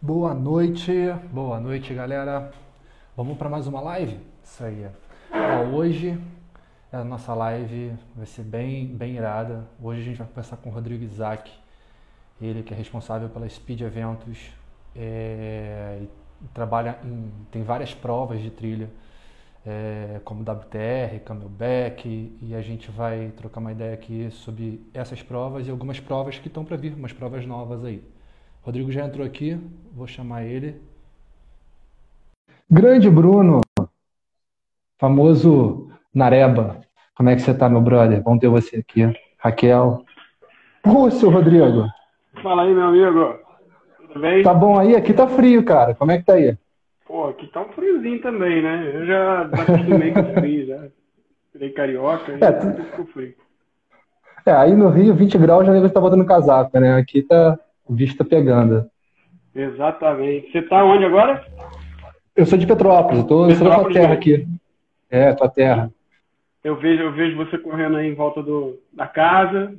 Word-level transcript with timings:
Boa 0.00 0.34
noite, 0.34 0.92
boa 1.32 1.58
noite 1.58 1.94
galera. 1.94 2.52
Vamos 3.16 3.38
para 3.38 3.48
mais 3.48 3.66
uma 3.66 3.80
live? 3.80 4.20
Isso 4.44 4.62
aí. 4.62 4.86
Ó, 5.32 5.74
hoje 5.74 6.20
a 6.92 7.02
nossa 7.02 7.32
live 7.32 7.94
vai 8.14 8.26
ser 8.26 8.42
bem, 8.42 8.86
bem 8.88 9.16
irada. 9.16 9.66
Hoje 9.82 10.02
a 10.02 10.04
gente 10.04 10.18
vai 10.18 10.26
conversar 10.26 10.58
com 10.58 10.68
o 10.68 10.72
Rodrigo 10.72 11.02
Isaac, 11.02 11.50
ele 12.38 12.62
que 12.62 12.74
é 12.74 12.76
responsável 12.76 13.30
pela 13.30 13.48
Speed 13.48 13.80
Eventos, 13.80 14.50
é, 14.94 16.02
trabalha 16.52 16.98
em, 17.02 17.32
tem 17.50 17.62
várias 17.62 17.94
provas 17.94 18.42
de 18.42 18.50
trilha, 18.50 18.90
é, 19.66 20.20
como 20.26 20.42
WTR, 20.42 21.20
Camelback, 21.24 22.36
e 22.42 22.54
a 22.54 22.60
gente 22.60 22.90
vai 22.90 23.32
trocar 23.34 23.60
uma 23.60 23.72
ideia 23.72 23.94
aqui 23.94 24.30
sobre 24.30 24.86
essas 24.92 25.22
provas 25.22 25.66
e 25.66 25.70
algumas 25.70 25.98
provas 25.98 26.38
que 26.38 26.48
estão 26.48 26.66
para 26.66 26.76
vir, 26.76 26.92
umas 26.92 27.14
provas 27.14 27.46
novas 27.46 27.82
aí. 27.82 28.04
Rodrigo 28.66 28.90
já 28.90 29.04
entrou 29.06 29.24
aqui, 29.24 29.56
vou 29.92 30.08
chamar 30.08 30.42
ele. 30.42 30.82
Grande 32.68 33.08
Bruno, 33.08 33.60
famoso 34.98 35.88
Nareba. 36.12 36.80
Como 37.14 37.28
é 37.28 37.36
que 37.36 37.42
você 37.42 37.54
tá, 37.56 37.68
meu 37.68 37.80
brother? 37.80 38.20
Bom 38.20 38.36
ter 38.36 38.48
você 38.48 38.78
aqui. 38.78 39.02
Raquel. 39.38 40.04
Rússio, 40.84 41.30
Rodrigo. 41.30 41.86
Fala 42.42 42.62
aí, 42.64 42.74
meu 42.74 42.86
amigo. 42.88 43.38
Tudo 43.98 44.20
bem? 44.20 44.42
Tá 44.42 44.52
bom 44.52 44.76
aí? 44.76 44.96
Aqui 44.96 45.14
tá 45.14 45.28
frio, 45.28 45.64
cara. 45.64 45.94
Como 45.94 46.10
é 46.10 46.18
que 46.18 46.24
tá 46.24 46.32
aí? 46.34 46.58
Pô, 47.06 47.28
aqui 47.28 47.46
tá 47.46 47.60
um 47.60 47.68
friozinho 47.68 48.20
também, 48.20 48.60
né? 48.64 48.90
Eu 48.96 49.06
já 49.06 49.42
acostumei 49.42 50.12
com 50.12 50.34
frio, 50.40 50.66
já. 50.66 50.88
Virei 51.54 51.70
carioca 51.70 52.32
e 52.32 52.42
É, 52.42 52.50
tu- 52.50 52.82
ficou 52.82 53.06
frio. 53.06 53.32
É, 54.44 54.50
aí 54.50 54.74
no 54.74 54.88
Rio, 54.90 55.14
20 55.14 55.38
graus, 55.38 55.64
já 55.64 55.72
nego 55.72 55.88
tá 55.88 56.00
botando 56.00 56.26
casaco, 56.26 56.78
né? 56.80 56.96
Aqui 56.96 57.22
tá, 57.22 57.58
tá 58.16 58.24
pegando. 58.24 58.86
Exatamente. 59.54 60.50
Você 60.52 60.62
tá 60.62 60.84
onde 60.84 61.04
agora? 61.04 61.44
Eu 62.34 62.44
sou 62.44 62.58
de 62.58 62.66
Petrópolis, 62.66 63.22
da 63.22 63.28
tua 63.28 63.48
Petrópolis 63.48 63.94
terra 63.94 64.08
mesmo. 64.08 64.20
aqui. 64.20 64.46
É, 65.10 65.32
tua 65.32 65.48
terra. 65.48 65.90
Eu 66.62 66.76
vejo, 66.76 67.02
eu 67.02 67.12
vejo 67.12 67.36
você 67.36 67.56
correndo 67.56 67.96
aí 67.96 68.08
em 68.10 68.14
volta 68.14 68.42
do, 68.42 68.78
da 68.92 69.06
casa. 69.06 69.74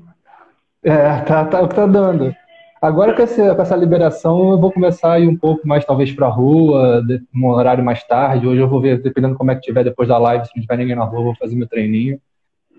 É, 0.84 1.20
tá, 1.22 1.45
tá 1.45 1.62
o 1.62 1.67
que 1.67 1.76
tá 1.76 1.86
dando. 1.86 2.34
Agora 2.82 3.14
com 3.14 3.22
essa, 3.22 3.56
com 3.56 3.62
essa 3.62 3.76
liberação, 3.76 4.52
eu 4.52 4.60
vou 4.60 4.72
começar 4.72 5.14
a 5.14 5.20
ir 5.20 5.28
um 5.28 5.36
pouco 5.36 5.67
mais, 5.67 5.84
talvez, 5.84 6.12
pra 6.12 6.28
rua, 6.28 7.04
de- 7.06 7.22
um 7.36 7.48
horário 7.48 7.84
mais 7.84 8.04
tarde. 8.04 8.48
Hoje 8.48 8.62
eu 8.62 8.70
vou 8.70 8.80
ver, 8.80 9.02
dependendo 9.02 9.36
como 9.36 9.52
é 9.52 9.56
que 9.56 9.62
tiver 9.62 9.84
depois 9.84 10.08
da 10.08 10.17
live, 10.17 10.45
se 10.45 10.52
não 10.56 10.62
tiver 10.62 10.78
ninguém 10.78 10.95
na 10.95 11.04
rua, 11.04 11.20
eu 11.20 11.23
vou 11.26 11.36
fazer 11.36 11.56
meu 11.56 11.67
treininho. 11.67 12.20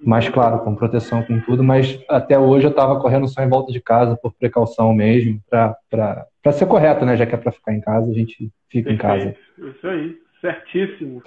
Mas, 0.03 0.29
claro, 0.29 0.61
com 0.61 0.75
proteção, 0.75 1.23
com 1.23 1.41
tudo. 1.41 1.63
Mas 1.65 1.99
até 2.09 2.39
hoje 2.39 2.67
eu 2.67 2.75
tava 2.75 3.01
correndo 3.01 3.27
só 3.29 3.43
em 3.43 3.49
volta 3.49 3.73
de 3.73 3.81
casa, 3.81 4.17
por 4.17 4.33
precaução 4.33 4.93
mesmo, 4.95 5.41
pra 5.51 5.77
ser 6.53 6.67
correto, 6.67 7.05
né? 7.05 7.17
Já 7.17 7.27
que 7.27 7.35
é 7.35 7.39
pra 7.39 7.53
ficar 7.53 7.75
em 7.75 7.81
casa, 7.81 8.11
a 8.11 8.15
gente 8.15 8.51
fica 8.69 8.91
em 8.93 8.97
casa. 8.97 9.35
Perfeito. 9.57 9.77
Isso 9.77 9.87
aí. 9.87 10.17
Certíssimo. 10.41 11.23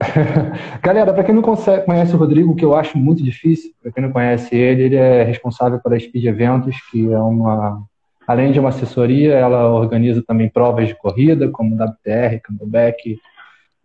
Galera, 0.82 1.12
para 1.14 1.24
quem 1.24 1.34
não 1.34 1.42
conse- 1.42 1.80
conhece 1.82 2.14
o 2.14 2.18
Rodrigo, 2.18 2.54
que 2.54 2.64
eu 2.64 2.74
acho 2.74 2.98
muito 2.98 3.22
difícil, 3.22 3.70
para 3.82 3.90
quem 3.92 4.02
não 4.04 4.12
conhece 4.12 4.54
ele, 4.54 4.82
ele 4.82 4.96
é 4.96 5.22
responsável 5.22 5.80
pela 5.80 5.98
Speed 5.98 6.24
Eventos, 6.24 6.76
que 6.90 7.10
é 7.10 7.18
uma, 7.18 7.82
além 8.26 8.52
de 8.52 8.60
uma 8.60 8.68
assessoria, 8.68 9.34
ela 9.34 9.70
organiza 9.70 10.22
também 10.26 10.48
provas 10.50 10.88
de 10.88 10.94
corrida, 10.94 11.48
como 11.48 11.74
WTR, 11.74 12.40
Camelback 12.42 13.18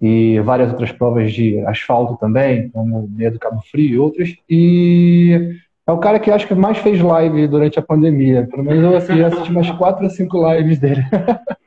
e 0.01 0.39
várias 0.39 0.71
outras 0.71 0.91
provas 0.91 1.33
de 1.33 1.59
asfalto 1.65 2.17
também, 2.17 2.69
como 2.69 3.09
Meia 3.09 3.37
Cabo 3.37 3.61
Frio 3.69 3.89
e 3.89 3.99
outras. 3.99 4.35
E 4.49 5.57
é 5.85 5.91
o 5.91 5.97
cara 5.97 6.19
que 6.19 6.31
acho 6.31 6.47
que 6.47 6.55
mais 6.55 6.77
fez 6.77 7.01
live 7.01 7.47
durante 7.47 7.79
a 7.79 7.81
pandemia. 7.81 8.47
Pelo 8.49 8.63
menos 8.63 8.83
eu 8.83 8.95
assim, 8.95 9.21
assisti 9.21 9.51
umas 9.51 9.69
quatro 9.71 10.03
ou 10.03 10.09
cinco 10.09 10.49
lives 10.51 10.79
dele. 10.79 11.03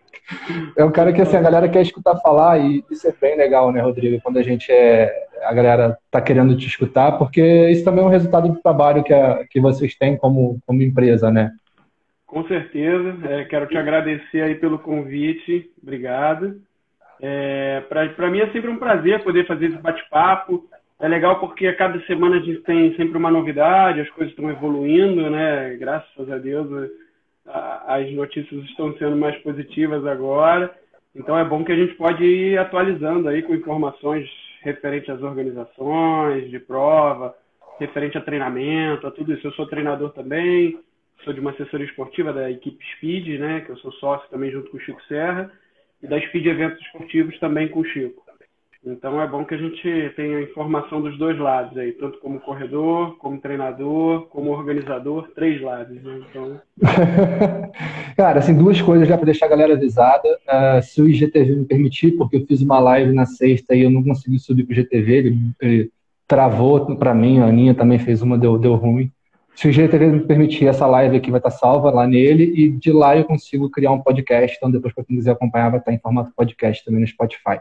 É 0.77 0.85
um 0.85 0.91
cara 0.91 1.13
que 1.13 1.21
assim, 1.21 1.37
a 1.37 1.43
galera 1.43 1.69
quer 1.69 1.83
escutar 1.83 2.17
falar 2.17 2.59
e 2.59 2.83
isso 2.91 3.07
é 3.07 3.13
bem 3.21 3.37
legal, 3.37 3.71
né, 3.71 3.83
Rodrigo? 3.83 4.21
Quando 4.23 4.39
a 4.39 4.43
gente 4.43 4.71
é. 4.73 5.13
A 5.45 5.53
galera 5.53 5.99
tá 6.11 6.23
querendo 6.23 6.57
te 6.57 6.67
escutar, 6.69 7.19
porque 7.19 7.69
isso 7.69 7.85
também 7.85 8.03
é 8.03 8.07
um 8.07 8.11
resultado 8.11 8.49
do 8.49 8.63
trabalho 8.63 9.03
que, 9.03 9.13
a, 9.13 9.45
que 9.51 9.61
vocês 9.61 9.95
têm 9.97 10.17
como, 10.17 10.61
como 10.65 10.83
empresa, 10.83 11.33
né? 11.33 11.51
Com 12.27 12.47
certeza. 12.47 13.19
É, 13.29 13.45
quero 13.45 13.67
te 13.67 13.77
agradecer 13.77 14.41
aí 14.41 14.55
pelo 14.55 14.79
convite. 14.79 15.69
Obrigado. 15.83 16.63
É, 17.23 17.83
Para 17.89 18.31
mim 18.31 18.41
é 18.41 18.51
sempre 18.51 18.69
um 18.69 18.79
prazer 18.79 19.23
poder 19.23 19.47
fazer 19.47 19.67
esse 19.67 19.79
bate-papo. 19.79 20.65
É 21.01 21.07
legal 21.07 21.39
porque 21.39 21.67
a 21.69 21.77
cada 21.77 22.01
semana 22.07 22.37
a 22.37 22.41
gente 22.41 22.61
tem 22.63 22.95
sempre 22.97 23.17
uma 23.17 23.31
novidade, 23.31 24.01
as 24.01 24.11
coisas 24.11 24.33
estão 24.33 24.51
evoluindo, 24.51 25.31
né? 25.31 25.77
Graças 25.77 26.31
a 26.31 26.39
Deus 26.39 26.91
a- 27.47 27.97
as 27.97 28.13
notícias 28.13 28.65
estão 28.65 28.97
sendo 28.99 29.17
mais 29.17 29.37
positivas 29.39 30.05
agora. 30.07 30.73
Então 31.15 31.39
é 31.39 31.45
bom 31.45 31.65
que 31.65 31.73
a 31.73 31.77
gente 31.77 31.95
pode 31.95 32.25
ir 32.25 32.59
atualizando 32.59 33.29
aí 33.29 33.43
com 33.43 33.55
informações 33.55 34.29
referentes 34.63 35.11
às 35.11 35.23
organizações 35.23 36.51
de 36.51 36.59
prova, 36.59 37.35
referente 37.79 38.17
a 38.17 38.21
treinamento, 38.21 39.07
a 39.07 39.11
tudo 39.11 39.33
isso. 39.33 39.47
Eu 39.47 39.53
sou 39.53 39.67
treinador 39.67 40.11
também, 40.11 40.79
sou 41.25 41.33
de 41.33 41.41
uma 41.41 41.51
assessoria 41.51 41.87
esportiva 41.87 42.33
da 42.33 42.51
equipe 42.51 42.85
Speed, 42.97 43.41
né, 43.41 43.61
que 43.61 43.71
eu 43.71 43.77
sou 43.79 43.93
sócio 43.93 44.29
também 44.31 44.51
junto 44.51 44.71
com 44.71 44.77
o 44.77 44.81
Chico 44.81 45.03
Serra, 45.05 45.51
e 46.03 46.07
da 46.07 46.21
Speed 46.21 46.47
Eventos 46.47 46.81
Esportivos 46.81 47.39
também 47.39 47.69
com 47.69 47.81
o 47.81 47.85
Chico. 47.85 48.23
Então 48.85 49.23
é 49.23 49.29
bom 49.29 49.45
que 49.45 49.55
a 49.55 49.59
gente 49.59 50.13
tenha 50.17 50.41
informação 50.41 51.01
dos 51.01 51.17
dois 51.17 51.39
lados 51.39 51.79
aí, 51.79 51.93
tanto 51.93 52.19
como 52.19 52.41
corredor, 52.41 53.17
como 53.19 53.41
treinador, 53.41 54.27
como 54.27 54.51
organizador, 54.51 55.31
três 55.37 55.63
lados, 55.63 56.03
né? 56.03 56.21
Então, 56.29 56.61
Cara, 58.17 58.41
assim, 58.41 58.59
duas 58.59 58.83
coisas 58.83 59.07
já 59.07 59.17
para 59.17 59.27
deixar 59.27 59.47
a 59.47 59.51
galera 59.51 59.75
avisada. 59.75 60.29
Ah, 60.49 60.83
se 60.83 61.01
o 61.01 61.09
IGTV 61.09 61.55
me 61.55 61.65
permitir, 61.65 62.17
porque 62.17 62.39
eu 62.39 62.47
fiz 62.47 62.61
uma 62.61 62.81
live 62.81 63.13
na 63.13 63.25
sexta 63.25 63.73
e 63.73 63.83
eu 63.83 63.91
não 63.91 64.03
consegui 64.03 64.41
subir 64.41 64.65
pro 64.65 64.75
GTV, 64.75 65.13
ele, 65.13 65.39
ele 65.61 65.91
travou 66.27 66.97
para 66.97 67.15
mim, 67.15 67.39
a 67.39 67.47
Aninha 67.47 67.75
também 67.75 68.01
fez 68.01 68.21
uma, 68.21 68.37
deu, 68.37 68.59
deu 68.59 68.75
ruim. 68.75 69.13
Se 69.63 69.69
o 69.69 69.71
IGTV 69.71 70.07
me 70.09 70.21
permitir, 70.23 70.67
essa 70.67 70.89
live 70.89 71.17
aqui 71.17 71.31
vai 71.31 71.39
estar 71.39 71.53
salva 71.53 71.89
lá 71.89 72.05
nele 72.05 72.53
e 72.53 72.69
de 72.69 72.91
lá 72.91 73.17
eu 73.17 73.23
consigo 73.23 73.71
criar 73.71 73.93
um 73.93 74.01
podcast. 74.01 74.57
Então, 74.57 74.69
depois, 74.69 74.93
para 74.93 75.05
quem 75.05 75.15
quiser 75.15 75.31
acompanhar, 75.31 75.71
vai 75.71 75.79
estar 75.79 75.93
em 75.93 76.01
formato 76.01 76.33
podcast 76.35 76.85
também 76.85 77.01
no 77.01 77.07
Spotify. 77.07 77.61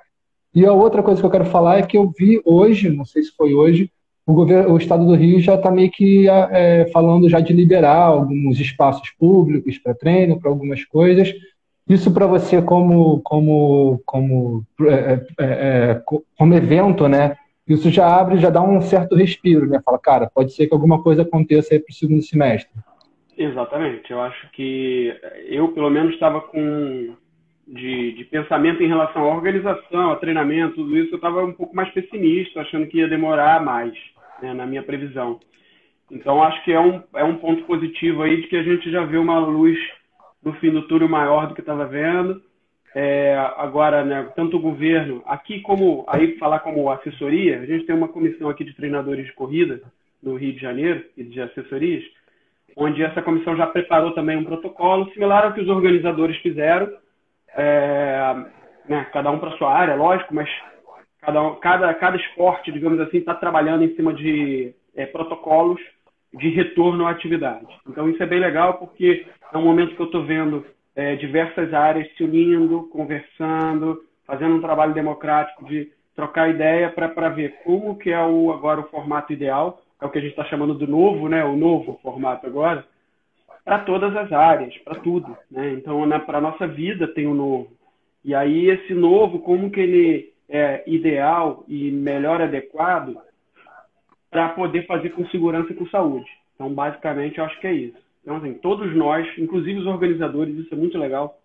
E 0.51 0.65
a 0.65 0.73
outra 0.73 1.03
coisa 1.03 1.21
que 1.21 1.25
eu 1.27 1.29
quero 1.29 1.45
falar 1.45 1.77
é 1.77 1.83
que 1.83 1.95
eu 1.95 2.11
vi 2.17 2.41
hoje, 2.43 2.89
não 2.89 3.05
sei 3.05 3.21
se 3.21 3.31
foi 3.35 3.53
hoje, 3.53 3.91
o 4.25 4.33
governo, 4.33 4.73
o 4.73 4.77
estado 4.79 5.05
do 5.05 5.13
Rio 5.13 5.39
já 5.39 5.53
está 5.53 5.69
meio 5.69 5.91
que 5.91 6.27
é, 6.27 6.89
falando 6.91 7.29
já 7.29 7.39
de 7.39 7.53
liberar 7.53 7.97
alguns 8.01 8.59
espaços 8.59 9.11
públicos 9.11 9.77
para 9.77 9.93
treino, 9.93 10.39
para 10.39 10.49
algumas 10.49 10.83
coisas. 10.83 11.31
Isso 11.87 12.09
para 12.09 12.25
você 12.25 12.63
como 12.63 13.21
como 13.21 14.01
como 14.07 14.65
é, 14.87 15.21
é, 15.39 15.45
é, 15.91 16.01
co- 16.03 16.23
como 16.35 16.55
evento, 16.55 17.07
né? 17.07 17.35
Isso 17.67 17.89
já 17.89 18.07
abre, 18.07 18.37
já 18.37 18.49
dá 18.49 18.61
um 18.61 18.81
certo 18.81 19.15
respiro, 19.15 19.67
né? 19.67 19.79
Fala, 19.85 19.99
cara, 19.99 20.29
pode 20.33 20.53
ser 20.53 20.67
que 20.67 20.73
alguma 20.73 21.01
coisa 21.01 21.21
aconteça 21.21 21.73
aí 21.73 21.79
para 21.79 21.91
o 21.91 21.95
segundo 21.95 22.21
semestre. 22.21 22.71
exatamente. 23.37 24.11
Eu 24.11 24.21
acho 24.21 24.51
que 24.51 25.15
eu, 25.47 25.69
pelo 25.69 25.89
menos, 25.89 26.13
estava 26.13 26.41
com 26.41 27.15
de, 27.71 28.11
de 28.13 28.25
pensamento 28.25 28.83
em 28.83 28.87
relação 28.87 29.23
à 29.23 29.33
organização, 29.33 30.11
a 30.11 30.17
treinamento, 30.17 30.75
tudo 30.75 30.97
isso, 30.97 31.13
eu 31.13 31.15
estava 31.15 31.43
um 31.43 31.53
pouco 31.53 31.75
mais 31.75 31.89
pessimista, 31.91 32.59
achando 32.59 32.87
que 32.87 32.97
ia 32.97 33.07
demorar 33.07 33.63
mais, 33.63 33.93
né, 34.41 34.53
na 34.53 34.65
minha 34.65 34.83
previsão. 34.83 35.39
Então, 36.09 36.43
acho 36.43 36.61
que 36.65 36.73
é 36.73 36.79
um, 36.79 37.01
é 37.15 37.23
um 37.23 37.37
ponto 37.37 37.63
positivo 37.63 38.23
aí 38.23 38.41
de 38.41 38.47
que 38.47 38.57
a 38.57 38.63
gente 38.63 38.91
já 38.91 39.05
vê 39.05 39.17
uma 39.17 39.39
luz 39.39 39.77
no 40.43 40.51
fim 40.53 40.69
do 40.69 40.85
túnel 40.87 41.07
maior 41.07 41.47
do 41.47 41.55
que 41.55 41.61
estava 41.61 41.85
vendo. 41.85 42.41
É, 42.93 43.37
agora, 43.57 44.03
né, 44.03 44.29
tanto 44.35 44.57
o 44.57 44.61
governo, 44.61 45.23
aqui 45.25 45.61
como, 45.61 46.03
aí 46.07 46.37
falar 46.37 46.59
como 46.59 46.89
assessoria, 46.91 47.61
a 47.61 47.65
gente 47.65 47.85
tem 47.85 47.95
uma 47.95 48.09
comissão 48.09 48.49
aqui 48.49 48.65
de 48.65 48.75
treinadores 48.75 49.25
de 49.25 49.33
corrida 49.33 49.81
no 50.21 50.35
Rio 50.35 50.53
de 50.53 50.59
Janeiro 50.59 51.03
e 51.15 51.23
de 51.23 51.41
assessorias, 51.41 52.03
onde 52.75 53.01
essa 53.01 53.21
comissão 53.21 53.55
já 53.55 53.65
preparou 53.67 54.11
também 54.11 54.37
um 54.37 54.43
protocolo 54.43 55.09
similar 55.13 55.45
ao 55.45 55.53
que 55.53 55.61
os 55.61 55.69
organizadores 55.69 56.37
fizeram, 56.37 56.91
é, 57.55 58.35
né, 58.87 59.07
cada 59.13 59.31
um 59.31 59.39
para 59.39 59.57
sua 59.57 59.73
área, 59.73 59.95
lógico, 59.95 60.33
mas 60.33 60.49
cada, 61.21 61.41
um- 61.41 61.55
cada, 61.55 61.93
cada 61.93 62.17
esporte, 62.17 62.71
digamos 62.71 62.99
assim, 62.99 63.17
está 63.19 63.33
trabalhando 63.33 63.83
em 63.83 63.95
cima 63.95 64.13
de 64.13 64.73
é, 64.95 65.05
protocolos 65.05 65.79
de 66.33 66.49
retorno 66.49 67.05
à 67.05 67.11
atividade. 67.11 67.67
Então 67.87 68.09
isso 68.09 68.21
é 68.21 68.25
bem 68.25 68.39
legal 68.39 68.75
porque 68.75 69.25
é 69.53 69.57
um 69.57 69.63
momento 69.63 69.95
que 69.95 70.01
eu 70.01 70.05
estou 70.05 70.23
vendo 70.23 70.65
é, 70.95 71.15
diversas 71.15 71.73
áreas 71.73 72.07
se 72.15 72.23
unindo, 72.23 72.89
conversando, 72.91 74.03
fazendo 74.25 74.55
um 74.55 74.61
trabalho 74.61 74.93
democrático 74.93 75.65
de 75.65 75.91
trocar 76.15 76.49
ideia 76.49 76.89
para 76.89 77.29
ver 77.29 77.55
como 77.63 77.97
que 77.97 78.11
é 78.11 78.21
o 78.21 78.51
agora 78.51 78.81
o 78.81 78.89
formato 78.89 79.31
ideal, 79.31 79.81
é 80.01 80.05
o 80.05 80.09
que 80.09 80.17
a 80.17 80.21
gente 80.21 80.31
está 80.31 80.45
chamando 80.45 80.73
do 80.73 80.87
novo, 80.87 81.29
né, 81.29 81.43
o 81.43 81.55
novo 81.55 81.99
formato 82.01 82.45
agora, 82.45 82.85
para 83.63 83.79
todas 83.79 84.15
as 84.15 84.31
áreas, 84.31 84.75
para 84.79 84.99
tudo, 84.99 85.37
né? 85.49 85.71
Então, 85.73 86.01
para 86.25 86.39
a 86.39 86.41
nossa 86.41 86.67
vida 86.67 87.07
tem 87.07 87.27
o 87.27 87.33
novo. 87.33 87.69
E 88.25 88.33
aí 88.33 88.69
esse 88.69 88.93
novo, 88.93 89.39
como 89.39 89.69
que 89.69 89.79
ele 89.79 90.33
é 90.49 90.83
ideal 90.85 91.63
e 91.67 91.91
melhor 91.91 92.41
adequado 92.41 93.17
para 94.29 94.49
poder 94.49 94.85
fazer 94.85 95.11
com 95.11 95.25
segurança 95.27 95.71
e 95.71 95.75
com 95.75 95.87
saúde. 95.87 96.29
Então, 96.55 96.73
basicamente, 96.73 97.37
eu 97.37 97.45
acho 97.45 97.59
que 97.59 97.67
é 97.67 97.73
isso. 97.73 98.10
Então, 98.21 98.37
assim, 98.37 98.53
todos 98.55 98.95
nós, 98.95 99.27
inclusive 99.37 99.79
os 99.79 99.87
organizadores, 99.87 100.55
isso 100.57 100.73
é 100.73 100.77
muito 100.77 100.97
legal, 100.97 101.39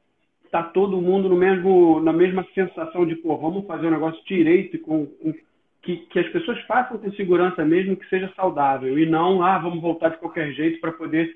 tá 0.50 0.62
todo 0.62 1.00
mundo 1.00 1.28
no 1.28 1.37
mesmo, 1.37 2.00
na 2.00 2.12
mesma 2.12 2.46
sensação 2.55 3.06
de, 3.06 3.17
pô, 3.17 3.37
vamos 3.37 3.67
fazer 3.67 3.87
um 3.87 3.90
negócio 3.90 4.23
direito 4.26 4.78
com, 4.81 5.06
com 5.06 5.34
que, 5.82 5.96
que, 5.99 6.19
as 6.19 6.28
pessoas 6.31 6.61
façam 6.62 6.99
com 6.99 7.12
segurança 7.12 7.64
mesmo, 7.64 7.96
que 7.96 8.08
seja 8.08 8.31
saudável, 8.34 8.99
e 8.99 9.06
não, 9.06 9.43
ah, 9.43 9.58
vamos 9.58 9.81
voltar 9.81 10.11
de 10.11 10.19
qualquer 10.19 10.52
jeito 10.52 10.81
para 10.81 10.93
poder 10.93 11.34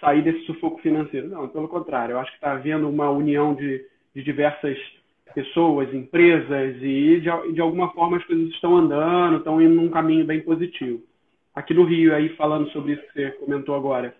sair 0.00 0.22
desse 0.22 0.44
sufoco 0.44 0.80
financeiro. 0.80 1.28
Não, 1.28 1.48
pelo 1.48 1.68
contrário, 1.68 2.12
eu 2.12 2.18
acho 2.20 2.30
que 2.30 2.36
está 2.36 2.52
havendo 2.52 2.88
uma 2.88 3.10
união 3.10 3.54
de, 3.54 3.84
de 4.14 4.22
diversas 4.22 4.78
pessoas, 5.34 5.92
empresas, 5.92 6.76
e 6.82 7.20
de, 7.20 7.52
de 7.52 7.60
alguma 7.60 7.90
forma 7.92 8.16
as 8.16 8.24
coisas 8.24 8.48
estão 8.50 8.76
andando, 8.76 9.38
estão 9.38 9.60
indo 9.60 9.74
num 9.74 9.88
caminho 9.88 10.24
bem 10.24 10.40
positivo. 10.40 11.02
Aqui 11.54 11.74
no 11.74 11.84
Rio, 11.84 12.14
aí 12.14 12.28
falando 12.30 12.70
sobre 12.70 12.92
isso 12.92 13.02
que 13.08 13.12
você 13.12 13.30
comentou 13.32 13.74
agora, 13.74 14.14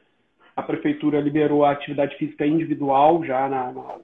a 0.58 0.62
prefeitura 0.64 1.20
liberou 1.20 1.64
a 1.64 1.70
atividade 1.70 2.16
física 2.16 2.44
individual 2.44 3.25
já 3.25 3.49
na, 3.49 3.70
na 3.70 3.94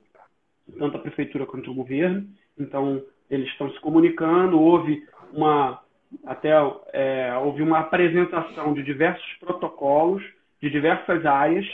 tanto 0.79 0.97
a 0.97 1.01
prefeitura 1.01 1.45
quanto 1.45 1.73
o 1.73 1.75
governo. 1.75 2.25
Então 2.57 3.03
eles 3.29 3.49
estão 3.49 3.69
se 3.73 3.81
comunicando. 3.81 4.61
Houve 4.61 5.05
uma 5.33 5.81
até 6.25 6.53
é, 6.93 7.37
houve 7.39 7.61
uma 7.61 7.81
apresentação 7.81 8.73
de 8.73 8.85
diversos 8.85 9.27
protocolos 9.41 10.23
de 10.63 10.71
diversas 10.71 11.27
áreas 11.27 11.67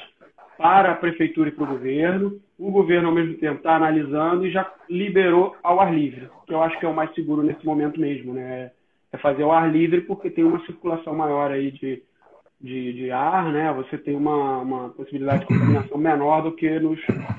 para 0.56 0.92
a 0.92 0.96
prefeitura 0.96 1.50
e 1.50 1.52
para 1.52 1.64
o 1.64 1.74
governo. 1.74 2.40
O 2.58 2.70
governo, 2.70 3.08
ao 3.08 3.14
mesmo 3.14 3.34
tempo, 3.34 3.58
está 3.58 3.76
analisando 3.76 4.46
e 4.46 4.50
já 4.50 4.72
liberou 4.88 5.56
ao 5.62 5.78
ar 5.78 5.94
livre, 5.94 6.30
que 6.46 6.54
eu 6.54 6.62
acho 6.62 6.78
que 6.78 6.86
é 6.86 6.88
o 6.88 6.94
mais 6.94 7.14
seguro 7.14 7.42
nesse 7.42 7.66
momento 7.66 8.00
mesmo, 8.00 8.32
né? 8.32 8.70
É 9.12 9.18
fazer 9.18 9.42
ao 9.42 9.52
ar 9.52 9.70
livre 9.70 10.00
porque 10.02 10.30
tem 10.30 10.42
uma 10.42 10.64
circulação 10.64 11.14
maior 11.14 11.50
aí 11.50 11.70
de, 11.70 12.02
de, 12.60 12.92
de 12.92 13.10
ar, 13.10 13.50
né? 13.52 13.72
Você 13.72 13.96
tem 13.96 14.14
uma, 14.14 14.58
uma 14.58 14.88
possibilidade 14.90 15.40
de 15.40 15.46
contaminação 15.46 15.96
menor 15.98 16.42
do 16.42 16.52
que 16.52 16.78
nos 16.78 16.98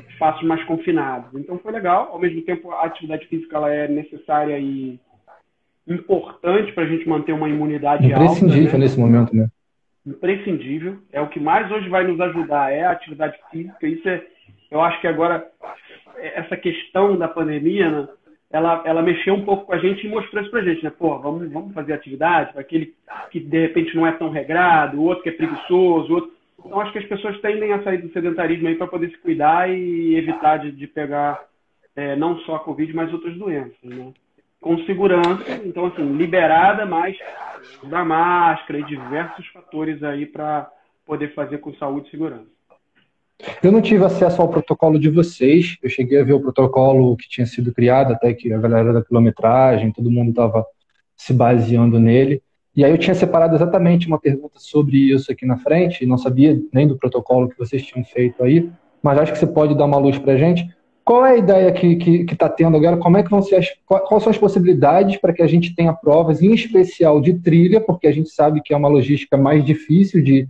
espaços 0.10 0.44
mais 0.44 0.64
confinados. 0.66 1.30
Então 1.40 1.60
foi 1.60 1.72
legal. 1.72 2.10
Ao 2.12 2.20
mesmo 2.20 2.42
tempo, 2.42 2.72
a 2.72 2.86
atividade 2.86 3.28
física 3.28 3.58
ela 3.58 3.72
é 3.72 3.88
necessária 3.88 4.58
e 4.60 5.00
importante 5.88 6.72
para 6.74 6.84
a 6.84 6.88
gente 6.88 7.08
manter 7.08 7.34
uma 7.34 7.50
imunidade 7.50 8.06
Imprescindível 8.06 8.64
alta, 8.64 8.78
né? 8.78 8.84
nesse 8.84 9.00
momento, 9.00 9.36
né? 9.36 9.48
Imprescindível. 10.06 10.98
É 11.12 11.22
o 11.22 11.30
que 11.30 11.40
mais 11.40 11.72
hoje 11.72 11.88
vai 11.90 12.06
nos 12.06 12.20
ajudar, 12.20 12.72
é 12.72 12.84
a 12.84 12.92
atividade 12.92 13.38
física. 13.52 13.88
Isso 13.88 14.08
é, 14.10 14.24
eu 14.72 14.82
acho 14.82 15.00
que 15.02 15.08
agora, 15.08 15.46
essa 16.18 16.58
questão 16.58 17.18
da 17.18 17.28
pandemia, 17.28 17.90
né? 17.90 18.08
Ela, 18.52 18.82
ela 18.86 19.02
mexeu 19.02 19.34
um 19.34 19.46
pouco 19.46 19.66
com 19.66 19.74
a 19.74 19.78
gente 19.78 20.06
e 20.06 20.10
mostrou 20.10 20.42
isso 20.42 20.52
pra 20.52 20.64
gente, 20.64 20.84
né? 20.84 20.90
Pô, 20.90 21.18
vamos, 21.20 21.52
vamos 21.52 21.74
fazer 21.74 21.94
atividade 21.94 22.52
para 22.52 22.62
aquele 22.62 22.94
que 23.32 23.40
de 23.40 23.62
repente 23.62 23.96
não 23.96 24.06
é 24.06 24.12
tão 24.12 24.30
regrado, 24.30 25.00
o 25.00 25.04
outro 25.04 25.24
que 25.24 25.30
é 25.30 25.34
preguiçoso, 25.34 26.14
outro. 26.14 26.32
Então 26.60 26.80
acho 26.80 26.92
que 26.92 27.00
as 27.00 27.06
pessoas 27.06 27.40
tendem 27.42 27.72
a 27.72 27.82
sair 27.82 28.00
do 28.00 28.12
sedentarismo 28.12 28.68
aí 28.68 28.76
para 28.76 28.88
poder 28.88 29.10
se 29.10 29.18
cuidar 29.18 29.70
e 29.70 30.16
evitar 30.16 30.58
de, 30.58 30.72
de 30.72 30.86
pegar 30.86 31.44
é, 31.96 32.16
não 32.16 32.38
só 32.40 32.56
a 32.56 32.60
Covid, 32.60 32.94
mas 32.94 33.12
outras 33.12 33.36
doenças, 33.38 33.78
né? 33.84 34.12
Com 34.60 34.78
segurança, 34.80 35.62
então 35.66 35.88
assim, 35.88 36.06
liberada, 36.16 36.86
mas 36.86 37.18
da 37.84 38.06
máscara 38.06 38.80
e 38.80 38.86
diversos 38.86 39.48
fatores 39.48 40.04
aí 40.04 40.26
para 40.26 40.70
poder 41.06 41.34
fazer 41.34 41.58
com 41.60 41.74
saúde 41.76 42.08
e 42.08 42.12
segurança. 42.12 42.61
Eu 43.64 43.72
não 43.72 43.82
tive 43.82 44.04
acesso 44.04 44.42
ao 44.42 44.50
protocolo 44.50 45.00
de 45.00 45.10
vocês. 45.10 45.78
Eu 45.82 45.90
cheguei 45.90 46.20
a 46.20 46.24
ver 46.24 46.34
o 46.34 46.40
protocolo 46.40 47.16
que 47.16 47.30
tinha 47.30 47.46
sido 47.46 47.74
criado, 47.74 48.14
até 48.14 48.34
que 48.34 48.52
a 48.52 48.58
galera 48.58 48.94
da 48.94 49.04
quilometragem, 49.04 49.92
todo 49.92 50.12
mundo 50.12 50.30
estava 50.30 50.66
se 51.16 51.34
baseando 51.34 52.00
nele. 52.00 52.42
E 52.76 52.86
aí 52.86 52.92
eu 52.92 52.98
tinha 52.98 53.14
separado 53.14 53.56
exatamente 53.56 54.08
uma 54.08 54.20
pergunta 54.20 54.56
sobre 54.58 54.98
isso 54.98 55.32
aqui 55.32 55.46
na 55.46 55.58
frente, 55.58 56.04
e 56.04 56.08
não 56.08 56.18
sabia 56.18 56.60
nem 56.74 56.88
do 56.88 56.98
protocolo 56.98 57.50
que 57.50 57.58
vocês 57.58 57.84
tinham 57.84 58.04
feito 58.06 58.42
aí, 58.44 58.70
mas 59.04 59.20
acho 59.20 59.34
que 59.34 59.40
você 59.40 59.48
pode 59.48 59.76
dar 59.76 59.86
uma 59.86 59.98
luz 59.98 60.18
para 60.18 60.34
a 60.34 60.38
gente. 60.38 60.68
Qual 61.04 61.26
é 61.26 61.32
a 61.32 61.38
ideia 61.38 61.72
que 61.72 61.88
está 61.88 62.06
que, 62.06 62.24
que 62.24 62.36
tá 62.36 62.48
tendo 62.48 62.78
agora? 62.78 62.96
Como 62.96 63.18
é 63.18 63.24
que 63.24 63.30
vão 63.30 63.42
ser 63.42 63.56
as, 63.56 63.68
quais 63.86 64.24
são 64.24 64.32
as 64.32 64.38
possibilidades 64.38 65.18
para 65.18 65.34
que 65.34 65.42
a 65.42 65.48
gente 65.48 65.76
tenha 65.76 65.92
provas, 65.92 66.42
em 66.42 66.54
especial 66.54 67.20
de 67.20 67.34
trilha, 67.34 67.82
porque 67.82 68.08
a 68.08 68.12
gente 68.12 68.30
sabe 68.30 68.62
que 68.64 68.74
é 68.74 68.78
uma 68.78 68.88
logística 68.88 69.36
mais 69.36 69.66
difícil 69.66 70.24
de, 70.24 70.48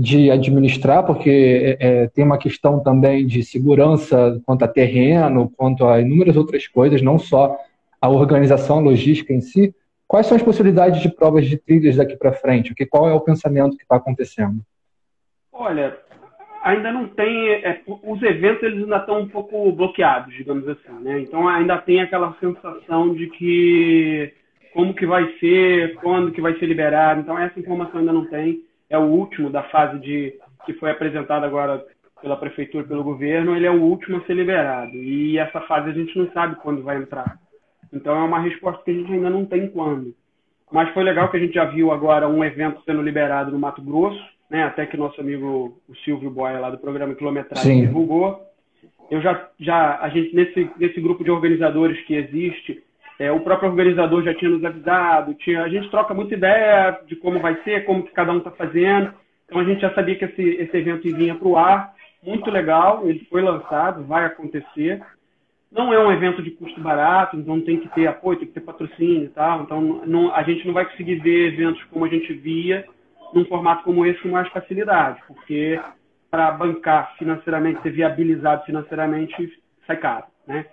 de 0.00 0.30
administrar, 0.30 1.04
porque 1.04 1.76
é, 1.80 2.02
é, 2.02 2.06
tem 2.08 2.24
uma 2.24 2.38
questão 2.38 2.78
também 2.80 3.26
de 3.26 3.42
segurança 3.42 4.40
quanto 4.46 4.64
a 4.64 4.68
terreno, 4.68 5.50
quanto 5.56 5.84
a 5.86 6.00
inúmeras 6.00 6.36
outras 6.36 6.68
coisas, 6.68 7.02
não 7.02 7.18
só 7.18 7.58
a 8.00 8.08
organização 8.08 8.78
a 8.78 8.82
logística 8.82 9.32
em 9.32 9.40
si. 9.40 9.74
Quais 10.06 10.26
são 10.26 10.36
as 10.36 10.42
possibilidades 10.42 11.02
de 11.02 11.08
provas 11.08 11.46
de 11.46 11.58
trilhas 11.58 11.96
daqui 11.96 12.16
para 12.16 12.32
frente? 12.32 12.74
Que, 12.76 12.86
qual 12.86 13.08
é 13.08 13.12
o 13.12 13.20
pensamento 13.20 13.76
que 13.76 13.82
está 13.82 13.96
acontecendo? 13.96 14.60
Olha, 15.52 15.98
ainda 16.62 16.92
não 16.92 17.08
tem. 17.08 17.48
É, 17.64 17.80
os 17.86 18.22
eventos 18.22 18.62
eles 18.62 18.84
ainda 18.84 18.98
estão 18.98 19.20
um 19.20 19.28
pouco 19.28 19.72
bloqueados, 19.72 20.32
digamos 20.32 20.66
assim, 20.68 20.92
né? 21.00 21.20
Então 21.20 21.48
ainda 21.48 21.76
tem 21.76 22.00
aquela 22.00 22.36
sensação 22.38 23.12
de 23.12 23.26
que 23.26 24.32
como 24.72 24.94
que 24.94 25.04
vai 25.04 25.28
ser, 25.40 25.96
quando 25.96 26.30
que 26.30 26.40
vai 26.40 26.56
ser 26.56 26.66
liberado. 26.66 27.20
Então 27.20 27.36
essa 27.36 27.58
informação 27.58 27.98
ainda 27.98 28.12
não 28.12 28.26
tem 28.26 28.62
é 28.90 28.98
o 28.98 29.02
último 29.02 29.50
da 29.50 29.62
fase 29.64 29.98
de 29.98 30.34
que 30.64 30.72
foi 30.74 30.90
apresentado 30.90 31.44
agora 31.44 31.84
pela 32.20 32.36
prefeitura, 32.36 32.84
pelo 32.84 33.04
governo, 33.04 33.54
ele 33.54 33.66
é 33.66 33.70
o 33.70 33.80
último 33.80 34.18
a 34.18 34.20
ser 34.22 34.34
liberado. 34.34 34.94
E 34.96 35.38
essa 35.38 35.60
fase 35.62 35.90
a 35.90 35.92
gente 35.92 36.16
não 36.18 36.30
sabe 36.32 36.56
quando 36.56 36.82
vai 36.82 36.96
entrar. 36.96 37.38
Então 37.92 38.14
é 38.14 38.22
uma 38.22 38.40
resposta 38.40 38.82
que 38.84 38.90
a 38.90 38.94
gente 38.94 39.12
ainda 39.12 39.30
não 39.30 39.46
tem 39.46 39.68
quando. 39.68 40.14
Mas 40.70 40.92
foi 40.92 41.02
legal 41.02 41.30
que 41.30 41.36
a 41.36 41.40
gente 41.40 41.54
já 41.54 41.64
viu 41.64 41.90
agora 41.90 42.28
um 42.28 42.44
evento 42.44 42.82
sendo 42.84 43.00
liberado 43.00 43.50
no 43.50 43.58
Mato 43.58 43.80
Grosso, 43.80 44.22
né? 44.50 44.64
Até 44.64 44.84
que 44.84 44.96
nosso 44.96 45.20
amigo 45.20 45.80
o 45.88 45.96
Silvio 46.04 46.30
Boia 46.30 46.58
lá 46.58 46.70
do 46.70 46.78
programa 46.78 47.14
Quilometragem 47.14 47.86
divulgou. 47.86 48.42
Eu 49.10 49.22
já, 49.22 49.48
já 49.58 49.98
a 50.00 50.08
gente 50.10 50.34
nesse 50.34 50.70
nesse 50.76 51.00
grupo 51.00 51.24
de 51.24 51.30
organizadores 51.30 51.98
que 52.02 52.14
existe, 52.14 52.82
é, 53.18 53.32
o 53.32 53.40
próprio 53.40 53.70
organizador 53.70 54.22
já 54.22 54.32
tinha 54.34 54.50
nos 54.50 54.64
avisado, 54.64 55.34
tinha, 55.34 55.62
a 55.62 55.68
gente 55.68 55.90
troca 55.90 56.14
muita 56.14 56.34
ideia 56.34 57.00
de 57.06 57.16
como 57.16 57.40
vai 57.40 57.60
ser, 57.62 57.84
como 57.84 58.04
que 58.04 58.12
cada 58.12 58.32
um 58.32 58.38
está 58.38 58.50
fazendo. 58.52 59.12
Então 59.44 59.60
a 59.60 59.64
gente 59.64 59.80
já 59.80 59.92
sabia 59.92 60.14
que 60.14 60.24
esse, 60.24 60.42
esse 60.42 60.76
evento 60.76 61.02
vinha 61.16 61.34
para 61.34 61.48
o 61.48 61.56
ar, 61.56 61.94
muito 62.22 62.50
legal, 62.50 63.08
ele 63.08 63.26
foi 63.30 63.42
lançado, 63.42 64.04
vai 64.04 64.24
acontecer. 64.24 65.02
Não 65.70 65.92
é 65.92 65.98
um 65.98 66.12
evento 66.12 66.42
de 66.42 66.52
custo 66.52 66.80
barato, 66.80 67.36
então 67.36 67.60
tem 67.60 67.78
que 67.78 67.88
ter 67.88 68.06
apoio, 68.06 68.38
tem 68.38 68.48
que 68.48 68.54
ter 68.54 68.60
patrocínio 68.60 69.24
e 69.24 69.28
tal. 69.28 69.62
Então 69.62 69.80
não, 70.06 70.34
a 70.34 70.42
gente 70.42 70.64
não 70.66 70.72
vai 70.72 70.84
conseguir 70.84 71.16
ver 71.16 71.52
eventos 71.52 71.82
como 71.84 72.04
a 72.04 72.08
gente 72.08 72.32
via 72.34 72.86
num 73.34 73.44
formato 73.46 73.82
como 73.84 74.06
esse 74.06 74.20
com 74.22 74.28
mais 74.28 74.48
facilidade, 74.48 75.20
porque 75.26 75.78
para 76.30 76.50
bancar 76.52 77.16
financeiramente, 77.18 77.82
ser 77.82 77.90
viabilizado 77.90 78.64
financeiramente, 78.64 79.60
sai 79.86 79.96
caro, 79.96 80.24
né? 80.46 80.64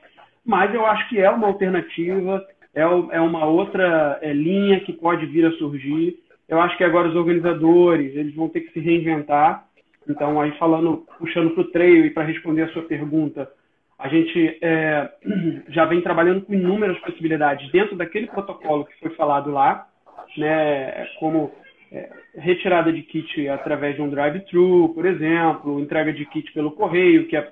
Mas 0.45 0.73
eu 0.73 0.85
acho 0.85 1.09
que 1.09 1.19
é 1.19 1.29
uma 1.29 1.47
alternativa, 1.47 2.45
é, 2.73 2.81
é 2.81 3.21
uma 3.21 3.45
outra 3.45 4.19
é, 4.21 4.31
linha 4.31 4.79
que 4.81 4.93
pode 4.93 5.25
vir 5.25 5.45
a 5.45 5.51
surgir. 5.53 6.17
Eu 6.47 6.61
acho 6.61 6.77
que 6.77 6.83
agora 6.83 7.09
os 7.09 7.15
organizadores 7.15 8.15
eles 8.15 8.35
vão 8.35 8.47
ter 8.47 8.61
que 8.61 8.73
se 8.73 8.79
reinventar. 8.79 9.65
Então, 10.07 10.39
aí 10.39 10.51
falando, 10.59 11.03
puxando 11.17 11.51
para 11.51 11.61
o 11.61 11.71
trail 11.71 12.05
e 12.05 12.11
para 12.11 12.23
responder 12.23 12.63
a 12.63 12.67
sua 12.69 12.83
pergunta, 12.83 13.49
a 13.97 14.07
gente 14.07 14.59
é, 14.61 15.09
já 15.69 15.85
vem 15.85 16.01
trabalhando 16.01 16.41
com 16.41 16.53
inúmeras 16.53 16.99
possibilidades 16.99 17.71
dentro 17.71 17.95
daquele 17.95 18.27
protocolo 18.27 18.85
que 18.85 18.99
foi 18.99 19.09
falado 19.11 19.49
lá, 19.49 19.87
né, 20.37 21.07
como 21.19 21.51
é, 21.91 22.09
retirada 22.35 22.91
de 22.91 23.01
kit 23.01 23.47
através 23.47 23.95
de 23.95 24.01
um 24.01 24.09
drive-thru, 24.09 24.89
por 24.93 25.05
exemplo, 25.05 25.79
entrega 25.79 26.13
de 26.13 26.25
kit 26.25 26.51
pelo 26.51 26.71
correio, 26.71 27.27
que 27.27 27.35
é 27.35 27.49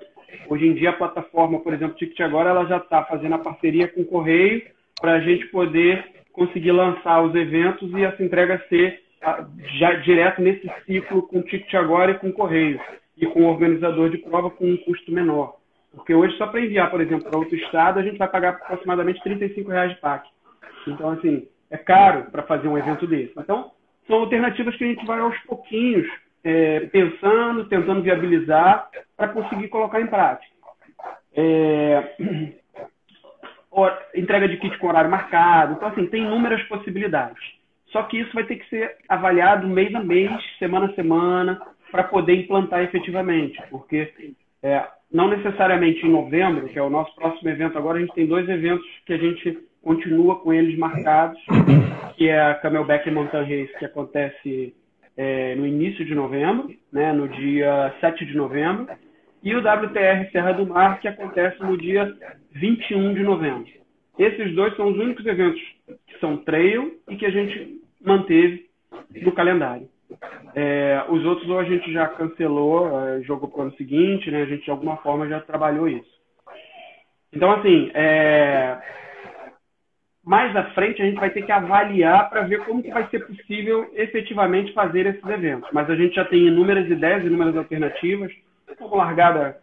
Hoje 0.48 0.66
em 0.66 0.74
dia, 0.74 0.90
a 0.90 0.94
plataforma, 0.94 1.60
por 1.60 1.72
exemplo, 1.72 1.96
Ticket 1.96 2.20
Agora, 2.20 2.50
ela 2.50 2.66
já 2.66 2.78
está 2.78 3.04
fazendo 3.04 3.34
a 3.34 3.38
parceria 3.38 3.88
com 3.88 4.02
o 4.02 4.06
Correio 4.06 4.62
para 5.00 5.14
a 5.14 5.20
gente 5.20 5.46
poder 5.46 6.04
conseguir 6.32 6.72
lançar 6.72 7.22
os 7.22 7.34
eventos 7.34 7.90
e 7.92 8.04
essa 8.04 8.22
entrega 8.22 8.62
ser 8.68 9.02
já 9.78 9.94
direto 9.94 10.42
nesse 10.42 10.70
ciclo 10.86 11.22
com 11.22 11.38
o 11.38 11.42
Ticket 11.42 11.72
Agora 11.74 12.12
e 12.12 12.18
com 12.18 12.28
o 12.28 12.32
Correio 12.32 12.80
e 13.16 13.26
com 13.26 13.42
o 13.42 13.46
organizador 13.46 14.10
de 14.10 14.18
prova 14.18 14.50
com 14.50 14.70
um 14.70 14.76
custo 14.76 15.12
menor. 15.12 15.56
Porque 15.94 16.12
hoje, 16.12 16.36
só 16.36 16.46
para 16.48 16.60
enviar, 16.60 16.90
por 16.90 17.00
exemplo, 17.00 17.30
para 17.30 17.38
outro 17.38 17.54
estado, 17.56 18.00
a 18.00 18.02
gente 18.02 18.18
vai 18.18 18.28
pagar 18.28 18.50
aproximadamente 18.50 19.20
R$ 19.24 19.64
reais 19.68 19.92
de 19.92 20.00
PAC. 20.00 20.28
Então, 20.88 21.10
assim, 21.10 21.46
é 21.70 21.76
caro 21.76 22.24
para 22.30 22.42
fazer 22.42 22.66
um 22.66 22.76
evento 22.76 23.06
desse. 23.06 23.32
Então, 23.38 23.70
são 24.06 24.16
alternativas 24.16 24.76
que 24.76 24.84
a 24.84 24.88
gente 24.88 25.06
vai 25.06 25.20
aos 25.20 25.38
pouquinhos 25.44 26.06
é, 26.44 26.80
pensando, 26.80 27.64
tentando 27.68 28.02
viabilizar 28.02 28.88
para 29.16 29.28
conseguir 29.28 29.68
colocar 29.68 30.00
em 30.00 30.06
prática. 30.06 30.52
É, 31.34 32.16
entrega 34.14 34.48
de 34.48 34.58
kit 34.58 34.78
com 34.78 34.88
horário 34.88 35.10
marcado. 35.10 35.72
Então, 35.74 35.88
assim, 35.88 36.06
tem 36.06 36.22
inúmeras 36.24 36.62
possibilidades. 36.64 37.42
Só 37.88 38.02
que 38.02 38.18
isso 38.18 38.32
vai 38.34 38.44
ter 38.44 38.56
que 38.56 38.68
ser 38.68 38.96
avaliado 39.08 39.66
mês 39.66 39.94
a 39.94 40.00
mês, 40.00 40.30
semana 40.58 40.86
a 40.86 40.94
semana, 40.94 41.60
para 41.90 42.04
poder 42.04 42.34
implantar 42.34 42.82
efetivamente. 42.82 43.60
Porque 43.70 44.12
é, 44.62 44.84
não 45.12 45.28
necessariamente 45.28 46.04
em 46.04 46.10
novembro, 46.10 46.68
que 46.68 46.78
é 46.78 46.82
o 46.82 46.90
nosso 46.90 47.14
próximo 47.14 47.48
evento 47.48 47.78
agora, 47.78 47.98
a 47.98 48.00
gente 48.00 48.14
tem 48.14 48.26
dois 48.26 48.48
eventos 48.48 48.86
que 49.06 49.12
a 49.12 49.18
gente 49.18 49.58
continua 49.82 50.40
com 50.40 50.52
eles 50.52 50.76
marcados, 50.78 51.40
que 52.16 52.28
é 52.28 52.40
a 52.40 52.54
Camelback 52.54 53.08
Mountain 53.10 53.42
Race, 53.42 53.78
que 53.78 53.84
acontece 53.84 54.74
é, 55.16 55.54
no 55.54 55.66
início 55.66 56.04
de 56.04 56.14
novembro, 56.14 56.74
né, 56.92 57.12
no 57.12 57.28
dia 57.28 57.94
7 58.00 58.24
de 58.24 58.36
novembro, 58.36 58.88
e 59.42 59.54
o 59.54 59.58
WTR 59.58 60.30
Serra 60.32 60.52
do 60.52 60.66
Mar, 60.66 61.00
que 61.00 61.08
acontece 61.08 61.62
no 61.62 61.76
dia 61.76 62.12
21 62.52 63.14
de 63.14 63.22
novembro. 63.22 63.66
Esses 64.18 64.54
dois 64.54 64.74
são 64.76 64.88
os 64.88 64.98
únicos 64.98 65.26
eventos 65.26 65.60
que 66.06 66.18
são 66.18 66.38
trail 66.38 66.98
e 67.08 67.16
que 67.16 67.26
a 67.26 67.30
gente 67.30 67.80
manteve 68.00 68.66
no 69.22 69.32
calendário. 69.32 69.88
É, 70.54 71.04
os 71.08 71.24
outros 71.24 71.48
ou 71.50 71.58
a 71.58 71.64
gente 71.64 71.92
já 71.92 72.06
cancelou, 72.06 72.88
é, 73.00 73.22
jogou 73.22 73.48
para 73.48 73.58
o 73.58 73.62
ano 73.62 73.76
seguinte, 73.76 74.30
né? 74.30 74.42
A 74.42 74.46
gente 74.46 74.64
de 74.64 74.70
alguma 74.70 74.96
forma 74.98 75.28
já 75.28 75.40
trabalhou 75.40 75.88
isso. 75.88 76.14
Então, 77.32 77.50
assim, 77.50 77.90
é, 77.92 78.78
mais 80.24 80.54
à 80.56 80.64
frente 80.70 81.02
a 81.02 81.04
gente 81.04 81.20
vai 81.20 81.30
ter 81.30 81.42
que 81.42 81.52
avaliar 81.52 82.30
para 82.30 82.42
ver 82.42 82.64
como 82.64 82.82
que 82.82 82.90
vai 82.90 83.06
ser 83.08 83.26
possível 83.26 83.90
efetivamente 83.94 84.72
fazer 84.72 85.06
esses 85.06 85.24
eventos. 85.28 85.68
Mas 85.72 85.88
a 85.90 85.94
gente 85.94 86.14
já 86.14 86.24
tem 86.24 86.46
inúmeras 86.46 86.88
ideias, 86.88 87.24
inúmeras 87.24 87.56
alternativas, 87.56 88.32
como 88.78 88.96
largada 88.96 89.58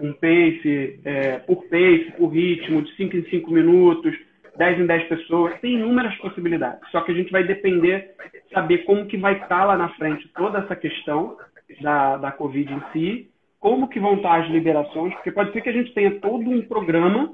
um 0.00 0.12
pace, 0.14 0.98
é, 1.04 1.38
por 1.40 1.64
pace, 1.64 2.12
por 2.16 2.28
ritmo, 2.28 2.82
de 2.82 2.96
5 2.96 3.16
em 3.16 3.24
5 3.24 3.50
minutos, 3.50 4.16
10 4.56 4.80
em 4.80 4.86
10 4.86 5.08
pessoas, 5.08 5.60
tem 5.60 5.74
inúmeras 5.74 6.14
possibilidades. 6.16 6.80
Só 6.90 7.02
que 7.02 7.12
a 7.12 7.14
gente 7.14 7.30
vai 7.30 7.44
depender, 7.44 8.14
saber 8.52 8.78
como 8.84 9.06
que 9.06 9.18
vai 9.18 9.34
estar 9.34 9.64
lá 9.64 9.76
na 9.76 9.90
frente 9.90 10.28
toda 10.34 10.60
essa 10.60 10.74
questão 10.74 11.36
da, 11.80 12.16
da 12.16 12.32
Covid 12.32 12.72
em 12.72 12.82
si, 12.92 13.30
como 13.60 13.88
que 13.88 14.00
vão 14.00 14.14
estar 14.14 14.40
as 14.40 14.48
liberações, 14.50 15.14
porque 15.14 15.30
pode 15.30 15.52
ser 15.52 15.60
que 15.60 15.68
a 15.68 15.72
gente 15.72 15.92
tenha 15.92 16.18
todo 16.18 16.50
um 16.50 16.62
programa 16.62 17.32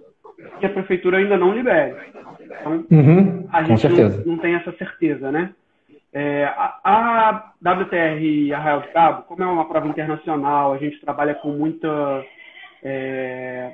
que 0.60 0.66
a 0.66 0.70
prefeitura 0.70 1.18
ainda 1.18 1.36
não 1.36 1.52
libere. 1.52 1.96
Então, 2.40 2.84
uhum, 2.90 3.48
a 3.52 3.62
gente 3.62 3.88
não, 3.88 4.08
não, 4.26 4.38
tem 4.38 4.54
essa 4.54 4.72
certeza, 4.72 5.30
né? 5.30 5.52
É, 6.12 6.44
a, 6.44 6.80
a 6.82 7.52
WTR 7.60 8.54
Arraial 8.54 8.80
do 8.80 8.88
Cabo, 8.88 9.22
como 9.22 9.42
é 9.42 9.46
uma 9.46 9.68
prova 9.68 9.86
internacional, 9.88 10.72
a 10.72 10.78
gente 10.78 11.00
trabalha 11.00 11.34
com 11.34 11.50
muita 11.50 12.24
é, 12.82 13.72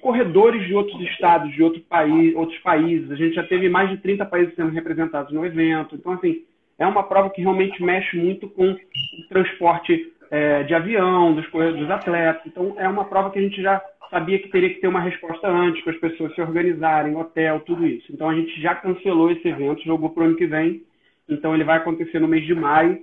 corredores 0.00 0.66
de 0.66 0.74
outros 0.74 1.00
estados, 1.02 1.52
de 1.52 1.62
outro 1.62 1.80
país, 1.82 2.34
outros 2.34 2.58
países. 2.60 3.10
A 3.10 3.16
gente 3.16 3.34
já 3.34 3.42
teve 3.42 3.68
mais 3.68 3.90
de 3.90 3.98
30 3.98 4.24
países 4.24 4.54
sendo 4.54 4.70
representados 4.70 5.32
no 5.32 5.44
evento. 5.44 5.94
Então, 5.94 6.12
assim, 6.12 6.42
é 6.78 6.86
uma 6.86 7.02
prova 7.02 7.30
que 7.30 7.42
realmente 7.42 7.82
mexe 7.82 8.16
muito 8.16 8.48
com 8.48 8.72
o 8.72 9.28
transporte 9.28 10.12
é, 10.30 10.62
de 10.62 10.74
avião, 10.74 11.34
dos, 11.34 11.48
dos 11.50 11.90
atletas. 11.90 12.42
Então, 12.46 12.74
é 12.78 12.88
uma 12.88 13.04
prova 13.04 13.30
que 13.30 13.38
a 13.38 13.42
gente 13.42 13.60
já 13.60 13.82
sabia 14.10 14.38
que 14.38 14.48
teria 14.48 14.74
que 14.74 14.80
ter 14.80 14.88
uma 14.88 15.00
resposta 15.00 15.48
antes, 15.48 15.82
para 15.82 15.92
as 15.92 16.00
pessoas 16.00 16.34
se 16.34 16.40
organizarem, 16.40 17.16
hotel, 17.16 17.60
tudo 17.60 17.86
isso. 17.86 18.12
Então, 18.12 18.28
a 18.28 18.34
gente 18.34 18.60
já 18.60 18.74
cancelou 18.74 19.30
esse 19.30 19.46
evento, 19.46 19.84
jogou 19.84 20.10
para 20.10 20.24
o 20.24 20.26
ano 20.26 20.36
que 20.36 20.46
vem. 20.46 20.82
Então, 21.28 21.54
ele 21.54 21.64
vai 21.64 21.78
acontecer 21.78 22.18
no 22.18 22.28
mês 22.28 22.44
de 22.44 22.54
maio, 22.54 23.00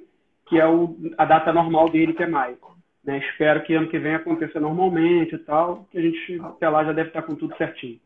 que 0.48 0.60
é 0.60 0.68
o, 0.68 0.96
a 1.18 1.26
data 1.26 1.54
normal 1.54 1.90
dele, 1.90 2.14
que 2.14 2.24
é 2.24 2.28
maio. 2.28 2.58
Né? 3.08 3.20
Espero 3.20 3.64
que 3.64 3.74
ano 3.74 3.88
que 3.88 3.98
vem 3.98 4.16
aconteça 4.16 4.60
normalmente 4.60 5.34
e 5.34 5.38
tal, 5.40 5.88
que 5.90 5.98
a 5.98 6.02
gente 6.02 6.42
até 6.44 6.68
lá 6.68 6.84
já 6.84 6.92
deve 6.92 7.10
estar 7.10 7.22
com 7.22 7.36
tudo 7.36 7.56
certinho. 7.56 8.00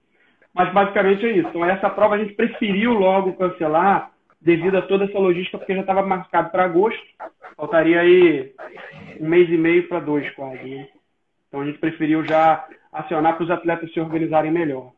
Mas 0.54 0.72
basicamente 0.72 1.26
é 1.26 1.32
isso. 1.32 1.50
Então 1.50 1.66
essa 1.66 1.90
prova 1.90 2.16
a 2.16 2.18
gente 2.20 2.34
preferiu 2.36 2.94
logo 2.94 3.34
cancelar 3.34 4.12
devido 4.40 4.78
a 4.78 4.82
toda 4.82 5.06
essa 5.06 5.18
logística, 5.18 5.58
porque 5.58 5.74
já 5.74 5.82
estava 5.82 6.06
marcado 6.06 6.52
para 6.52 6.66
agosto. 6.66 7.02
Faltaria 7.58 8.00
aí 8.00 8.54
um 9.20 9.28
mês 9.28 9.50
e 9.50 9.58
meio 9.58 9.88
para 9.88 10.00
dois 10.00 10.30
quase. 10.36 10.64
Né? 10.64 10.88
Então 11.48 11.62
a 11.62 11.66
gente 11.66 11.80
preferiu 11.80 12.24
já 12.24 12.68
acionar 12.92 13.36
para 13.36 13.44
os 13.44 13.52
atletas 13.52 13.92
se 13.94 14.00
organizarem 14.00 14.52
melhor. 14.52 14.92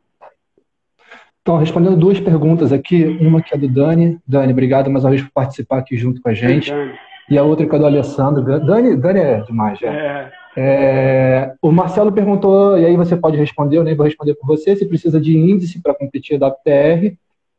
Então, 1.42 1.58
respondendo 1.58 1.98
duas 1.98 2.20
perguntas 2.20 2.72
aqui, 2.72 3.04
uma 3.20 3.42
que 3.42 3.54
é 3.54 3.58
do 3.58 3.68
Dani. 3.68 4.18
Dani, 4.26 4.54
obrigado 4.54 4.90
mais 4.90 5.04
uma 5.04 5.12
vez 5.12 5.22
por 5.22 5.32
participar 5.32 5.80
aqui 5.80 5.98
junto 5.98 6.22
com 6.22 6.30
a 6.30 6.34
gente. 6.34 6.72
Dani. 6.72 6.94
E 7.30 7.38
a 7.38 7.44
outra 7.44 7.66
que 7.66 7.76
é 7.76 7.80
do 7.80 7.86
Alessandro. 7.86 8.44
Dani, 8.44 8.96
Dani 8.96 9.20
é 9.20 9.42
demais, 9.42 9.78
já. 9.80 9.92
É. 9.92 10.32
É, 10.56 11.54
o 11.62 11.72
Marcelo 11.72 12.12
perguntou, 12.12 12.78
e 12.78 12.86
aí 12.86 12.96
você 12.96 13.18
pode 13.18 13.38
responder, 13.38 13.78
eu 13.78 13.84
nem 13.84 13.96
vou 13.96 14.06
responder 14.06 14.36
por 14.36 14.46
você, 14.46 14.76
se 14.76 14.86
precisa 14.86 15.20
de 15.20 15.36
índice 15.36 15.82
para 15.82 15.96
competir 15.96 16.38
da 16.38 16.52
PR. 16.52 17.16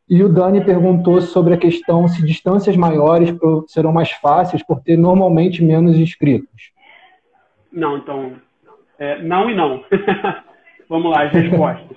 E 0.09 0.23
o 0.23 0.29
Dani 0.29 0.65
perguntou 0.65 1.21
sobre 1.21 1.55
a 1.55 1.59
questão 1.59 2.07
se 2.07 2.25
distâncias 2.25 2.77
maiores 2.77 3.35
serão 3.67 3.93
mais 3.93 4.11
fáceis 4.11 4.63
por 4.63 4.81
ter 4.81 4.97
normalmente 4.97 5.65
menos 5.65 5.97
inscritos. 5.97 6.73
Não, 7.73 7.99
então, 7.99 8.33
é, 8.99 9.23
não 9.23 9.51
e 9.51 9.55
não. 9.55 9.85
Vamos 10.89 11.11
lá, 11.11 11.23
as 11.23 11.33
respostas. 11.33 11.97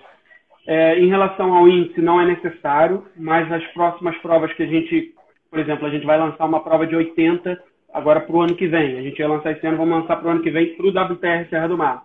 É, 0.66 1.00
em 1.00 1.08
relação 1.08 1.54
ao 1.54 1.68
índice, 1.68 2.02
não 2.02 2.20
é 2.20 2.26
necessário, 2.26 3.06
mas 3.16 3.52
as 3.52 3.66
próximas 3.68 4.18
provas 4.18 4.52
que 4.54 4.64
a 4.64 4.68
gente 4.68 5.14
por 5.50 5.60
exemplo, 5.60 5.88
a 5.88 5.90
gente 5.90 6.06
vai 6.06 6.18
lançar 6.18 6.46
uma 6.46 6.64
prova 6.64 6.86
de 6.86 6.96
80 6.96 7.58
agora 7.94 8.20
para 8.22 8.36
o 8.36 8.42
ano 8.42 8.56
que 8.56 8.68
vem. 8.68 8.98
A 8.98 9.02
gente 9.02 9.18
vai 9.18 9.28
lançar 9.28 9.52
esse 9.52 9.66
ano, 9.66 9.78
vamos 9.78 10.02
lançar 10.02 10.18
para 10.18 10.28
o 10.28 10.32
ano 10.32 10.42
que 10.42 10.52
vem 10.52 10.76
para 10.76 10.86
o 10.86 10.90
WTR 10.90 11.50
Serra 11.50 11.68
do 11.68 11.78
Mar. 11.78 12.04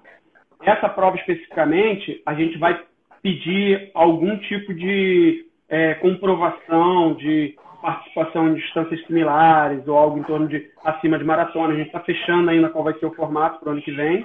Essa 0.63 0.89
prova 0.89 1.17
especificamente, 1.17 2.23
a 2.25 2.35
gente 2.35 2.57
vai 2.57 2.81
pedir 3.23 3.91
algum 3.95 4.37
tipo 4.39 4.73
de 4.75 5.45
é, 5.69 5.95
comprovação 5.95 7.15
de 7.15 7.57
participação 7.81 8.49
em 8.49 8.55
distâncias 8.55 9.05
similares 9.07 9.87
ou 9.89 9.99
algo 9.99 10.19
em 10.19 10.23
torno 10.23 10.47
de 10.47 10.71
acima 10.85 11.19
de 11.19 11.25
maratona. 11.25 11.75
A 11.75 11.77
gente 11.77 11.89
está 11.89 12.01
fechando 12.01 12.49
ainda 12.49 12.69
qual 12.69 12.85
vai 12.85 12.95
ser 12.95 13.07
o 13.07 13.15
formato 13.15 13.59
para 13.59 13.71
o 13.71 13.73
ano 13.73 13.83
que 13.83 13.91
vem. 13.91 14.25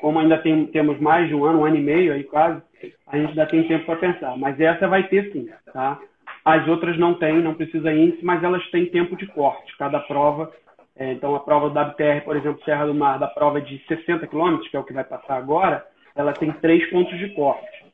Como 0.00 0.18
ainda 0.18 0.38
tem, 0.38 0.66
temos 0.66 0.98
mais 1.00 1.28
de 1.28 1.34
um 1.34 1.44
ano, 1.44 1.60
um 1.60 1.64
ano 1.64 1.76
e 1.76 1.82
meio 1.82 2.12
aí 2.12 2.24
quase, 2.24 2.62
a 3.06 3.16
gente 3.16 3.30
ainda 3.30 3.46
tem 3.46 3.66
tempo 3.66 3.86
para 3.86 3.96
pensar. 3.96 4.36
Mas 4.36 4.58
essa 4.60 4.86
vai 4.86 5.08
ter 5.08 5.32
sim, 5.32 5.48
tá? 5.72 5.98
As 6.44 6.66
outras 6.68 6.98
não 6.98 7.14
têm, 7.14 7.42
não 7.42 7.54
precisa 7.54 7.92
índice, 7.92 8.24
mas 8.24 8.42
elas 8.42 8.64
têm 8.70 8.86
tempo 8.86 9.16
de 9.16 9.26
corte. 9.26 9.76
Cada 9.76 10.00
prova, 10.00 10.52
é, 10.96 11.12
então 11.12 11.34
a 11.34 11.40
prova 11.40 11.70
da 11.70 11.84
BTR, 11.84 12.24
por 12.24 12.36
exemplo, 12.36 12.62
Serra 12.64 12.86
do 12.86 12.94
Mar, 12.94 13.18
da 13.18 13.26
prova 13.26 13.60
de 13.60 13.78
60 13.86 14.26
quilômetros, 14.26 14.68
que 14.68 14.76
é 14.76 14.80
o 14.80 14.84
que 14.84 14.92
vai 14.92 15.04
passar 15.04 15.36
agora, 15.36 15.84
ela 16.14 16.32
tem 16.32 16.50
três 16.52 16.88
pontos 16.90 17.18
de 17.18 17.28
corte. 17.30 17.84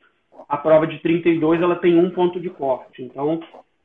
A 0.49 0.56
prova 0.56 0.87
de 0.87 0.99
32, 0.99 1.61
ela 1.61 1.76
tem 1.76 1.99
um 1.99 2.11
ponto 2.11 2.38
de 2.38 2.50
corte. 2.50 3.02
Então, 3.02 3.40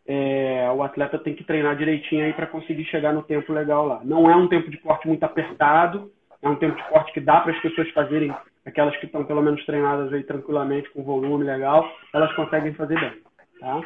é, 0.05 0.69
o 0.75 0.83
atleta 0.83 1.17
tem 1.17 1.33
que 1.33 1.43
treinar 1.43 1.75
direitinho 1.75 2.25
aí 2.25 2.33
para 2.33 2.47
conseguir 2.47 2.83
chegar 2.85 3.13
no 3.13 3.23
tempo 3.23 3.53
legal 3.53 3.85
lá. 3.85 4.01
Não 4.03 4.29
é 4.29 4.35
um 4.35 4.47
tempo 4.47 4.69
de 4.69 4.77
corte 4.77 5.07
muito 5.07 5.23
apertado, 5.23 6.11
é 6.41 6.49
um 6.49 6.55
tempo 6.55 6.75
de 6.75 6.83
corte 6.89 7.13
que 7.13 7.19
dá 7.19 7.41
para 7.41 7.51
as 7.51 7.61
pessoas 7.61 7.89
fazerem, 7.91 8.33
aquelas 8.65 8.95
que 8.97 9.05
estão 9.05 9.23
pelo 9.25 9.41
menos 9.41 9.65
treinadas 9.65 10.11
aí 10.13 10.23
tranquilamente, 10.23 10.89
com 10.91 11.03
volume 11.03 11.43
legal, 11.43 11.89
elas 12.13 12.33
conseguem 12.33 12.73
fazer 12.73 12.99
bem. 12.99 13.13
Tá? 13.59 13.81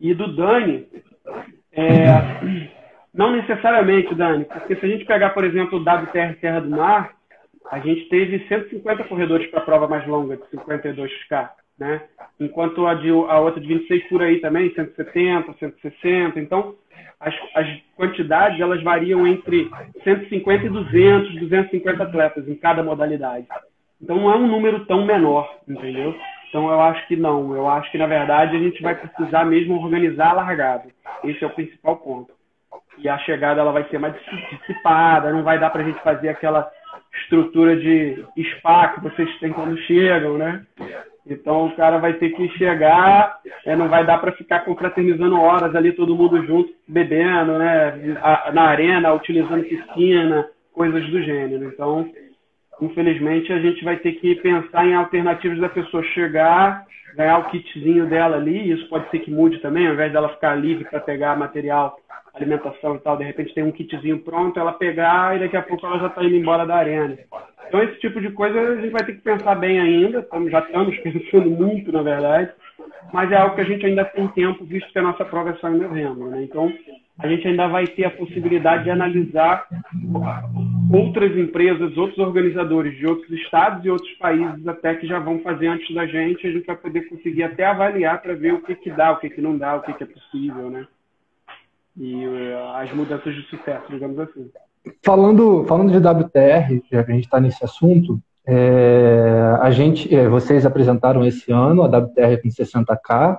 e 0.00 0.14
do 0.14 0.34
Dani, 0.34 0.86
é, 1.72 2.04
não 3.12 3.32
necessariamente, 3.32 4.14
Dani, 4.14 4.44
porque 4.44 4.76
se 4.76 4.86
a 4.86 4.88
gente 4.88 5.04
pegar, 5.04 5.30
por 5.30 5.44
exemplo, 5.44 5.78
o 5.78 5.82
WTR 5.82 6.34
Terra 6.40 6.60
do 6.60 6.70
Mar, 6.70 7.14
a 7.70 7.80
gente 7.80 8.08
teve 8.08 8.46
150 8.48 9.04
corredores 9.04 9.48
para 9.50 9.60
a 9.60 9.64
prova 9.64 9.88
mais 9.88 10.06
longa, 10.06 10.36
de 10.36 10.42
52K, 10.44 11.50
né? 11.78 12.02
Enquanto 12.40 12.86
a, 12.86 12.94
de, 12.94 13.10
a 13.10 13.40
outra 13.40 13.60
de 13.60 13.66
26 13.66 14.08
por 14.08 14.22
aí 14.22 14.40
também, 14.40 14.72
170, 14.72 15.52
160. 15.58 16.40
Então, 16.40 16.76
as, 17.20 17.34
as 17.54 17.66
quantidades, 17.96 18.60
elas 18.60 18.82
variam 18.82 19.26
entre 19.26 19.70
150 20.04 20.66
e 20.66 20.68
200, 20.68 21.34
250 21.40 22.02
atletas 22.02 22.48
em 22.48 22.54
cada 22.54 22.82
modalidade. 22.82 23.46
Então, 24.00 24.16
não 24.16 24.30
é 24.30 24.36
um 24.36 24.46
número 24.46 24.84
tão 24.86 25.04
menor, 25.04 25.58
entendeu? 25.66 26.14
Então 26.48 26.70
eu 26.70 26.80
acho 26.80 27.06
que 27.06 27.16
não. 27.16 27.54
Eu 27.54 27.68
acho 27.68 27.90
que 27.90 27.98
na 27.98 28.06
verdade 28.06 28.56
a 28.56 28.58
gente 28.58 28.82
vai 28.82 28.94
precisar 28.94 29.44
mesmo 29.44 29.82
organizar 29.82 30.30
a 30.30 30.34
largada. 30.34 30.84
Esse 31.24 31.44
é 31.44 31.46
o 31.46 31.50
principal 31.50 31.96
ponto. 31.96 32.32
E 32.96 33.08
a 33.08 33.18
chegada 33.18 33.60
ela 33.60 33.72
vai 33.72 33.84
ser 33.88 33.98
mais 33.98 34.14
dissipada, 34.50 35.32
não 35.32 35.42
vai 35.42 35.58
dar 35.58 35.70
para 35.70 35.82
a 35.82 35.84
gente 35.84 36.00
fazer 36.02 36.30
aquela 36.30 36.70
estrutura 37.22 37.76
de 37.76 38.24
spa 38.56 38.88
que 38.88 39.00
vocês 39.00 39.38
têm 39.38 39.52
quando 39.52 39.76
chegam, 39.82 40.38
né? 40.38 40.64
Então 41.28 41.66
o 41.66 41.76
cara 41.76 41.98
vai 41.98 42.14
ter 42.14 42.30
que 42.30 42.48
chegar, 42.50 43.38
é, 43.64 43.76
não 43.76 43.88
vai 43.88 44.04
dar 44.04 44.18
para 44.18 44.32
ficar 44.32 44.60
confraternizando 44.60 45.40
horas 45.40 45.74
ali 45.74 45.92
todo 45.92 46.16
mundo 46.16 46.44
junto, 46.46 46.72
bebendo, 46.86 47.58
né? 47.58 48.16
Na 48.52 48.62
arena, 48.62 49.12
utilizando 49.12 49.64
piscina, 49.64 50.48
coisas 50.72 51.06
do 51.10 51.22
gênero. 51.22 51.64
Então 51.64 52.10
infelizmente 52.80 53.52
a 53.52 53.58
gente 53.58 53.84
vai 53.84 53.96
ter 53.96 54.12
que 54.12 54.36
pensar 54.36 54.86
em 54.86 54.94
alternativas 54.94 55.58
da 55.58 55.68
pessoa 55.68 56.02
chegar, 56.04 56.86
ganhar 57.16 57.38
o 57.38 57.50
kitzinho 57.50 58.06
dela 58.06 58.36
ali, 58.36 58.70
isso 58.70 58.88
pode 58.88 59.10
ser 59.10 59.18
que 59.20 59.30
mude 59.30 59.58
também, 59.58 59.86
ao 59.86 59.94
invés 59.94 60.12
dela 60.12 60.28
ficar 60.28 60.54
livre 60.54 60.84
para 60.84 61.00
pegar 61.00 61.36
material, 61.36 61.96
alimentação 62.38 62.96
e 62.96 62.98
tal, 63.00 63.16
de 63.16 63.24
repente 63.24 63.54
tem 63.54 63.64
um 63.64 63.72
kitzinho 63.72 64.18
pronto, 64.20 64.58
ela 64.58 64.72
pegar 64.72 65.36
e 65.36 65.40
daqui 65.40 65.56
a 65.56 65.62
pouco 65.62 65.86
ela 65.86 65.98
já 65.98 66.06
está 66.06 66.24
indo 66.24 66.36
embora 66.36 66.66
da 66.66 66.76
arena. 66.76 67.18
Então 67.66 67.82
esse 67.82 67.98
tipo 68.00 68.20
de 68.20 68.30
coisa 68.30 68.58
a 68.58 68.76
gente 68.76 68.90
vai 68.90 69.04
ter 69.04 69.12
que 69.14 69.20
pensar 69.20 69.54
bem 69.54 69.78
ainda, 69.78 70.26
já 70.50 70.60
estamos 70.60 70.96
pensando 71.00 71.50
muito, 71.50 71.92
na 71.92 72.02
verdade, 72.02 72.50
mas 73.12 73.30
é 73.32 73.36
algo 73.36 73.54
que 73.54 73.60
a 73.60 73.64
gente 73.64 73.84
ainda 73.84 74.04
tem 74.04 74.28
tempo, 74.28 74.64
visto 74.64 74.90
que 74.92 74.98
a 74.98 75.02
nossa 75.02 75.24
prova 75.24 75.50
é 75.50 75.54
só 75.54 75.68
em 75.68 75.78
novembro. 75.78 76.28
Né? 76.28 76.42
Então, 76.44 76.72
a 77.18 77.26
gente 77.26 77.48
ainda 77.48 77.66
vai 77.66 77.86
ter 77.86 78.04
a 78.04 78.10
possibilidade 78.10 78.84
de 78.84 78.90
analisar 78.90 79.66
outras 80.92 81.36
empresas, 81.36 81.96
outros 81.96 82.18
organizadores 82.18 82.96
de 82.96 83.06
outros 83.06 83.30
estados 83.30 83.84
e 83.84 83.90
outros 83.90 84.12
países 84.18 84.66
até 84.68 84.94
que 84.94 85.06
já 85.06 85.18
vão 85.18 85.40
fazer 85.40 85.66
antes 85.66 85.92
da 85.94 86.06
gente. 86.06 86.46
A 86.46 86.50
gente 86.50 86.66
vai 86.66 86.76
poder 86.76 87.08
conseguir 87.08 87.42
até 87.42 87.64
avaliar 87.64 88.22
para 88.22 88.34
ver 88.34 88.54
o 88.54 88.62
que, 88.62 88.74
que 88.76 88.90
dá, 88.90 89.12
o 89.12 89.16
que, 89.16 89.30
que 89.30 89.40
não 89.40 89.56
dá, 89.58 89.76
o 89.76 89.82
que, 89.82 89.92
que 89.94 90.04
é 90.04 90.06
possível, 90.06 90.70
né? 90.70 90.86
E 91.98 92.26
uh, 92.26 92.76
as 92.76 92.92
mudanças 92.92 93.34
de 93.34 93.42
sucesso, 93.48 93.84
digamos 93.90 94.18
assim. 94.20 94.48
falando, 95.02 95.64
falando 95.66 95.90
de 95.90 95.98
WTR, 95.98 96.82
já 96.90 97.04
que 97.04 97.10
a 97.10 97.14
gente 97.14 97.24
está 97.24 97.40
nesse 97.40 97.64
assunto, 97.64 98.20
é, 98.46 99.58
a 99.60 99.70
gente, 99.70 100.14
é, 100.14 100.26
vocês 100.26 100.64
apresentaram 100.64 101.22
esse 101.26 101.52
ano 101.52 101.82
a 101.82 101.86
WTR 101.86 102.40
com 102.40 102.48
60K, 102.48 103.38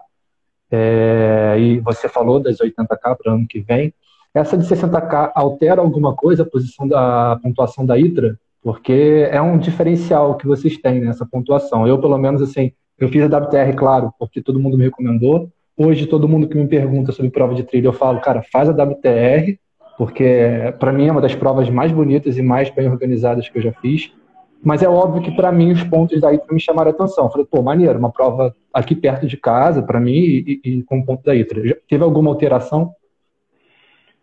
é, 0.71 1.55
e 1.57 1.79
você 1.79 2.07
falou 2.07 2.39
das 2.39 2.57
80K 2.57 2.99
para 3.01 3.31
o 3.31 3.35
ano 3.35 3.47
que 3.47 3.59
vem. 3.59 3.91
Essa 4.33 4.55
de 4.55 4.67
60K 4.67 5.31
altera 5.33 5.81
alguma 5.81 6.15
coisa 6.15 6.43
a 6.43 6.45
posição 6.45 6.87
da 6.87 7.39
pontuação 7.41 7.85
da 7.85 7.97
ITRA? 7.97 8.37
Porque 8.61 9.27
é 9.31 9.41
um 9.41 9.57
diferencial 9.57 10.35
que 10.35 10.45
vocês 10.45 10.77
têm 10.77 10.99
nessa 10.99 11.25
pontuação. 11.25 11.87
Eu, 11.87 11.99
pelo 11.99 12.17
menos, 12.17 12.41
assim, 12.41 12.71
eu 12.99 13.09
fiz 13.09 13.23
a 13.23 13.37
WTR, 13.37 13.73
claro, 13.75 14.13
porque 14.19 14.41
todo 14.41 14.59
mundo 14.59 14.77
me 14.77 14.83
recomendou. 14.83 15.49
Hoje, 15.81 16.07
todo 16.07 16.27
mundo 16.27 16.49
que 16.49 16.57
me 16.57 16.67
pergunta 16.67 17.13
sobre 17.13 17.31
prova 17.31 17.55
de 17.55 17.63
trilha, 17.63 17.87
eu 17.87 17.93
falo, 17.93 18.19
cara, 18.19 18.43
faz 18.51 18.67
a 18.67 18.73
WTR, 18.73 19.57
porque 19.97 20.73
para 20.77 20.91
mim 20.91 21.07
é 21.07 21.11
uma 21.13 21.21
das 21.21 21.33
provas 21.33 21.69
mais 21.69 21.89
bonitas 21.89 22.37
e 22.37 22.41
mais 22.41 22.69
bem 22.69 22.89
organizadas 22.89 23.47
que 23.47 23.57
eu 23.57 23.61
já 23.61 23.71
fiz. 23.71 24.13
Mas 24.61 24.83
é 24.83 24.89
óbvio 24.89 25.21
que 25.21 25.33
para 25.33 25.53
mim 25.53 25.71
os 25.71 25.81
pontos 25.81 26.19
da 26.19 26.33
ITRA 26.33 26.53
me 26.53 26.59
chamaram 26.59 26.91
a 26.91 26.93
atenção. 26.93 27.23
Eu 27.23 27.31
falei, 27.31 27.47
pô, 27.49 27.61
maneiro, 27.61 27.97
uma 27.97 28.11
prova 28.11 28.53
aqui 28.73 28.93
perto 28.93 29.25
de 29.25 29.37
casa, 29.37 29.81
para 29.81 30.01
mim, 30.01 30.11
e, 30.11 30.59
e, 30.65 30.83
com 30.83 31.01
ponto 31.01 31.23
da 31.23 31.33
ITRA. 31.33 31.65
Já 31.65 31.75
teve 31.87 32.03
alguma 32.03 32.29
alteração? 32.29 32.93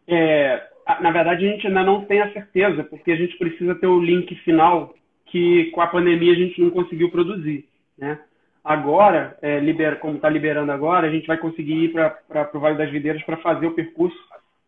É, 0.07 0.63
na 1.01 1.11
verdade, 1.11 1.47
a 1.47 1.53
gente 1.53 1.67
ainda 1.67 1.83
não 1.83 2.05
tem 2.05 2.21
a 2.21 2.35
certeza, 2.35 2.85
porque 2.85 3.11
a 3.11 3.17
gente 3.17 3.39
precisa 3.39 3.75
ter 3.75 3.87
o 3.87 3.99
link 3.99 4.35
final 4.45 4.93
que 5.25 5.71
com 5.71 5.81
a 5.81 5.87
pandemia 5.87 6.33
a 6.33 6.37
gente 6.37 6.61
não 6.61 6.69
conseguiu 6.69 7.11
produzir. 7.11 7.65
Né? 7.97 8.19
Agora, 8.67 9.39
é, 9.43 9.61
libera, 9.61 9.95
como 9.95 10.17
está 10.17 10.29
liberando 10.29 10.73
agora, 10.73 11.07
a 11.07 11.11
gente 11.11 11.29
vai 11.29 11.37
conseguir 11.37 11.85
ir 11.85 11.93
para 11.93 12.51
o 12.53 12.59
Vale 12.59 12.77
das 12.77 12.91
Videiras 12.91 13.23
para 13.23 13.37
fazer 13.37 13.69
o 13.69 13.75
percurso, 13.75 14.19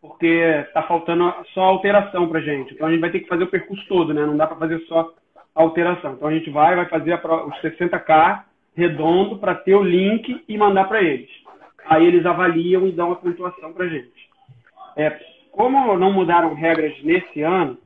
porque 0.01 0.25
está 0.25 0.83
faltando 0.83 1.33
só 1.53 1.63
alteração 1.63 2.29
para 2.29 2.39
gente. 2.39 2.73
Então 2.73 2.87
a 2.87 2.91
gente 2.91 3.01
vai 3.01 3.11
ter 3.11 3.19
que 3.19 3.27
fazer 3.27 3.43
o 3.43 3.49
percurso 3.49 3.85
todo, 3.89 4.13
né? 4.13 4.25
não 4.25 4.37
dá 4.37 4.47
para 4.47 4.55
fazer 4.55 4.79
só 4.87 5.13
alteração. 5.53 6.13
Então 6.13 6.29
a 6.29 6.31
gente 6.31 6.49
vai, 6.49 6.77
vai 6.77 6.85
fazer 6.85 7.11
a, 7.11 7.45
os 7.45 7.55
60K 7.61 8.43
redondo 8.73 9.37
para 9.37 9.53
ter 9.53 9.75
o 9.75 9.83
link 9.83 10.45
e 10.47 10.57
mandar 10.57 10.85
para 10.85 11.03
eles. 11.03 11.29
Aí 11.85 12.05
eles 12.07 12.25
avaliam 12.25 12.87
e 12.87 12.93
dão 12.93 13.11
a 13.11 13.17
pontuação 13.17 13.73
para 13.73 13.83
a 13.83 13.89
gente. 13.89 14.29
É, 14.95 15.19
como 15.51 15.97
não 15.97 16.13
mudaram 16.13 16.53
regras 16.53 16.93
nesse 17.03 17.41
ano, 17.41 17.77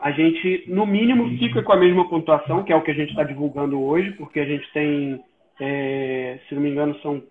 a 0.00 0.12
gente, 0.12 0.66
no 0.68 0.86
mínimo, 0.86 1.36
fica 1.36 1.64
com 1.64 1.72
a 1.72 1.76
mesma 1.76 2.08
pontuação, 2.08 2.62
que 2.62 2.72
é 2.72 2.76
o 2.76 2.82
que 2.82 2.92
a 2.92 2.94
gente 2.94 3.10
está 3.10 3.24
divulgando 3.24 3.82
hoje, 3.82 4.12
porque 4.12 4.38
a 4.38 4.44
gente 4.44 4.72
tem, 4.72 5.20
é, 5.60 6.38
se 6.48 6.54
não 6.54 6.62
me 6.62 6.70
engano, 6.70 6.98
são 7.00 7.22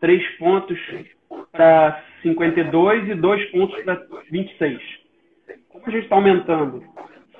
três 0.00 0.26
pontos 0.38 0.78
para 1.52 2.02
52 2.22 3.08
e 3.08 3.14
dois 3.14 3.44
pontos 3.50 3.82
para 3.82 4.02
26. 4.30 4.80
Como 5.68 5.84
a 5.86 5.90
gente 5.90 6.04
está 6.04 6.16
aumentando 6.16 6.84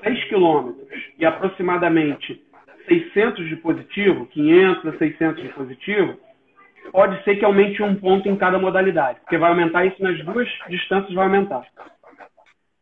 6 0.02 0.24
quilômetros 0.24 0.88
e 1.18 1.26
aproximadamente 1.26 2.42
600 2.88 3.48
de 3.48 3.56
positivo, 3.56 4.26
500 4.26 4.86
a 4.86 4.98
600 4.98 5.42
de 5.42 5.48
positivo, 5.50 6.18
pode 6.90 7.22
ser 7.24 7.36
que 7.36 7.44
aumente 7.44 7.82
um 7.82 7.94
ponto 7.94 8.28
em 8.28 8.36
cada 8.36 8.58
modalidade, 8.58 9.20
porque 9.20 9.38
vai 9.38 9.50
aumentar 9.50 9.84
isso 9.84 10.02
nas 10.02 10.18
duas 10.24 10.48
distâncias, 10.68 11.14
vai 11.14 11.24
aumentar. 11.24 11.64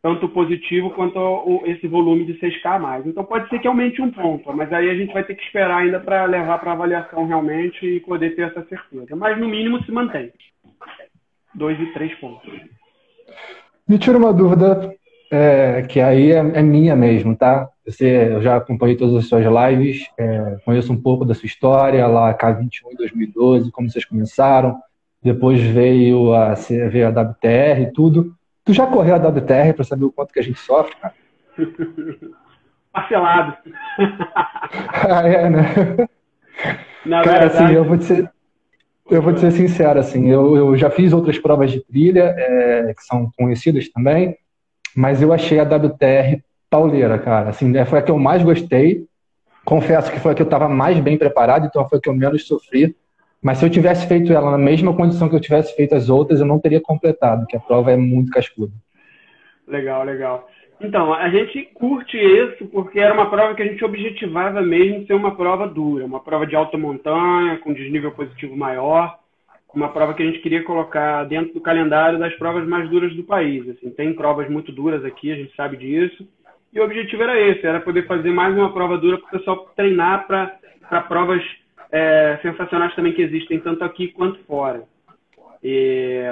Tanto 0.01 0.29
positivo 0.29 0.91
quanto 0.91 1.19
o, 1.19 1.63
esse 1.65 1.85
volume 1.87 2.25
de 2.25 2.39
6K 2.39 2.65
a 2.65 2.79
mais. 2.79 3.05
Então 3.05 3.23
pode 3.23 3.49
ser 3.49 3.59
que 3.59 3.67
aumente 3.67 4.01
um 4.01 4.11
ponto, 4.11 4.53
mas 4.53 4.71
aí 4.71 4.89
a 4.89 4.95
gente 4.95 5.13
vai 5.13 5.23
ter 5.23 5.35
que 5.35 5.43
esperar 5.43 5.79
ainda 5.79 5.99
para 5.99 6.23
levar 6.25 6.57
para 6.59 6.71
avaliação 6.71 7.27
realmente 7.27 7.85
e 7.85 7.99
poder 7.99 8.35
ter 8.35 8.43
essa 8.43 8.65
certeza. 8.65 9.15
Mas 9.15 9.37
no 9.37 9.49
mínimo 9.49 9.83
se 9.83 9.91
mantém. 9.91 10.31
Dois 11.53 11.77
e 11.79 11.85
três 11.87 12.13
pontos. 12.15 12.49
Me 13.87 13.97
tira 13.97 14.17
uma 14.17 14.31
dúvida 14.31 14.95
é, 15.31 15.83
que 15.83 15.99
aí 15.99 16.31
é, 16.31 16.37
é, 16.37 16.61
minha 16.61 16.95
mesmo, 16.95 17.35
tá? 17.35 17.69
Você, 17.85 18.33
eu 18.33 18.41
já 18.41 18.55
acompanhei 18.55 18.95
todas 18.95 19.15
as 19.15 19.27
suas 19.27 19.43
lives, 19.45 20.07
é, 20.17 20.57
conheço 20.65 20.91
um 20.91 21.01
pouco 21.01 21.25
da 21.25 21.33
sua 21.33 21.45
história, 21.45 22.05
lá 22.07 22.33
K21 22.35 22.93
em 22.93 22.95
2012, 22.95 23.71
como 23.71 23.89
vocês 23.89 24.05
começaram, 24.05 24.79
depois 25.21 25.61
veio 25.61 26.33
a, 26.33 26.53
veio 26.89 27.07
a 27.07 27.21
WTR 27.21 27.81
e 27.81 27.91
tudo. 27.93 28.33
Tu 28.69 28.73
já 28.73 28.85
correu 28.85 29.15
a 29.15 29.17
WTR 29.17 29.73
para 29.73 29.83
saber 29.83 30.05
o 30.05 30.11
quanto 30.11 30.31
que 30.31 30.39
a 30.39 30.43
gente 30.43 30.59
sofre, 30.59 30.95
cara? 30.97 31.15
Parcelado. 32.93 33.57
ah, 35.09 35.27
é, 35.27 35.49
né? 35.49 36.07
Na 37.03 37.23
cara, 37.23 37.47
assim, 37.47 37.57
verdade... 37.57 37.63
assim, 37.63 37.73
eu 37.73 37.83
vou 37.83 37.97
te 37.97 38.03
ser, 38.03 38.31
eu 39.09 39.21
vou 39.23 39.33
te 39.33 39.39
ser 39.39 39.51
sincero, 39.53 39.99
assim, 39.99 40.29
eu, 40.29 40.55
eu 40.55 40.77
já 40.77 40.91
fiz 40.91 41.13
outras 41.13 41.39
provas 41.39 41.71
de 41.71 41.83
trilha, 41.83 42.35
é, 42.37 42.93
que 42.93 43.03
são 43.05 43.31
conhecidas 43.35 43.89
também, 43.89 44.37
mas 44.95 45.19
eu 45.19 45.33
achei 45.33 45.59
a 45.59 45.63
WTR 45.63 46.39
pauleira, 46.69 47.17
cara. 47.17 47.49
Assim, 47.49 47.69
né, 47.69 47.85
foi 47.85 47.97
a 47.97 48.01
que 48.03 48.11
eu 48.11 48.19
mais 48.19 48.43
gostei. 48.43 49.03
Confesso 49.65 50.11
que 50.11 50.19
foi 50.19 50.33
a 50.33 50.35
que 50.35 50.43
eu 50.43 50.45
estava 50.45 50.69
mais 50.69 50.99
bem 50.99 51.17
preparado, 51.17 51.65
então 51.65 51.89
foi 51.89 51.97
a 51.97 52.01
que 52.01 52.07
eu 52.07 52.13
menos 52.13 52.45
sofri. 52.45 52.95
Mas 53.41 53.57
se 53.57 53.65
eu 53.65 53.69
tivesse 53.69 54.07
feito 54.07 54.33
ela 54.33 54.51
na 54.51 54.57
mesma 54.57 54.93
condição 54.95 55.29
que 55.29 55.35
eu 55.35 55.41
tivesse 55.41 55.75
feito 55.75 55.95
as 55.95 56.09
outras, 56.09 56.39
eu 56.39 56.45
não 56.45 56.59
teria 56.59 56.81
completado, 56.81 57.41
porque 57.41 57.57
a 57.57 57.61
prova 57.61 57.91
é 57.91 57.97
muito 57.97 58.31
cascuda. 58.31 58.73
Legal, 59.67 60.03
legal. 60.03 60.49
Então, 60.81 61.13
a 61.13 61.29
gente 61.29 61.69
curte 61.73 62.17
isso 62.17 62.65
porque 62.67 62.99
era 62.99 63.13
uma 63.13 63.29
prova 63.29 63.53
que 63.53 63.61
a 63.61 63.65
gente 63.65 63.83
objetivava 63.83 64.61
mesmo 64.61 65.05
ser 65.05 65.13
uma 65.13 65.35
prova 65.35 65.67
dura, 65.67 66.05
uma 66.05 66.21
prova 66.21 66.47
de 66.47 66.55
alta 66.55 66.77
montanha, 66.77 67.57
com 67.57 67.73
desnível 67.73 68.11
positivo 68.11 68.55
maior 68.55 69.19
uma 69.73 69.89
prova 69.89 70.13
que 70.13 70.23
a 70.23 70.25
gente 70.25 70.39
queria 70.39 70.63
colocar 70.63 71.23
dentro 71.25 71.53
do 71.53 71.61
calendário 71.61 72.17
das 72.17 72.33
provas 72.35 72.67
mais 72.67 72.89
duras 72.89 73.15
do 73.15 73.23
país. 73.23 73.67
Assim, 73.69 73.89
tem 73.91 74.13
provas 74.13 74.49
muito 74.49 74.71
duras 74.71 75.05
aqui, 75.05 75.31
a 75.31 75.35
gente 75.35 75.55
sabe 75.55 75.77
disso. 75.77 76.27
E 76.73 76.79
o 76.79 76.83
objetivo 76.83 77.23
era 77.23 77.39
esse, 77.39 77.65
era 77.65 77.79
poder 77.79 78.05
fazer 78.07 78.31
mais 78.31 78.55
uma 78.55 78.73
prova 78.73 78.97
dura 78.97 79.17
para 79.17 79.27
o 79.27 79.31
pessoal 79.31 79.57
treinar 79.75 80.27
para 80.27 81.01
provas 81.01 81.43
é, 81.91 82.39
sensacionais 82.41 82.93
também 82.95 83.13
que 83.13 83.21
existem, 83.21 83.59
tanto 83.59 83.83
aqui 83.83 84.09
quanto 84.09 84.39
fora. 84.45 84.83
E 85.63 86.23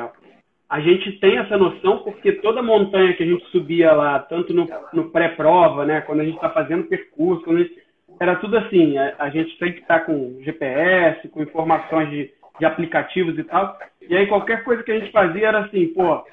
a 0.70 0.80
gente 0.80 1.14
tem 1.20 1.38
essa 1.38 1.58
noção 1.58 2.00
porque 2.00 2.34
toda 2.34 2.62
montanha 2.62 3.14
que 3.14 3.24
a 3.24 3.26
gente 3.26 3.46
subia 3.52 3.92
lá, 3.94 4.20
tanto 4.20 4.54
no, 4.54 4.68
no 4.94 5.10
pré-prova, 5.10 5.86
né, 5.86 6.02
quando 6.02 6.22
a 6.22 6.26
gente 6.26 6.36
está 6.36 6.50
fazendo 6.50 6.86
percurso, 6.86 7.58
gente, 7.58 7.76
era 8.20 8.36
tudo 8.36 8.58
assim, 8.58 8.98
a, 8.98 9.16
a 9.20 9.30
gente 9.30 9.58
tem 9.58 9.74
que 9.74 9.80
estar 9.80 10.00
tá 10.00 10.06
com 10.06 10.40
GPS, 10.42 11.28
com 11.30 11.42
informações 11.42 12.10
de 12.10 12.38
de 12.60 12.66
aplicativos 12.66 13.38
e 13.38 13.44
tal. 13.44 13.78
E 14.02 14.16
aí 14.16 14.28
qualquer 14.28 14.64
coisa 14.64 14.84
que 14.84 14.92
a 14.92 15.00
gente 15.00 15.12
fazia 15.12 15.48
era 15.48 15.60
assim, 15.60 15.88
pô, 15.88 16.24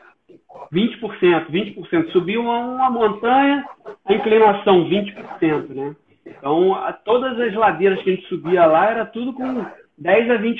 20%, 0.73 1.51
20%. 1.51 2.13
Subiu 2.13 2.43
uma 2.43 2.91
montanha, 2.91 3.65
a 4.05 4.15
inclinação 4.15 4.89
20%, 4.89 5.69
né? 5.71 5.97
Então, 6.27 6.75
a, 6.75 6.93
todas 6.93 7.39
as 7.39 7.55
ladeiras 7.55 8.03
que 8.03 8.11
a 8.11 8.15
gente 8.15 8.29
subia 8.29 8.65
lá 8.67 8.91
era 8.91 9.05
tudo 9.07 9.33
com 9.33 9.67
10 9.99 10.31
a 10.31 10.39
20%, 10.39 10.59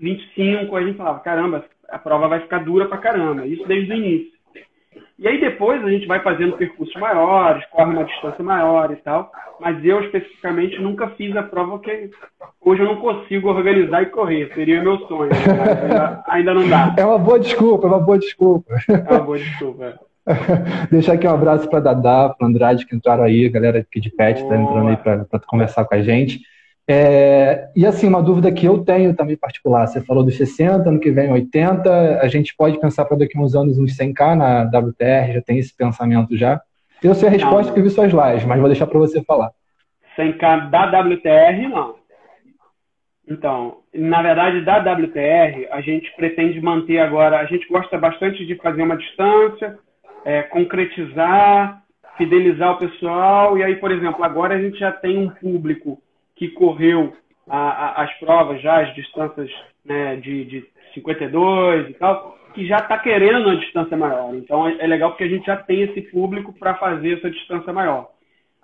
25%. 0.00 0.74
A 0.74 0.82
gente 0.82 0.96
falava, 0.96 1.20
caramba, 1.20 1.64
a 1.88 1.98
prova 1.98 2.28
vai 2.28 2.40
ficar 2.40 2.64
dura 2.64 2.86
pra 2.86 2.98
caramba. 2.98 3.46
Isso 3.46 3.66
desde 3.66 3.92
o 3.92 3.96
início. 3.96 4.32
E 5.18 5.28
aí 5.28 5.40
depois 5.40 5.84
a 5.84 5.88
gente 5.88 6.06
vai 6.06 6.20
fazendo 6.20 6.56
percursos 6.56 7.00
maiores, 7.00 7.64
corre 7.70 7.92
uma 7.92 8.04
distância 8.04 8.42
maior 8.42 8.90
e 8.90 8.96
tal. 8.96 9.30
Mas 9.60 9.82
eu 9.84 10.00
especificamente 10.00 10.80
nunca 10.80 11.08
fiz 11.10 11.36
a 11.36 11.44
prova 11.44 11.78
que 11.78 12.10
hoje 12.60 12.82
eu 12.82 12.86
não 12.86 12.96
consigo 12.96 13.48
organizar 13.48 14.02
e 14.02 14.06
correr. 14.06 14.52
Seria 14.52 14.82
meu 14.82 14.98
sonho. 15.06 15.30
Ainda, 15.32 16.24
ainda, 16.26 16.54
não 16.54 16.68
dá. 16.68 16.94
É 16.98 17.04
uma 17.04 17.18
boa 17.18 17.38
desculpa, 17.38 17.86
é 17.86 17.90
uma 17.90 18.00
boa 18.00 18.18
desculpa. 18.18 18.74
É 18.88 19.12
uma 19.12 19.20
boa 19.20 19.38
desculpa. 19.38 20.00
Deixar 20.90 21.14
aqui 21.14 21.26
um 21.26 21.34
abraço 21.34 21.68
para 21.68 21.80
Dadá, 21.80 22.28
para 22.28 22.46
Andrade 22.46 22.86
que 22.86 22.94
entraram 22.94 23.24
aí, 23.24 23.46
a 23.46 23.50
galera 23.50 23.78
aqui 23.80 24.00
de 24.00 24.10
pet 24.10 24.40
está 24.40 24.56
entrando 24.56 24.88
aí 24.88 24.96
para 24.96 25.26
conversar 25.46 25.84
com 25.84 25.94
a 25.94 26.02
gente. 26.02 26.40
É, 26.86 27.68
e 27.76 27.86
assim, 27.86 28.08
uma 28.08 28.22
dúvida 28.22 28.50
que 28.50 28.66
eu 28.66 28.84
tenho 28.84 29.14
também 29.14 29.36
particular, 29.36 29.86
você 29.86 30.00
falou 30.00 30.24
dos 30.24 30.36
60, 30.36 30.88
ano 30.88 30.98
que 30.98 31.10
vem 31.10 31.30
80, 31.32 32.20
a 32.20 32.28
gente 32.28 32.54
pode 32.56 32.78
pensar 32.80 33.04
para 33.04 33.18
daqui 33.18 33.38
a 33.38 33.40
uns 33.40 33.54
anos 33.54 33.78
uns 33.78 33.96
100k 33.96 34.36
na 34.36 34.62
WTR, 34.64 35.34
já 35.34 35.42
tem 35.42 35.58
esse 35.58 35.74
pensamento 35.76 36.36
já? 36.36 36.60
Eu 37.02 37.14
sei 37.14 37.28
a 37.28 37.32
resposta 37.32 37.68
não. 37.68 37.74
que 37.74 37.82
vi 37.82 37.90
suas 37.90 38.12
lives, 38.12 38.44
mas 38.44 38.58
vou 38.58 38.68
deixar 38.68 38.86
para 38.86 38.98
você 38.98 39.22
falar. 39.22 39.50
100k 40.16 40.70
da 40.70 41.00
WTR, 41.00 41.68
não. 41.68 41.96
Então, 43.28 43.78
na 43.94 44.20
verdade, 44.20 44.64
da 44.64 44.78
WTR, 44.78 45.68
a 45.70 45.80
gente 45.80 46.12
pretende 46.16 46.60
manter 46.60 46.98
agora, 46.98 47.38
a 47.38 47.46
gente 47.46 47.66
gosta 47.68 47.96
bastante 47.96 48.44
de 48.44 48.56
fazer 48.56 48.82
uma 48.82 48.96
distância, 48.96 49.78
é, 50.24 50.42
concretizar, 50.42 51.82
fidelizar 52.16 52.72
o 52.72 52.78
pessoal, 52.78 53.58
e 53.58 53.62
aí, 53.62 53.76
por 53.76 53.90
exemplo, 53.90 54.24
agora 54.24 54.54
a 54.54 54.60
gente 54.60 54.78
já 54.78 54.92
tem 54.92 55.18
um 55.18 55.28
público 55.28 56.00
que 56.36 56.48
correu 56.48 57.14
a, 57.48 57.58
a, 57.58 58.02
as 58.04 58.12
provas 58.18 58.60
já, 58.62 58.82
as 58.82 58.94
distâncias 58.94 59.50
né, 59.84 60.16
de, 60.16 60.44
de 60.44 60.66
52 60.94 61.90
e 61.90 61.94
tal, 61.94 62.38
que 62.54 62.66
já 62.66 62.78
está 62.78 62.98
querendo 62.98 63.46
uma 63.46 63.56
distância 63.56 63.96
maior. 63.96 64.34
Então 64.34 64.68
é, 64.68 64.76
é, 64.78 64.86
legal 64.86 65.10
porque 65.10 65.24
a 65.24 65.28
gente 65.28 65.46
já 65.46 65.56
tem 65.56 65.82
esse 65.82 66.02
público 66.02 66.52
para 66.52 66.74
fazer 66.74 67.18
essa 67.18 67.30
distância 67.30 67.72
maior. 67.72 68.10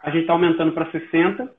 A 0.02 0.10
gente 0.10 0.22
está 0.22 0.32
aumentando 0.32 0.72
para 0.72 0.90
60 0.90 1.50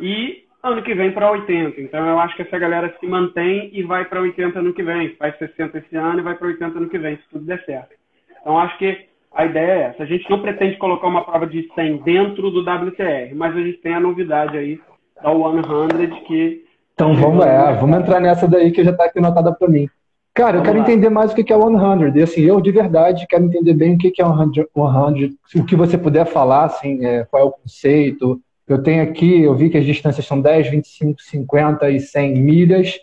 e 0.00 0.44
ano 0.62 0.82
que 0.82 0.94
vem 0.94 1.12
para 1.12 1.30
80. 1.30 1.80
Então 1.80 2.06
eu 2.06 2.18
acho 2.18 2.34
que 2.34 2.42
essa 2.42 2.58
galera 2.58 2.94
se 2.98 3.06
mantém 3.06 3.70
e 3.72 3.82
vai 3.82 4.04
para 4.04 4.20
80 4.20 4.58
ano 4.58 4.74
que 4.74 4.82
vem. 4.82 5.14
Faz 5.16 5.36
60 5.38 5.78
esse 5.78 5.96
ano 5.96 6.18
e 6.18 6.22
vai 6.22 6.34
para 6.34 6.48
80 6.48 6.78
ano 6.78 6.88
que 6.88 6.98
vem, 6.98 7.16
se 7.16 7.28
tudo 7.30 7.44
der 7.44 7.64
certo. 7.64 7.94
Então 8.40 8.58
acho 8.58 8.76
que 8.78 9.06
a 9.36 9.44
ideia 9.44 9.72
é 9.72 9.82
essa. 9.90 10.02
A 10.02 10.06
gente 10.06 10.28
não 10.30 10.40
pretende 10.40 10.78
colocar 10.78 11.06
uma 11.06 11.22
prova 11.22 11.46
de 11.46 11.68
100 11.74 11.98
dentro 11.98 12.50
do 12.50 12.60
WTR, 12.60 13.34
mas 13.34 13.54
a 13.54 13.60
gente 13.60 13.78
tem 13.78 13.94
a 13.94 14.00
novidade 14.00 14.56
aí 14.56 14.80
da 15.22 15.30
100 15.30 16.24
que... 16.26 16.64
Então 16.94 17.14
vamos, 17.14 17.44
é, 17.44 17.74
vamos 17.74 17.98
entrar 17.98 18.18
nessa 18.18 18.48
daí 18.48 18.72
que 18.72 18.82
já 18.82 18.90
está 18.90 19.04
aqui 19.04 19.18
anotada 19.18 19.52
para 19.52 19.68
mim. 19.68 19.86
Cara, 20.32 20.56
eu 20.56 20.62
quero 20.62 20.78
entender 20.78 21.10
mais 21.10 21.32
o 21.32 21.34
que 21.34 21.52
é 21.52 21.56
100. 21.56 22.16
E 22.16 22.22
assim, 22.22 22.42
eu 22.42 22.60
de 22.60 22.70
verdade 22.70 23.26
quero 23.26 23.44
entender 23.44 23.74
bem 23.74 23.94
o 23.94 23.98
que 23.98 24.20
é 24.20 24.24
100, 24.24 25.36
100 25.46 25.60
o 25.60 25.66
que 25.66 25.76
você 25.76 25.98
puder 25.98 26.24
falar, 26.24 26.64
assim, 26.64 27.04
é, 27.04 27.24
qual 27.24 27.42
é 27.42 27.46
o 27.46 27.52
conceito. 27.52 28.40
Eu 28.66 28.82
tenho 28.82 29.02
aqui, 29.02 29.42
eu 29.42 29.54
vi 29.54 29.68
que 29.68 29.78
as 29.78 29.84
distâncias 29.84 30.26
são 30.26 30.40
10, 30.40 30.70
25, 30.70 31.20
50 31.20 31.90
e 31.90 32.00
100 32.00 32.34
milhas. 32.34 32.98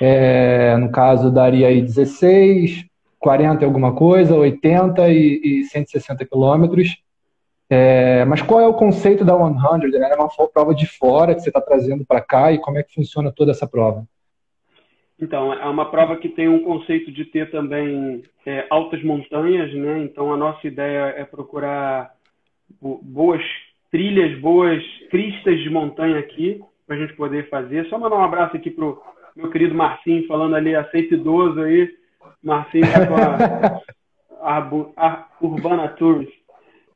É, 0.00 0.76
no 0.76 0.90
caso, 0.90 1.30
daria 1.30 1.66
aí 1.68 1.80
16, 1.80 2.87
40 3.18 3.62
e 3.62 3.64
alguma 3.64 3.94
coisa, 3.94 4.34
80 4.34 5.08
e, 5.08 5.40
e 5.44 5.64
160 5.64 6.24
quilômetros. 6.24 7.02
É, 7.70 8.24
mas 8.24 8.40
qual 8.40 8.60
é 8.60 8.66
o 8.66 8.74
conceito 8.74 9.24
da 9.24 9.34
100? 9.34 10.02
É 10.02 10.16
uma 10.16 10.48
prova 10.48 10.74
de 10.74 10.86
fora 10.86 11.34
que 11.34 11.40
você 11.40 11.50
está 11.50 11.60
trazendo 11.60 12.04
para 12.04 12.20
cá 12.20 12.52
e 12.52 12.58
como 12.58 12.78
é 12.78 12.82
que 12.82 12.94
funciona 12.94 13.32
toda 13.32 13.50
essa 13.50 13.66
prova? 13.66 14.06
Então, 15.20 15.52
é 15.52 15.66
uma 15.66 15.90
prova 15.90 16.16
que 16.16 16.28
tem 16.28 16.48
um 16.48 16.62
conceito 16.62 17.10
de 17.10 17.24
ter 17.24 17.50
também 17.50 18.22
é, 18.46 18.66
altas 18.70 19.02
montanhas, 19.02 19.74
né? 19.74 19.98
Então, 19.98 20.32
a 20.32 20.36
nossa 20.36 20.66
ideia 20.66 21.12
é 21.16 21.24
procurar 21.24 22.14
boas 22.80 23.42
trilhas, 23.90 24.38
boas 24.38 24.82
cristas 25.10 25.58
de 25.60 25.68
montanha 25.68 26.20
aqui, 26.20 26.62
para 26.86 26.96
a 26.96 26.98
gente 27.00 27.14
poder 27.14 27.48
fazer. 27.50 27.86
Só 27.88 27.98
mandar 27.98 28.16
um 28.16 28.24
abraço 28.24 28.56
aqui 28.56 28.70
pro 28.70 29.02
meu 29.34 29.50
querido 29.50 29.74
Marcinho, 29.74 30.26
falando 30.26 30.54
ali, 30.54 30.74
aceito 30.74 31.14
idoso 31.14 31.60
aí. 31.60 31.90
Marcinho 32.42 32.86
tá 32.92 33.06
com 33.06 33.14
a, 33.14 34.58
a, 34.58 34.58
a 34.96 35.26
Urbana 35.40 35.88
Tours. 35.88 36.28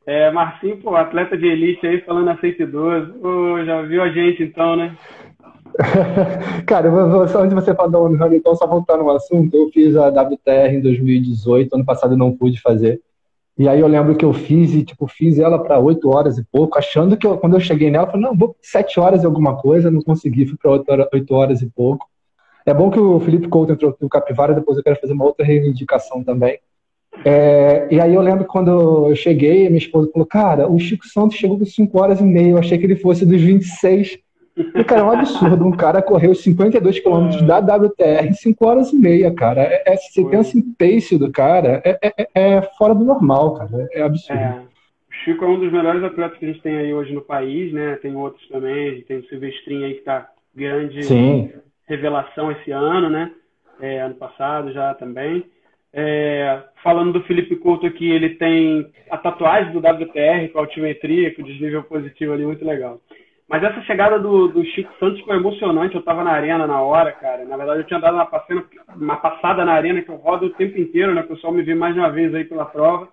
É, 0.07 0.31
Marcinho, 0.31 0.79
pô, 0.79 0.97
atleta 0.97 1.37
de 1.37 1.47
elite 1.47 1.87
aí, 1.87 2.01
falando 2.01 2.37
idoso. 2.45 3.15
Oh, 3.23 3.65
já 3.65 3.83
viu 3.83 4.03
a 4.03 4.09
gente 4.09 4.43
então, 4.43 4.77
né? 4.77 4.97
Cara, 6.67 6.91
só 7.29 7.43
onde 7.43 7.55
você 7.55 7.75
falou 7.75 7.91
da 7.91 7.99
One 7.99 8.37
então, 8.37 8.55
só 8.55 8.67
voltando 8.67 9.03
ao 9.03 9.17
assunto, 9.17 9.55
eu 9.57 9.71
fiz 9.71 9.97
a 9.97 10.09
WTR 10.09 10.75
em 10.75 10.81
2018, 10.81 11.75
ano 11.75 11.85
passado 11.85 12.15
eu 12.15 12.19
não 12.19 12.37
pude 12.37 12.61
fazer. 12.61 13.01
E 13.59 13.69
aí 13.69 13.81
eu 13.81 13.87
lembro 13.87 14.17
que 14.17 14.25
eu 14.25 14.33
fiz 14.33 14.75
e, 14.75 14.83
tipo, 14.83 15.07
fiz 15.07 15.39
ela 15.39 15.63
para 15.63 15.79
8 15.79 16.09
horas 16.09 16.39
e 16.39 16.45
pouco, 16.45 16.79
achando 16.79 17.17
que 17.17 17.27
eu, 17.27 17.37
quando 17.37 17.55
eu 17.55 17.61
cheguei 17.61 17.91
nela, 17.91 18.07
eu 18.07 18.11
falei, 18.11 18.27
não, 18.27 18.37
vou 18.37 18.57
7 18.63 18.99
horas 18.99 19.23
e 19.23 19.27
alguma 19.27 19.57
coisa, 19.57 19.91
não 19.91 20.01
consegui, 20.01 20.47
fui 20.47 20.57
para 20.57 20.71
8, 21.13 21.35
horas 21.35 21.61
e 21.61 21.67
pouco. 21.71 22.07
É 22.65 22.73
bom 22.75 22.91
que 22.91 22.99
o 22.99 23.21
Felipe 23.21 23.49
Couto 23.49 23.73
entrou 23.73 23.97
no 24.01 24.09
Capivara, 24.09 24.55
depois 24.55 24.79
eu 24.79 24.85
quero 24.85 25.01
fazer 25.01 25.13
uma 25.13 25.25
outra 25.25 25.45
reivindicação 25.45 26.23
também. 26.23 26.59
É, 27.25 27.87
e 27.91 28.01
aí 28.01 28.15
eu 28.15 28.23
lembro 28.23 28.45
quando 28.47 29.09
eu 29.11 29.15
cheguei, 29.15 29.69
minha 29.69 29.79
esposa 29.79 30.11
falou, 30.11 30.27
cara, 30.27 30.69
o 30.69 30.79
Chico 30.79 31.07
Santos 31.07 31.37
chegou 31.37 31.59
com 31.59 31.67
5 31.67 32.01
horas 32.01 32.21
e 32.21 32.25
meia, 32.25 32.53
eu 32.53 32.59
achei 32.59 32.79
que 32.79 32.85
ele 32.85 32.97
fosse 32.97 33.27
dos 33.27 33.41
26 33.41 34.19
e, 34.57 34.85
cara, 34.85 35.01
é 35.01 35.05
um 35.05 35.11
absurdo. 35.11 35.67
Um 35.67 35.73
cara 35.73 36.03
correu 36.03 36.35
52 36.35 37.01
quilômetros 37.01 37.43
da 37.43 37.59
WTR 37.59 38.29
em 38.29 38.35
5 38.35 38.67
horas 38.67 38.93
e 38.93 38.97
meia, 38.97 39.33
cara. 39.33 39.63
É, 39.63 39.83
é, 39.87 39.97
você 39.97 40.25
pensa 40.25 40.59
em 40.59 40.63
pace 40.63 41.17
do 41.17 41.31
cara, 41.31 41.83
é, 41.85 41.99
é, 42.03 42.29
é, 42.35 42.63
fora 42.77 42.95
do 42.95 43.05
normal, 43.05 43.55
cara. 43.55 43.89
É 43.93 44.03
absurdo. 44.03 44.41
É. 44.41 44.63
O 45.09 45.25
Chico 45.25 45.45
é 45.45 45.49
um 45.49 45.59
dos 45.59 45.73
melhores 45.73 46.03
atletas 46.03 46.39
que 46.39 46.45
a 46.45 46.49
gente 46.49 46.63
tem 46.63 46.77
aí 46.77 46.93
hoje 46.93 47.15
no 47.15 47.23
país, 47.23 47.73
né? 47.73 47.97
Tem 48.03 48.15
outros 48.15 48.47
também. 48.49 49.03
Tem 49.03 49.19
o 49.19 49.29
Silvestrinho 49.29 49.87
aí 49.87 49.95
que 49.95 50.03
tá 50.03 50.29
grande 50.55 51.03
Sim. 51.05 51.51
Revelação 51.93 52.51
esse 52.51 52.71
ano, 52.71 53.11
né? 53.11 53.31
É, 53.81 54.01
ano 54.01 54.15
passado 54.15 54.73
já 54.73 54.95
também. 54.95 55.45
É, 55.93 56.63
falando 56.83 57.13
do 57.13 57.23
Felipe 57.25 57.57
Couto 57.57 57.87
aqui, 57.87 58.11
ele 58.11 58.31
tem 58.37 58.91
a 59.11 59.19
tatuagem 59.19 59.73
do 59.73 59.79
WTR 59.79 60.49
com 60.51 60.59
altimetria, 60.59 61.35
com 61.35 61.43
desnível 61.43 61.83
positivo 61.85 62.33
ali, 62.33 62.47
muito 62.47 62.65
legal. 62.65 62.99
Mas 63.47 63.63
essa 63.63 63.83
chegada 63.83 64.19
do, 64.19 64.49
do 64.49 64.65
Chico 64.65 64.91
Santos 64.99 65.21
foi 65.21 65.37
emocionante. 65.37 65.95
Eu 65.95 66.01
estava 66.01 66.25
na 66.25 66.31
arena 66.31 66.67
na 66.67 66.81
hora, 66.81 67.13
cara. 67.13 67.45
Na 67.45 67.57
verdade, 67.59 67.81
eu 67.81 67.87
tinha 67.87 68.01
dado 68.01 68.15
uma, 68.15 68.25
passena, 68.25 68.65
uma 68.97 69.17
passada 69.17 69.63
na 69.65 69.73
arena 69.73 70.01
que 70.01 70.09
eu 70.09 70.17
rodo 70.17 70.47
o 70.47 70.51
tempo 70.55 70.79
inteiro, 70.79 71.15
né? 71.15 71.21
O 71.21 71.29
pessoal 71.29 71.53
me 71.53 71.63
vê 71.63 71.75
mais 71.75 71.93
de 71.93 72.01
uma 72.01 72.11
vez 72.11 72.35
aí 72.35 72.45
pela 72.45 72.65
prova. 72.65 73.09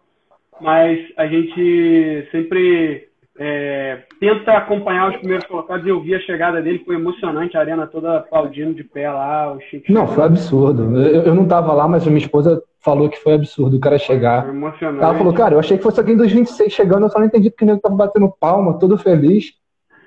Mas 0.61 1.11
a 1.17 1.25
gente 1.27 2.27
sempre 2.31 3.08
é, 3.41 3.99
tenta 4.19 4.51
acompanhar 4.51 5.09
os 5.09 5.17
primeiros 5.17 5.47
colocados 5.47 5.85
e 5.85 5.89
eu 5.89 6.01
vi 6.01 6.13
a 6.13 6.19
chegada 6.19 6.61
dele, 6.61 6.83
foi 6.85 6.95
emocionante, 6.95 7.55
a 7.55 7.61
arena 7.61 7.87
toda 7.87 8.17
aplaudindo 8.17 8.73
de 8.73 8.83
pé 8.83 9.09
lá, 9.09 9.53
o 9.53 9.61
Chico. 9.61 9.89
Não, 9.89 10.05
foi 10.05 10.25
absurdo. 10.25 10.99
Eu, 10.99 11.23
eu 11.23 11.33
não 11.33 11.43
estava 11.43 11.71
lá, 11.71 11.87
mas 11.87 12.05
a 12.05 12.09
minha 12.09 12.21
esposa 12.21 12.61
falou 12.81 13.07
que 13.07 13.17
foi 13.17 13.35
absurdo 13.35 13.77
o 13.77 13.79
cara 13.79 13.97
chegar. 13.97 14.43
Foi 14.43 14.53
emocionante. 14.53 15.03
Ela 15.03 15.15
falou, 15.15 15.33
cara, 15.33 15.55
eu 15.55 15.59
achei 15.59 15.77
que 15.77 15.83
fosse 15.83 16.01
alguém 16.01 16.17
dos 16.17 16.29
26 16.29 16.71
chegando, 16.73 17.05
eu 17.05 17.09
só 17.09 17.17
não 17.17 17.27
entendi 17.27 17.49
porque 17.49 17.63
ele 17.63 17.79
tava 17.79 17.95
batendo 17.95 18.33
palma, 18.41 18.77
todo 18.77 18.97
feliz. 18.97 19.53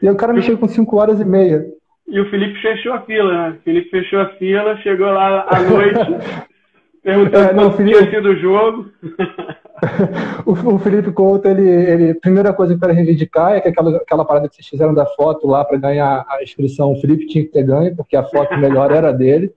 E 0.02 0.10
o 0.10 0.16
cara 0.16 0.34
mexeu 0.34 0.58
com 0.58 0.68
5 0.68 0.94
horas 0.96 1.18
e 1.18 1.24
meia. 1.24 1.64
E 2.06 2.20
o 2.20 2.28
Felipe 2.28 2.60
fechou 2.60 2.92
a 2.92 3.00
fila, 3.00 3.32
né? 3.32 3.56
O 3.58 3.62
Felipe 3.62 3.88
fechou 3.88 4.20
a 4.20 4.26
fila, 4.30 4.76
chegou 4.78 5.06
lá 5.06 5.46
à 5.48 5.60
noite, 5.62 6.44
perguntando 7.02 7.50
é, 7.50 7.52
não, 7.54 7.72
Felipe... 7.72 7.98
tinha 7.98 8.10
sido 8.10 8.28
o 8.28 8.36
jogo. 8.36 8.90
o, 10.46 10.78
Felipe 10.78 11.12
Couto, 11.12 11.48
ele, 11.48 11.68
ele, 11.68 12.14
primeira 12.14 12.52
coisa 12.52 12.72
que 12.72 12.76
eu 12.76 12.80
quero 12.80 12.94
reivindicar 12.94 13.52
é 13.52 13.60
que 13.60 13.68
aquela, 13.68 13.96
aquela 13.96 14.24
parada 14.24 14.48
que 14.48 14.56
vocês 14.56 14.66
fizeram 14.66 14.94
da 14.94 15.06
foto 15.06 15.46
lá 15.46 15.64
para 15.64 15.78
ganhar 15.78 16.24
a 16.28 16.42
inscrição, 16.42 16.92
o 16.92 17.00
Felipe 17.00 17.26
tinha 17.26 17.44
que 17.44 17.50
ter 17.50 17.64
ganho, 17.64 17.94
porque 17.94 18.16
a 18.16 18.24
foto 18.24 18.56
melhor 18.56 18.90
era 18.90 19.12
dele. 19.12 19.52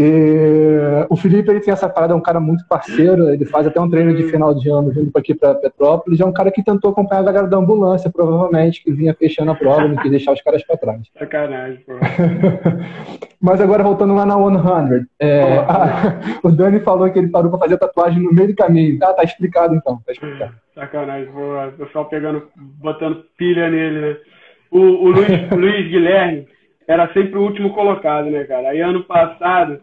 E 0.00 1.06
o 1.10 1.16
Felipe 1.16 1.50
ele 1.50 1.58
tem 1.58 1.72
essa 1.72 1.88
parada, 1.88 2.12
é 2.12 2.16
um 2.16 2.22
cara 2.22 2.38
muito 2.38 2.64
parceiro, 2.68 3.30
ele 3.30 3.44
faz 3.44 3.66
até 3.66 3.80
um 3.80 3.90
treino 3.90 4.14
de 4.14 4.22
final 4.30 4.54
de 4.54 4.70
ano 4.70 4.92
vindo 4.92 5.10
aqui 5.16 5.34
para 5.34 5.56
Petrópolis. 5.56 6.20
É 6.20 6.24
um 6.24 6.32
cara 6.32 6.52
que 6.52 6.62
tentou 6.62 6.92
acompanhar 6.92 7.22
a 7.22 7.24
galera 7.24 7.46
da 7.48 7.56
ambulância, 7.56 8.08
provavelmente, 8.08 8.84
que 8.84 8.92
vinha 8.92 9.12
fechando 9.12 9.50
a 9.50 9.56
prova, 9.56 9.88
não 9.88 9.96
quis 9.96 10.08
deixar 10.12 10.34
os 10.34 10.40
caras 10.40 10.64
para 10.64 10.76
trás. 10.76 11.00
Sacanagem, 11.18 11.80
pô. 11.84 11.94
Mas 13.42 13.60
agora 13.60 13.82
voltando 13.82 14.14
lá 14.14 14.24
na 14.24 14.36
100, 14.36 15.06
é, 15.18 15.58
a, 15.58 16.20
o 16.46 16.50
Dani 16.52 16.78
falou 16.78 17.10
que 17.10 17.18
ele 17.18 17.28
parou 17.28 17.50
para 17.50 17.58
fazer 17.58 17.76
tatuagem 17.76 18.22
no 18.22 18.32
meio 18.32 18.46
do 18.46 18.54
caminho. 18.54 19.00
Tá, 19.00 19.12
tá 19.12 19.24
explicado 19.24 19.74
então, 19.74 20.00
tá 20.06 20.12
explicado. 20.12 20.54
Sacanagem, 20.76 21.32
pô. 21.32 21.40
O 21.66 21.72
pessoal 21.72 22.04
pegando, 22.04 22.44
botando 22.56 23.24
pilha 23.36 23.68
nele, 23.68 24.00
né? 24.00 24.16
O, 24.70 24.78
o 24.78 25.10
Luiz, 25.10 25.50
Luiz 25.50 25.88
Guilherme 25.88 26.46
era 26.86 27.12
sempre 27.12 27.36
o 27.36 27.42
último 27.42 27.74
colocado, 27.74 28.30
né, 28.30 28.44
cara? 28.44 28.68
Aí 28.68 28.80
ano 28.80 29.02
passado 29.02 29.80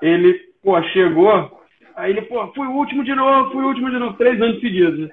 ele, 0.00 0.40
pô, 0.62 0.80
chegou, 0.84 1.60
aí 1.96 2.10
ele, 2.10 2.22
pô, 2.22 2.46
fui 2.54 2.66
o 2.66 2.72
último 2.72 3.04
de 3.04 3.14
novo, 3.14 3.50
fui 3.50 3.62
o 3.62 3.68
último 3.68 3.90
de 3.90 3.98
novo, 3.98 4.16
três 4.16 4.40
anos 4.40 4.60
seguidos. 4.60 4.98
Né? 4.98 5.10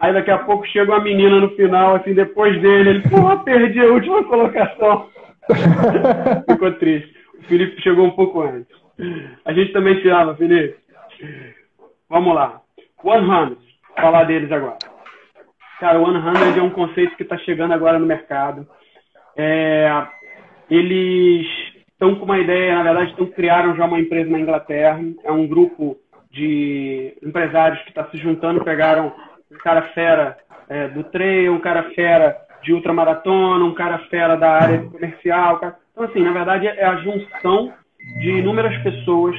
Aí 0.00 0.12
daqui 0.12 0.30
a 0.30 0.38
pouco 0.38 0.66
chega 0.66 0.92
uma 0.92 1.02
menina 1.02 1.40
no 1.40 1.50
final, 1.50 1.96
assim, 1.96 2.14
depois 2.14 2.60
dele, 2.60 2.90
ele, 2.90 3.08
pô, 3.08 3.36
perdi 3.44 3.80
a 3.80 3.92
última 3.92 4.24
colocação. 4.28 5.08
Ficou 6.50 6.72
triste. 6.72 7.14
O 7.38 7.42
Felipe 7.44 7.80
chegou 7.82 8.06
um 8.06 8.10
pouco 8.10 8.42
antes. 8.42 8.66
A 9.44 9.52
gente 9.52 9.72
também 9.72 10.00
te 10.00 10.08
ama, 10.08 10.34
Felipe. 10.34 10.76
Vamos 12.08 12.34
lá. 12.34 12.60
100, 13.02 13.56
falar 14.00 14.24
deles 14.24 14.50
agora. 14.50 14.78
Cara, 15.78 16.00
o 16.00 16.06
100 16.06 16.58
é 16.58 16.62
um 16.62 16.70
conceito 16.70 17.16
que 17.16 17.22
está 17.22 17.36
chegando 17.38 17.72
agora 17.72 17.98
no 17.98 18.06
mercado. 18.06 18.66
É, 19.36 20.06
eles 20.70 21.46
estão 21.96 22.14
com 22.14 22.26
uma 22.26 22.38
ideia, 22.38 22.74
na 22.74 22.82
verdade, 22.82 23.10
estão, 23.10 23.26
criaram 23.26 23.74
já 23.74 23.86
uma 23.86 23.98
empresa 23.98 24.30
na 24.30 24.38
Inglaterra. 24.38 25.00
É 25.24 25.32
um 25.32 25.46
grupo 25.46 25.96
de 26.30 27.16
empresários 27.22 27.80
que 27.82 27.88
está 27.88 28.04
se 28.10 28.18
juntando, 28.18 28.62
pegaram 28.62 29.12
um 29.50 29.56
cara 29.58 29.82
fera 29.94 30.36
é, 30.68 30.88
do 30.88 31.02
trail, 31.04 31.52
um 31.54 31.60
cara 31.60 31.84
fera 31.94 32.36
de 32.62 32.72
ultramaratona, 32.72 33.64
um 33.64 33.74
cara 33.74 33.98
fera 34.10 34.36
da 34.36 34.50
área 34.50 34.82
comercial. 34.82 35.56
Então, 35.92 36.04
assim, 36.04 36.20
na 36.20 36.32
verdade, 36.32 36.66
é 36.66 36.84
a 36.84 36.96
junção 36.96 37.72
de 38.20 38.30
inúmeras 38.30 38.76
pessoas 38.82 39.36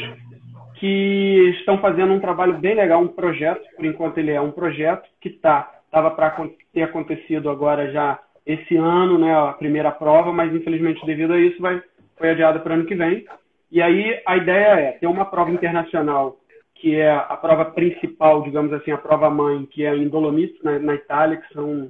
que 0.80 1.56
estão 1.60 1.78
fazendo 1.80 2.13
um 2.13 2.20
trabalho 2.20 2.58
bem 2.58 2.76
legal, 2.76 3.02
um 3.02 3.08
projeto, 3.08 3.62
por 3.76 3.86
enquanto 3.86 4.17
ele 4.17 4.32
é 4.32 4.41
um 4.41 4.52
projeto 4.52 5.08
que 5.22 5.30
tá, 5.30 5.72
estava 5.86 6.12
para 6.12 6.36
ter 6.74 6.84
acontecido 6.84 7.50
agora 7.50 7.91
já 7.91 8.20
esse 8.46 8.78
ano, 8.78 9.17
né, 9.17 9.36
a 9.36 9.54
primeira 9.54 9.91
prova, 9.91 10.32
mas 10.32 10.54
infelizmente 10.54 11.06
devido 11.06 11.34
a 11.34 11.39
isso 11.39 11.62
vai 11.62 11.82
foi 12.17 12.30
adiada 12.30 12.60
para 12.60 12.71
o 12.71 12.75
ano 12.75 12.86
que 12.86 12.95
vem. 12.95 13.25
E 13.71 13.82
aí 13.82 14.21
a 14.25 14.38
ideia 14.38 14.80
é 14.80 14.91
ter 14.93 15.08
uma 15.08 15.25
prova 15.25 15.51
internacional, 15.51 16.38
que 16.75 16.95
é 16.95 17.12
a 17.12 17.38
prova 17.38 17.65
principal, 17.65 18.41
digamos 18.41 18.71
assim, 18.73 18.91
a 18.91 18.97
prova 18.97 19.30
mãe, 19.30 19.65
que 19.65 19.86
é 19.86 19.95
em 19.95 20.08
Dolomites, 20.08 20.62
na, 20.63 20.80
na 20.80 20.95
Itália, 20.95 21.38
que 21.38 21.53
são 21.53 21.89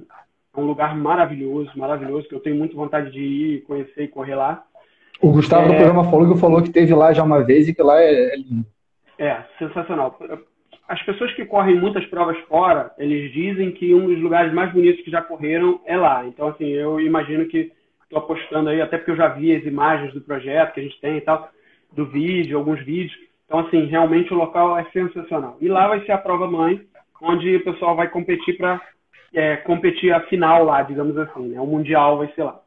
é 0.56 0.60
um 0.60 0.66
lugar 0.66 0.96
maravilhoso, 0.96 1.70
maravilhoso, 1.76 2.28
que 2.28 2.34
eu 2.34 2.40
tenho 2.40 2.56
muita 2.56 2.74
vontade 2.74 3.12
de 3.12 3.20
ir, 3.20 3.62
conhecer 3.62 4.04
e 4.04 4.08
correr 4.08 4.34
lá. 4.34 4.64
O 5.20 5.30
Gustavo 5.30 5.66
é... 5.66 5.68
do 5.68 5.74
programa 5.76 6.10
Fôlego 6.10 6.36
falou 6.36 6.62
que 6.62 6.70
teve 6.70 6.92
lá 6.94 7.12
já 7.12 7.22
uma 7.22 7.44
vez 7.44 7.68
e 7.68 7.74
que 7.74 7.82
lá 7.82 8.00
é, 8.00 8.34
é 8.34 8.36
lindo. 8.36 8.66
É, 9.18 9.42
sensacional. 9.58 10.18
As 10.88 11.02
pessoas 11.02 11.32
que 11.34 11.44
correm 11.44 11.78
muitas 11.78 12.04
provas 12.06 12.38
fora, 12.48 12.92
eles 12.98 13.32
dizem 13.32 13.70
que 13.72 13.94
um 13.94 14.06
dos 14.06 14.18
lugares 14.20 14.52
mais 14.52 14.72
bonitos 14.72 15.04
que 15.04 15.10
já 15.10 15.22
correram 15.22 15.80
é 15.84 15.96
lá. 15.96 16.26
Então, 16.26 16.48
assim, 16.48 16.66
eu 16.66 16.98
imagino 17.00 17.46
que 17.46 17.70
Estou 18.08 18.20
apostando 18.20 18.70
aí, 18.70 18.80
até 18.80 18.96
porque 18.96 19.10
eu 19.10 19.16
já 19.16 19.28
vi 19.28 19.54
as 19.54 19.64
imagens 19.66 20.14
do 20.14 20.22
projeto 20.22 20.72
que 20.72 20.80
a 20.80 20.82
gente 20.82 20.98
tem 20.98 21.18
e 21.18 21.20
tal, 21.20 21.50
do 21.92 22.06
vídeo, 22.06 22.56
alguns 22.56 22.82
vídeos. 22.82 23.14
Então, 23.44 23.60
assim, 23.60 23.84
realmente 23.84 24.32
o 24.32 24.36
local 24.36 24.78
é 24.78 24.84
sensacional. 24.92 25.58
E 25.60 25.68
lá 25.68 25.86
vai 25.88 26.00
ser 26.06 26.12
a 26.12 26.18
prova 26.18 26.50
mãe, 26.50 26.80
onde 27.20 27.56
o 27.56 27.64
pessoal 27.64 27.94
vai 27.94 28.08
competir 28.08 28.56
para 28.56 28.80
é, 29.34 29.56
competir 29.58 30.10
a 30.10 30.20
final 30.20 30.64
lá, 30.64 30.82
digamos 30.82 31.18
assim, 31.18 31.48
né? 31.48 31.60
O 31.60 31.66
Mundial 31.66 32.16
vai 32.16 32.28
ser 32.32 32.44
lá. 32.44 32.58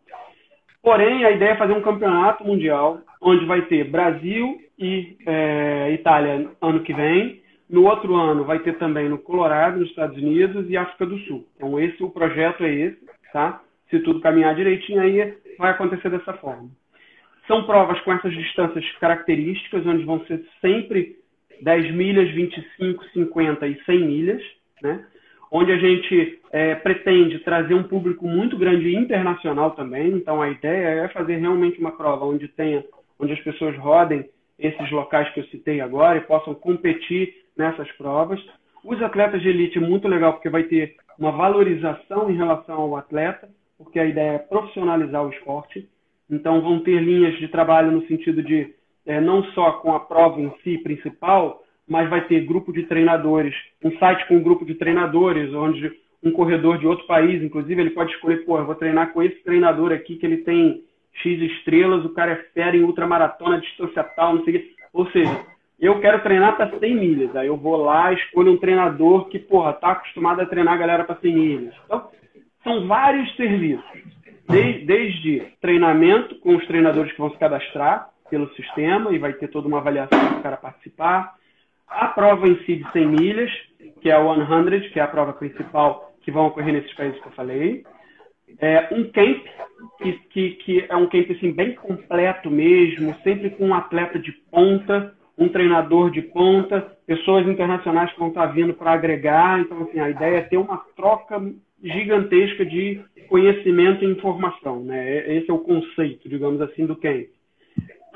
Porém, 0.83 1.25
a 1.25 1.31
ideia 1.31 1.51
é 1.51 1.57
fazer 1.57 1.73
um 1.73 1.81
campeonato 1.81 2.45
mundial, 2.45 2.99
onde 3.19 3.45
vai 3.45 3.63
ter 3.63 3.89
Brasil 3.89 4.59
e 4.77 5.15
é, 5.25 5.91
Itália 5.93 6.49
ano 6.61 6.81
que 6.81 6.93
vem. 6.93 7.41
No 7.67 7.85
outro 7.85 8.15
ano 8.15 8.43
vai 8.43 8.59
ter 8.59 8.77
também 8.77 9.07
no 9.07 9.17
Colorado, 9.17 9.79
nos 9.79 9.89
Estados 9.89 10.17
Unidos 10.17 10.69
e 10.69 10.77
África 10.77 11.05
do 11.05 11.17
Sul. 11.19 11.47
Então, 11.55 11.79
esse 11.79 12.03
o 12.03 12.09
projeto 12.09 12.63
é 12.63 12.73
esse, 12.73 12.99
tá? 13.31 13.61
Se 13.91 13.99
tudo 13.99 14.21
caminhar 14.21 14.55
direitinho, 14.55 15.01
aí 15.01 15.37
vai 15.59 15.71
acontecer 15.71 16.09
dessa 16.09 16.33
forma. 16.33 16.69
São 17.45 17.63
provas 17.65 17.99
com 18.01 18.13
essas 18.13 18.33
distâncias 18.33 18.89
características, 18.93 19.85
onde 19.85 20.03
vão 20.05 20.25
ser 20.25 20.43
sempre 20.61 21.17
10 21.61 21.93
milhas, 21.93 22.31
25, 22.31 23.03
50 23.13 23.67
e 23.67 23.83
100 23.83 23.99
milhas, 23.99 24.41
né? 24.81 25.05
onde 25.51 25.71
a 25.71 25.77
gente 25.77 26.39
é, 26.51 26.75
pretende 26.75 27.39
trazer 27.39 27.73
um 27.73 27.83
público 27.83 28.25
muito 28.25 28.57
grande 28.57 28.95
internacional 28.95 29.71
também. 29.71 30.13
Então 30.13 30.41
a 30.41 30.49
ideia 30.49 31.03
é 31.03 31.07
fazer 31.09 31.35
realmente 31.35 31.79
uma 31.79 31.91
prova 31.91 32.25
onde 32.25 32.47
tenha, 32.47 32.83
onde 33.19 33.33
as 33.33 33.39
pessoas 33.41 33.77
rodem 33.77 34.29
esses 34.57 34.89
locais 34.91 35.29
que 35.33 35.41
eu 35.41 35.45
citei 35.47 35.81
agora 35.81 36.17
e 36.17 36.21
possam 36.21 36.53
competir 36.55 37.35
nessas 37.57 37.91
provas. 37.93 38.39
Os 38.83 39.01
atletas 39.01 39.41
de 39.41 39.49
elite 39.49 39.77
é 39.77 39.81
muito 39.81 40.07
legal 40.07 40.33
porque 40.33 40.49
vai 40.49 40.63
ter 40.63 40.95
uma 41.19 41.31
valorização 41.31 42.31
em 42.31 42.37
relação 42.37 42.75
ao 42.79 42.95
atleta, 42.95 43.49
porque 43.83 43.99
a 43.99 44.05
ideia 44.05 44.31
é 44.33 44.39
profissionalizar 44.39 45.25
o 45.25 45.29
esporte. 45.29 45.87
Então 46.29 46.61
vão 46.61 46.79
ter 46.79 47.01
linhas 47.01 47.37
de 47.37 47.47
trabalho 47.47 47.91
no 47.91 48.05
sentido 48.07 48.41
de 48.41 48.73
é, 49.05 49.19
não 49.19 49.43
só 49.51 49.73
com 49.73 49.93
a 49.93 49.99
prova 49.99 50.39
em 50.39 50.51
si 50.63 50.77
principal, 50.77 51.63
mas 51.87 52.09
vai 52.09 52.25
ter 52.27 52.45
grupo 52.45 52.71
de 52.71 52.83
treinadores, 52.83 53.53
um 53.83 53.91
site 53.97 54.27
com 54.27 54.35
um 54.35 54.43
grupo 54.43 54.65
de 54.65 54.75
treinadores, 54.75 55.53
onde 55.53 55.91
um 56.23 56.31
corredor 56.31 56.77
de 56.77 56.87
outro 56.87 57.05
país, 57.07 57.41
inclusive, 57.41 57.81
ele 57.81 57.89
pode 57.89 58.13
escolher, 58.13 58.45
pô, 58.45 58.57
eu 58.57 58.65
vou 58.65 58.75
treinar 58.75 59.11
com 59.11 59.23
esse 59.23 59.43
treinador 59.43 59.91
aqui 59.91 60.15
que 60.15 60.25
ele 60.25 60.37
tem 60.37 60.83
X 61.13 61.41
estrelas, 61.41 62.05
o 62.05 62.13
cara 62.13 62.31
é 62.31 62.35
fera 62.53 62.77
em 62.77 62.83
ultramaratona, 62.83 63.59
distância 63.59 64.03
tal, 64.03 64.35
não 64.35 64.43
sei 64.43 64.55
o 64.55 64.59
quê. 64.59 64.71
Ou 64.93 65.07
seja, 65.11 65.45
eu 65.79 65.99
quero 65.99 66.21
treinar 66.21 66.55
para 66.55 66.79
100 66.79 66.95
milhas, 66.95 67.35
aí 67.35 67.47
eu 67.47 67.57
vou 67.57 67.75
lá, 67.75 68.13
escolho 68.13 68.51
um 68.51 68.57
treinador 68.57 69.27
que, 69.29 69.39
porra, 69.39 69.73
tá 69.73 69.91
acostumado 69.91 70.39
a 70.41 70.45
treinar 70.45 70.75
a 70.75 70.77
galera 70.77 71.03
para 71.03 71.19
100 71.19 71.33
milhas. 71.33 71.73
Então, 71.85 72.07
são 72.63 72.87
vários 72.87 73.35
serviços, 73.35 73.83
desde, 74.47 75.47
treinamento 75.61 76.35
com 76.39 76.55
os 76.55 76.65
treinadores 76.67 77.11
que 77.11 77.17
vão 77.17 77.31
se 77.31 77.37
cadastrar 77.37 78.09
pelo 78.29 78.49
sistema 78.55 79.11
e 79.11 79.19
vai 79.19 79.33
ter 79.33 79.47
toda 79.49 79.67
uma 79.67 79.79
avaliação 79.79 80.19
para 80.19 80.39
o 80.39 80.43
cara 80.43 80.57
participar, 80.57 81.35
a 81.87 82.07
prova 82.07 82.47
em 82.47 82.55
si 82.63 82.77
de 82.77 82.91
100 82.91 83.07
milhas, 83.07 83.51
que 84.01 84.09
é 84.09 84.13
a 84.13 84.23
100, 84.23 84.89
que 84.91 84.99
é 84.99 85.03
a 85.03 85.07
prova 85.07 85.33
principal 85.33 86.13
que 86.21 86.31
vão 86.31 86.47
ocorrer 86.47 86.73
nesses 86.73 86.93
países 86.93 87.19
que 87.19 87.27
eu 87.27 87.33
falei. 87.33 87.83
É, 88.59 88.87
um 88.91 89.09
camp, 89.11 89.45
que, 89.97 90.13
que, 90.29 90.49
que 90.51 90.85
é 90.87 90.95
um 90.95 91.07
camp 91.07 91.31
assim, 91.31 91.51
bem 91.51 91.75
completo 91.75 92.49
mesmo, 92.49 93.15
sempre 93.23 93.49
com 93.49 93.67
um 93.67 93.73
atleta 93.73 94.17
de 94.19 94.31
ponta, 94.31 95.13
um 95.37 95.49
treinador 95.49 96.11
de 96.11 96.21
ponta, 96.21 96.95
pessoas 97.05 97.47
internacionais 97.47 98.11
que 98.11 98.19
vão 98.19 98.29
estar 98.29 98.45
vindo 98.47 98.73
para 98.73 98.91
agregar. 98.91 99.59
Então, 99.59 99.83
assim, 99.83 99.99
a 99.99 100.09
ideia 100.09 100.37
é 100.37 100.41
ter 100.41 100.57
uma 100.57 100.77
troca 100.95 101.41
gigantesca 101.83 102.65
de 102.65 103.01
conhecimento 103.27 104.03
e 104.03 104.11
informação. 104.11 104.83
Né? 104.83 105.37
Esse 105.37 105.49
é 105.49 105.53
o 105.53 105.59
conceito, 105.59 106.27
digamos 106.27 106.61
assim, 106.61 106.85
do 106.85 106.95
camp. 106.95 107.27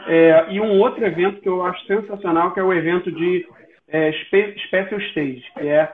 É, 0.08 0.48
e 0.52 0.60
um 0.60 0.80
outro 0.80 1.04
evento 1.06 1.42
que 1.42 1.50
eu 1.50 1.64
acho 1.64 1.86
sensacional, 1.86 2.54
que 2.54 2.60
é 2.60 2.64
o 2.64 2.74
evento 2.74 3.12
de 3.12 3.48
é, 3.88 4.12
Special 4.12 5.00
Stage, 5.00 5.44
que 5.58 5.68
é 5.68 5.92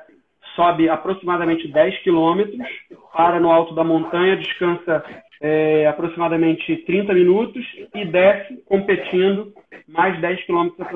sobe 0.55 0.89
aproximadamente 0.89 1.67
10 1.67 1.99
quilômetros, 1.99 2.59
para 3.13 3.39
no 3.39 3.51
alto 3.51 3.73
da 3.73 3.83
montanha, 3.83 4.35
descansa 4.35 5.03
é, 5.39 5.87
aproximadamente 5.87 6.75
30 6.85 7.13
minutos 7.13 7.65
e 7.95 8.05
desce 8.05 8.57
competindo 8.65 9.53
mais 9.87 10.19
10 10.19 10.43
quilômetros 10.45 10.87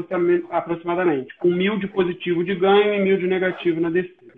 aproximadamente, 0.49 1.35
com 1.37 1.49
mil 1.49 1.77
de 1.79 1.87
positivo 1.87 2.43
de 2.43 2.55
ganho 2.55 2.93
e 2.93 2.99
mil 2.99 3.17
de 3.17 3.27
negativo 3.27 3.79
na 3.79 3.89
descida. 3.89 4.33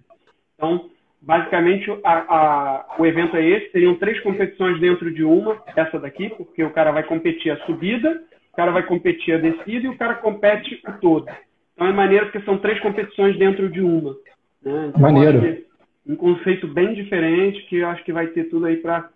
Então, 0.55 0.89
basicamente, 1.27 1.91
a, 2.05 2.13
a, 2.13 2.95
o 2.97 3.05
evento 3.05 3.35
é 3.35 3.45
esse. 3.45 3.71
Seriam 3.71 3.95
três 3.95 4.17
competições 4.21 4.79
dentro 4.79 5.13
de 5.13 5.25
uma, 5.25 5.61
essa 5.75 5.99
daqui, 5.99 6.29
porque 6.29 6.63
o 6.63 6.71
cara 6.71 6.89
vai 6.93 7.03
competir 7.03 7.51
a 7.51 7.57
subida, 7.65 8.23
o 8.53 8.55
cara 8.55 8.71
vai 8.71 8.83
competir 8.83 9.33
a 9.35 9.37
descida 9.37 9.85
e 9.85 9.89
o 9.89 9.97
cara 9.97 10.15
compete 10.15 10.81
o 10.87 10.93
todo. 10.93 11.27
Então 11.73 11.85
é 11.85 11.91
maneiro 11.91 12.27
porque 12.27 12.45
são 12.45 12.57
três 12.57 12.79
competições 12.79 13.37
dentro 13.37 13.69
de 13.69 13.81
uma. 13.81 14.15
Né? 14.63 14.87
Então, 14.87 15.01
maneiro. 15.01 15.67
Um 16.07 16.15
conceito 16.15 16.65
bem 16.65 16.93
diferente 16.93 17.61
que 17.67 17.79
eu 17.79 17.89
acho 17.89 18.01
que 18.05 18.13
vai 18.13 18.27
ter 18.27 18.45
tudo 18.45 18.65
aí 18.65 18.77
para 18.77 19.09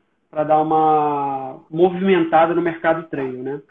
dar 0.43 0.62
uma 0.62 1.62
movimentada 1.71 2.54
no 2.54 2.62
mercado 2.62 3.08
treino, 3.08 3.41
né? 3.41 3.62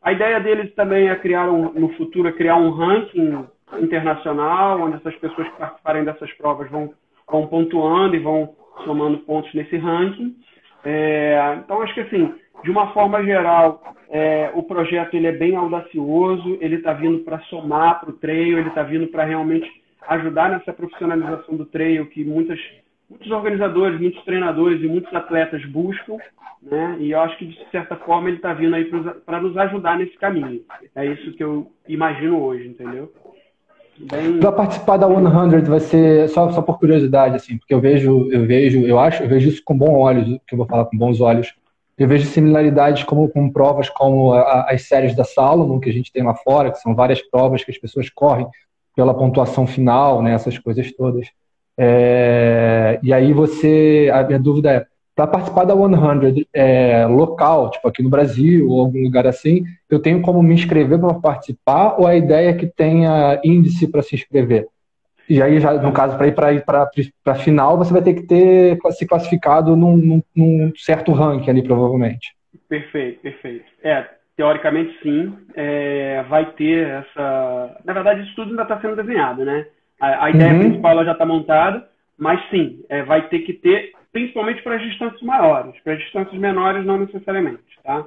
A 0.00 0.12
ideia 0.12 0.38
deles 0.38 0.72
também 0.74 1.08
é 1.08 1.16
criar 1.16 1.50
um, 1.50 1.72
no 1.72 1.88
futuro 1.94 2.28
é 2.28 2.32
criar 2.32 2.56
um 2.56 2.70
ranking 2.70 3.44
internacional, 3.80 4.80
onde 4.80 4.96
essas 4.96 5.16
pessoas 5.16 5.48
que 5.48 5.58
participarem 5.58 6.04
dessas 6.04 6.32
provas 6.34 6.70
vão, 6.70 6.94
vão 7.30 7.46
pontuando 7.46 8.16
e 8.16 8.20
vão 8.20 8.54
somando 8.84 9.18
pontos 9.18 9.52
nesse 9.54 9.76
ranking. 9.76 10.36
É, 10.84 11.58
então 11.64 11.80
acho 11.80 11.94
que 11.94 12.00
assim, 12.00 12.34
de 12.62 12.70
uma 12.70 12.92
forma 12.92 13.22
geral, 13.24 13.82
é, 14.10 14.50
o 14.54 14.62
projeto 14.62 15.14
ele 15.14 15.26
é 15.26 15.32
bem 15.32 15.56
audacioso, 15.56 16.58
ele 16.60 16.76
está 16.76 16.92
vindo 16.92 17.20
para 17.20 17.40
somar 17.42 18.00
para 18.00 18.10
o 18.10 18.14
trail, 18.14 18.58
ele 18.58 18.68
está 18.68 18.82
vindo 18.82 19.06
para 19.08 19.24
realmente 19.24 19.70
ajudar 20.08 20.50
nessa 20.50 20.72
profissionalização 20.72 21.56
do 21.56 21.64
trail 21.66 22.06
que 22.06 22.24
muitas, 22.24 22.58
muitos 23.08 23.30
organizadores, 23.30 24.00
muitos 24.00 24.22
treinadores 24.24 24.82
e 24.82 24.86
muitos 24.86 25.12
atletas 25.14 25.64
buscam, 25.66 26.16
né? 26.62 26.96
E 27.00 27.10
eu 27.10 27.20
acho 27.20 27.36
que 27.38 27.46
de 27.46 27.70
certa 27.70 27.96
forma 27.96 28.28
ele 28.28 28.36
está 28.36 28.52
vindo 28.54 28.74
aí 28.74 28.90
para 29.26 29.40
nos 29.40 29.56
ajudar 29.56 29.98
nesse 29.98 30.16
caminho. 30.16 30.62
É 30.94 31.04
isso 31.06 31.32
que 31.32 31.44
eu 31.44 31.70
imagino 31.88 32.42
hoje, 32.42 32.68
entendeu? 32.68 33.12
Bem... 33.98 34.40
Para 34.40 34.52
participar 34.52 34.96
da 34.96 35.06
100 35.06 35.62
vai 35.62 35.80
ser 35.80 36.28
só, 36.28 36.50
só 36.50 36.62
por 36.62 36.78
curiosidade, 36.78 37.36
assim, 37.36 37.58
porque 37.58 37.72
eu 37.72 37.80
vejo, 37.80 38.28
eu 38.30 38.46
vejo, 38.46 38.80
eu 38.80 38.98
acho, 38.98 39.22
eu 39.22 39.28
vejo 39.28 39.48
isso 39.48 39.62
com 39.64 39.76
bons 39.76 39.96
olhos, 39.96 40.38
que 40.46 40.54
eu 40.54 40.58
vou 40.58 40.66
falar 40.66 40.86
com 40.86 40.96
bons 40.96 41.20
olhos 41.20 41.54
eu 41.96 42.08
vejo 42.08 42.26
similaridades 42.26 43.04
como, 43.04 43.28
com 43.28 43.50
provas 43.50 43.88
como 43.88 44.32
a, 44.32 44.70
as 44.70 44.82
séries 44.82 45.14
da 45.14 45.24
Salomon, 45.24 45.78
que 45.78 45.88
a 45.88 45.92
gente 45.92 46.12
tem 46.12 46.22
lá 46.22 46.34
fora, 46.34 46.72
que 46.72 46.78
são 46.78 46.94
várias 46.94 47.22
provas 47.22 47.62
que 47.62 47.70
as 47.70 47.78
pessoas 47.78 48.10
correm 48.10 48.46
pela 48.96 49.14
pontuação 49.14 49.66
final, 49.66 50.22
né, 50.22 50.32
essas 50.32 50.58
coisas 50.58 50.92
todas. 50.92 51.28
É, 51.76 52.98
e 53.02 53.12
aí 53.12 53.32
você, 53.32 54.10
a 54.12 54.22
minha 54.24 54.38
dúvida 54.38 54.72
é, 54.72 54.86
para 55.14 55.26
participar 55.28 55.64
da 55.64 55.74
100 55.74 56.46
é, 56.52 57.06
local, 57.06 57.70
tipo 57.70 57.86
aqui 57.86 58.02
no 58.02 58.10
Brasil 58.10 58.68
ou 58.68 58.80
algum 58.80 59.02
lugar 59.02 59.26
assim, 59.26 59.64
eu 59.88 60.00
tenho 60.00 60.20
como 60.20 60.42
me 60.42 60.54
inscrever 60.54 60.98
para 60.98 61.14
participar 61.14 61.96
ou 61.98 62.06
a 62.06 62.16
ideia 62.16 62.50
é 62.50 62.54
que 62.54 62.66
tenha 62.66 63.40
índice 63.44 63.90
para 63.90 64.02
se 64.02 64.16
inscrever? 64.16 64.66
E 65.28 65.40
aí, 65.40 65.58
já, 65.58 65.72
no 65.74 65.92
caso, 65.92 66.16
para 66.18 66.52
ir 66.52 66.64
para 66.64 66.90
a 67.26 67.34
final, 67.34 67.78
você 67.78 67.92
vai 67.92 68.02
ter 68.02 68.14
que 68.14 68.22
ter 68.24 68.76
se 68.90 69.06
classificado 69.06 69.74
num, 69.74 69.96
num, 69.96 70.22
num, 70.36 70.72
certo 70.76 71.12
ranking 71.12 71.50
ali, 71.50 71.62
provavelmente. 71.62 72.34
Perfeito, 72.68 73.20
perfeito. 73.20 73.64
É, 73.82 74.06
teoricamente 74.36 74.94
sim, 75.02 75.34
é, 75.54 76.22
vai 76.28 76.52
ter 76.52 76.86
essa. 76.86 77.80
Na 77.84 77.92
verdade, 77.94 78.22
isso 78.22 78.34
tudo 78.36 78.50
ainda 78.50 78.62
está 78.62 78.78
sendo 78.80 78.96
desenhado, 78.96 79.44
né? 79.44 79.66
A, 79.98 80.26
a 80.26 80.30
ideia 80.30 80.52
uhum. 80.52 80.60
principal 80.60 81.04
já 81.04 81.12
está 81.12 81.24
montada, 81.24 81.88
mas 82.18 82.38
sim, 82.50 82.80
é, 82.90 83.02
vai 83.02 83.26
ter 83.28 83.40
que 83.40 83.54
ter, 83.54 83.92
principalmente 84.14 84.62
para 84.62 84.76
as 84.76 84.82
distâncias 84.82 85.20
maiores, 85.22 85.74
para 85.82 85.94
as 85.94 85.98
distâncias 85.98 86.40
menores 86.40 86.86
não 86.86 86.98
necessariamente, 86.98 87.62
tá? 87.82 88.06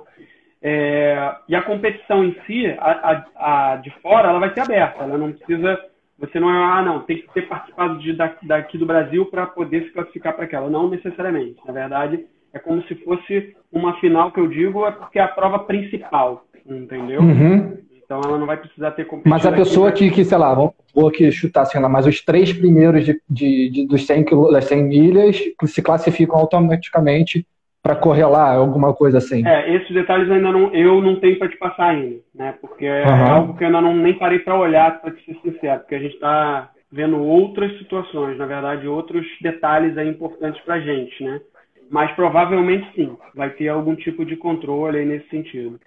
É, 0.63 1.35
e 1.47 1.55
a 1.55 1.61
competição 1.61 2.23
em 2.23 2.35
si, 2.47 2.65
a, 2.79 3.23
a, 3.35 3.73
a 3.73 3.75
de 3.75 3.91
fora, 4.01 4.29
ela 4.29 4.39
vai 4.39 4.53
ser 4.53 4.61
aberta, 4.61 5.03
ela 5.03 5.17
não 5.17 5.33
precisa 5.33 5.79
você 6.19 6.39
não 6.39 6.49
é, 6.49 6.79
ah, 6.79 6.81
não, 6.81 7.01
tem 7.01 7.17
que 7.17 7.31
ter 7.31 7.43
participado 7.43 7.99
de, 7.99 8.11
daqui 8.41 8.75
do 8.75 8.87
Brasil 8.87 9.27
para 9.27 9.45
poder 9.45 9.83
se 9.83 9.91
classificar 9.91 10.33
para 10.33 10.45
aquela. 10.45 10.67
Não 10.67 10.89
necessariamente. 10.89 11.59
Na 11.63 11.71
verdade, 11.71 12.25
é 12.51 12.57
como 12.57 12.81
se 12.83 12.95
fosse 13.03 13.55
uma 13.71 13.99
final 13.99 14.31
que 14.31 14.39
eu 14.39 14.47
digo, 14.47 14.83
é 14.87 14.91
porque 14.91 15.19
é 15.19 15.21
a 15.21 15.27
prova 15.27 15.59
principal, 15.59 16.43
entendeu? 16.65 17.21
Uhum. 17.21 17.77
Então 18.07 18.21
ela 18.23 18.37
não 18.37 18.47
vai 18.47 18.55
precisar 18.55 18.91
ter. 18.91 19.05
Mas 19.25 19.45
a 19.45 19.51
pessoa 19.51 19.89
aqui, 19.89 20.09
que, 20.09 20.23
sei 20.23 20.37
lá, 20.37 20.53
vou 20.55 21.07
aqui 21.09 21.29
chutar 21.29 21.63
assim, 21.63 21.77
lá, 21.77 21.89
mas 21.89 22.07
os 22.07 22.23
três 22.23 22.53
primeiros 22.53 23.05
de, 23.05 23.21
de, 23.29 23.69
de 23.69 23.85
dos 23.85 24.07
100, 24.07 24.25
das 24.49 24.63
100 24.63 24.83
milhas 24.83 25.43
se 25.65 25.81
classificam 25.81 26.37
automaticamente 26.37 27.45
para 27.83 27.97
correr 27.97 28.25
lá, 28.25 28.53
alguma 28.53 28.93
coisa 28.93 29.17
assim. 29.17 29.45
É, 29.45 29.75
esses 29.75 29.93
detalhes 29.93 30.31
ainda 30.31 30.51
não, 30.51 30.73
eu 30.73 31.01
não 31.01 31.19
tenho 31.19 31.37
para 31.37 31.49
te 31.49 31.57
passar 31.57 31.89
ainda, 31.89 32.17
né? 32.33 32.55
Porque 32.61 32.85
é 32.85 33.05
uhum. 33.05 33.27
algo 33.27 33.57
que 33.57 33.63
eu 33.63 33.67
ainda 33.67 33.81
não 33.81 33.93
nem 33.93 34.13
parei 34.17 34.39
para 34.39 34.57
olhar, 34.57 35.01
para 35.01 35.13
ser 35.25 35.37
sincero, 35.43 35.81
porque 35.81 35.95
a 35.95 35.99
gente 35.99 36.13
está 36.13 36.69
vendo 36.89 37.21
outras 37.21 37.77
situações, 37.77 38.37
na 38.37 38.45
verdade, 38.45 38.87
outros 38.87 39.25
detalhes 39.41 39.97
aí 39.97 40.07
importantes 40.07 40.61
para 40.63 40.75
a 40.75 40.79
gente, 40.79 41.21
né? 41.21 41.41
Mas 41.89 42.11
provavelmente 42.11 42.89
sim, 42.95 43.17
vai 43.35 43.49
ter 43.49 43.67
algum 43.67 43.95
tipo 43.95 44.25
de 44.25 44.37
controle 44.37 44.99
aí 44.99 45.05
nesse 45.05 45.27
sentido. 45.29 45.77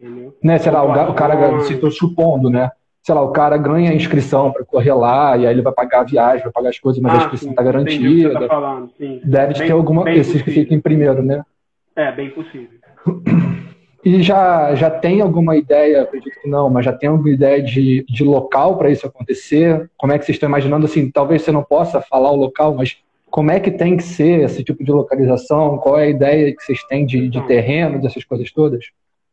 Entendeu? 0.00 0.34
Né, 0.42 0.58
será, 0.58 0.82
o, 0.82 1.10
o 1.10 1.14
cara, 1.14 1.60
se 1.60 1.74
estou 1.74 1.90
supondo, 1.90 2.48
né? 2.48 2.70
sei 3.02 3.14
lá, 3.14 3.22
o 3.22 3.32
cara 3.32 3.56
ganha 3.56 3.90
a 3.90 3.94
inscrição 3.94 4.52
para 4.52 4.64
correr 4.64 4.92
lá, 4.92 5.36
e 5.36 5.46
aí 5.46 5.52
ele 5.52 5.62
vai 5.62 5.72
pagar 5.72 6.00
a 6.00 6.04
viagem, 6.04 6.42
vai 6.44 6.52
pagar 6.52 6.68
as 6.68 6.78
coisas, 6.78 7.00
mas 7.00 7.12
ah, 7.12 7.14
a 7.14 7.18
inscrição 7.20 7.50
está 7.50 7.62
garantida. 7.62 8.40
Tá 8.40 8.46
falando, 8.46 8.90
Deve 9.24 9.54
bem, 9.54 9.66
ter 9.66 9.72
alguma 9.72 10.02
coisa, 10.02 10.20
esses 10.20 10.42
que 10.42 10.50
fiquem 10.50 10.80
primeiro, 10.80 11.22
né? 11.22 11.42
É, 11.96 12.12
bem 12.12 12.30
possível. 12.30 12.78
E 14.02 14.22
já, 14.22 14.74
já 14.74 14.90
tem 14.90 15.20
alguma 15.20 15.58
ideia, 15.58 16.00
acredito 16.00 16.40
que 16.40 16.48
não, 16.48 16.70
mas 16.70 16.86
já 16.86 16.92
tem 16.92 17.10
alguma 17.10 17.28
ideia 17.28 17.62
de, 17.62 18.02
de 18.08 18.24
local 18.24 18.78
para 18.78 18.88
isso 18.88 19.06
acontecer? 19.06 19.90
Como 19.94 20.10
é 20.10 20.18
que 20.18 20.24
vocês 20.24 20.36
estão 20.36 20.48
imaginando? 20.48 20.86
Assim, 20.86 21.10
talvez 21.10 21.42
você 21.42 21.52
não 21.52 21.62
possa 21.62 22.00
falar 22.00 22.30
o 22.30 22.36
local, 22.36 22.74
mas 22.74 22.96
como 23.28 23.50
é 23.50 23.60
que 23.60 23.70
tem 23.70 23.98
que 23.98 24.02
ser 24.02 24.40
esse 24.40 24.64
tipo 24.64 24.82
de 24.82 24.90
localização? 24.90 25.76
Qual 25.76 25.98
é 25.98 26.04
a 26.04 26.08
ideia 26.08 26.56
que 26.56 26.62
vocês 26.62 26.82
têm 26.84 27.04
de, 27.04 27.28
de 27.28 27.36
então, 27.36 27.46
terreno, 27.46 28.00
dessas 28.00 28.24
coisas 28.24 28.50
todas? 28.50 28.86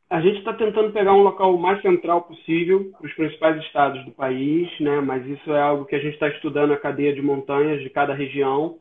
A 0.10 0.22
gente 0.22 0.40
está 0.40 0.54
tentando 0.54 0.94
pegar 0.94 1.14
um 1.14 1.24
local 1.24 1.54
o 1.54 1.60
mais 1.60 1.82
central 1.82 2.22
possível 2.22 2.92
para 2.98 3.08
os 3.08 3.14
principais 3.14 3.62
estados 3.64 4.04
do 4.06 4.12
país, 4.12 4.70
né? 4.80 5.02
Mas 5.02 5.26
isso 5.26 5.52
é 5.52 5.62
algo 5.62 5.86
que 5.86 5.96
a 5.96 6.00
gente 6.00 6.14
está 6.14 6.30
estudando 6.30 6.72
a 6.72 6.78
cadeia 6.78 7.14
de 7.14 7.22
montanhas 7.22 7.82
de 7.82 7.90
cada 7.90 8.14
região. 8.14 8.78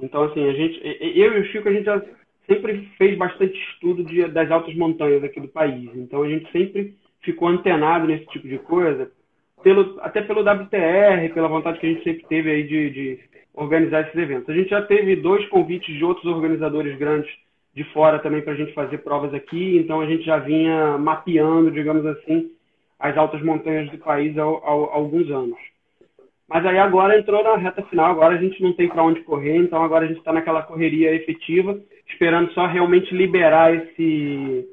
Então, 0.00 0.22
assim, 0.22 0.48
a 0.48 0.52
gente, 0.52 0.80
eu 1.00 1.36
e 1.36 1.40
o 1.40 1.44
Chico, 1.46 1.68
a 1.68 1.72
gente 1.72 1.84
já 1.84 2.00
sempre 2.50 2.88
fez 2.98 3.16
bastante 3.16 3.56
estudo 3.72 4.02
de, 4.02 4.26
das 4.26 4.50
altas 4.50 4.74
montanhas 4.74 5.22
aqui 5.22 5.40
do 5.40 5.46
país. 5.46 5.88
Então 5.94 6.22
a 6.24 6.28
gente 6.28 6.50
sempre 6.50 6.94
ficou 7.22 7.48
antenado 7.48 8.08
nesse 8.08 8.26
tipo 8.26 8.48
de 8.48 8.58
coisa, 8.58 9.10
pelo, 9.62 10.00
até 10.00 10.20
pelo 10.22 10.40
WTR, 10.40 11.32
pela 11.32 11.48
vontade 11.48 11.78
que 11.78 11.86
a 11.86 11.90
gente 11.90 12.02
sempre 12.02 12.26
teve 12.26 12.50
aí 12.50 12.64
de, 12.64 12.90
de 12.90 13.20
organizar 13.54 14.02
esses 14.02 14.16
eventos. 14.16 14.48
A 14.48 14.54
gente 14.54 14.70
já 14.70 14.82
teve 14.82 15.14
dois 15.16 15.46
convites 15.48 15.94
de 15.94 16.04
outros 16.04 16.26
organizadores 16.26 16.98
grandes 16.98 17.30
de 17.74 17.84
fora 17.92 18.18
também 18.18 18.42
para 18.42 18.52
a 18.52 18.56
gente 18.56 18.72
fazer 18.72 18.98
provas 18.98 19.32
aqui, 19.32 19.78
então 19.78 20.00
a 20.00 20.06
gente 20.06 20.24
já 20.24 20.38
vinha 20.38 20.98
mapeando, 20.98 21.70
digamos 21.70 22.04
assim, 22.04 22.50
as 22.98 23.16
altas 23.16 23.42
montanhas 23.42 23.90
do 23.90 23.98
país 23.98 24.36
há, 24.36 24.42
alguns 24.42 25.30
anos. 25.30 25.58
Mas 26.48 26.66
aí 26.66 26.78
agora 26.78 27.16
entrou 27.16 27.44
na 27.44 27.56
reta 27.56 27.82
final, 27.84 28.10
agora 28.10 28.34
a 28.34 28.38
gente 28.40 28.60
não 28.60 28.72
tem 28.72 28.88
para 28.88 29.04
onde 29.04 29.22
correr, 29.22 29.56
então 29.56 29.82
agora 29.82 30.04
a 30.04 30.08
gente 30.08 30.18
está 30.18 30.32
naquela 30.32 30.62
correria 30.62 31.14
efetiva, 31.14 31.80
esperando 32.08 32.52
só 32.52 32.66
realmente 32.66 33.14
liberar 33.14 33.72
esse, 33.72 34.68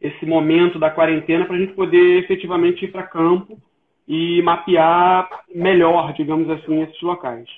esse 0.00 0.24
momento 0.24 0.78
da 0.78 0.90
quarentena 0.90 1.44
para 1.44 1.56
a 1.56 1.58
gente 1.58 1.72
poder 1.72 2.22
efetivamente 2.22 2.84
ir 2.84 2.92
para 2.92 3.02
campo 3.02 3.58
e 4.06 4.40
mapear 4.42 5.28
melhor, 5.52 6.12
digamos 6.12 6.48
assim, 6.48 6.82
esses 6.82 7.02
locais. 7.02 7.48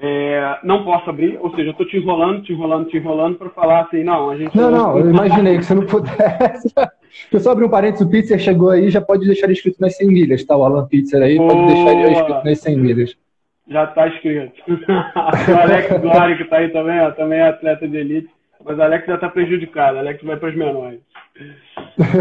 É, 0.00 0.58
não 0.62 0.84
posso 0.84 1.10
abrir, 1.10 1.38
ou 1.40 1.50
seja, 1.50 1.68
eu 1.68 1.72
estou 1.72 1.86
te 1.86 1.96
enrolando, 1.96 2.42
te 2.42 2.52
enrolando, 2.52 2.88
te 2.88 2.96
enrolando 2.96 3.36
para 3.36 3.50
falar 3.50 3.80
assim, 3.80 4.04
não, 4.04 4.30
a 4.30 4.36
gente. 4.36 4.56
Não, 4.56 4.70
não, 4.70 4.92
não 4.92 4.98
eu 5.00 5.10
imaginei 5.10 5.58
que 5.58 5.64
você 5.64 5.74
não 5.74 5.86
pudesse. 5.86 6.72
Eu 7.32 7.40
só 7.40 7.50
abrir 7.50 7.64
um 7.64 7.70
parênteses, 7.70 8.06
o 8.06 8.10
Pizzer 8.10 8.38
chegou 8.38 8.70
aí, 8.70 8.90
já 8.90 9.00
pode 9.00 9.26
deixar 9.26 9.50
escrito 9.50 9.80
nas 9.80 9.96
100 9.96 10.08
milhas, 10.08 10.44
tá? 10.44 10.56
O 10.56 10.62
Alan 10.62 10.86
Pizzer 10.86 11.20
aí, 11.20 11.36
Boa. 11.36 11.52
pode 11.52 11.66
deixar 11.66 11.92
ele 11.92 12.12
escrito 12.12 12.44
nas 12.44 12.60
100 12.60 12.78
milhas. 12.78 13.18
Já 13.66 13.84
está 13.84 14.06
escrito. 14.08 14.52
o 14.68 15.58
Alex 15.58 16.00
Glória, 16.00 16.36
que 16.36 16.42
está 16.44 16.58
aí 16.58 16.68
também, 16.68 17.00
ó, 17.00 17.10
também 17.10 17.38
é 17.38 17.48
atleta 17.48 17.88
de 17.88 17.96
elite, 17.96 18.28
mas 18.64 18.78
o 18.78 18.82
Alex 18.82 19.06
já 19.06 19.14
está 19.16 19.28
prejudicado, 19.28 19.96
o 19.96 20.00
Alex 20.00 20.22
vai 20.22 20.36
para 20.36 20.48
os 20.48 20.56
menores. 20.56 21.00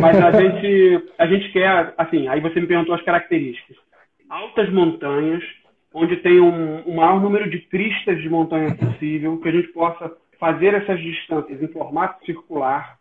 Mas 0.01 0.17
a 0.17 0.31
gente, 0.31 1.03
a 1.17 1.27
gente 1.27 1.51
quer, 1.51 1.93
assim, 1.97 2.27
aí 2.27 2.39
você 2.39 2.59
me 2.59 2.67
perguntou 2.67 2.95
as 2.95 3.01
características. 3.03 3.77
Altas 4.29 4.69
montanhas, 4.71 5.43
onde 5.97 6.17
tem 6.17 6.39
um, 6.39 6.87
um 6.87 6.95
maior 6.95 7.19
número 7.19 7.49
de 7.49 7.59
cristas 7.59 8.21
de 8.21 8.29
montanha 8.29 8.75
possível, 8.75 9.39
que 9.39 9.49
a 9.49 9.51
gente 9.51 9.69
possa 9.69 10.11
fazer 10.39 10.75
essas 10.75 10.99
distâncias 10.99 11.61
em 11.61 11.67
formato 11.69 12.23
circular. 12.23 12.97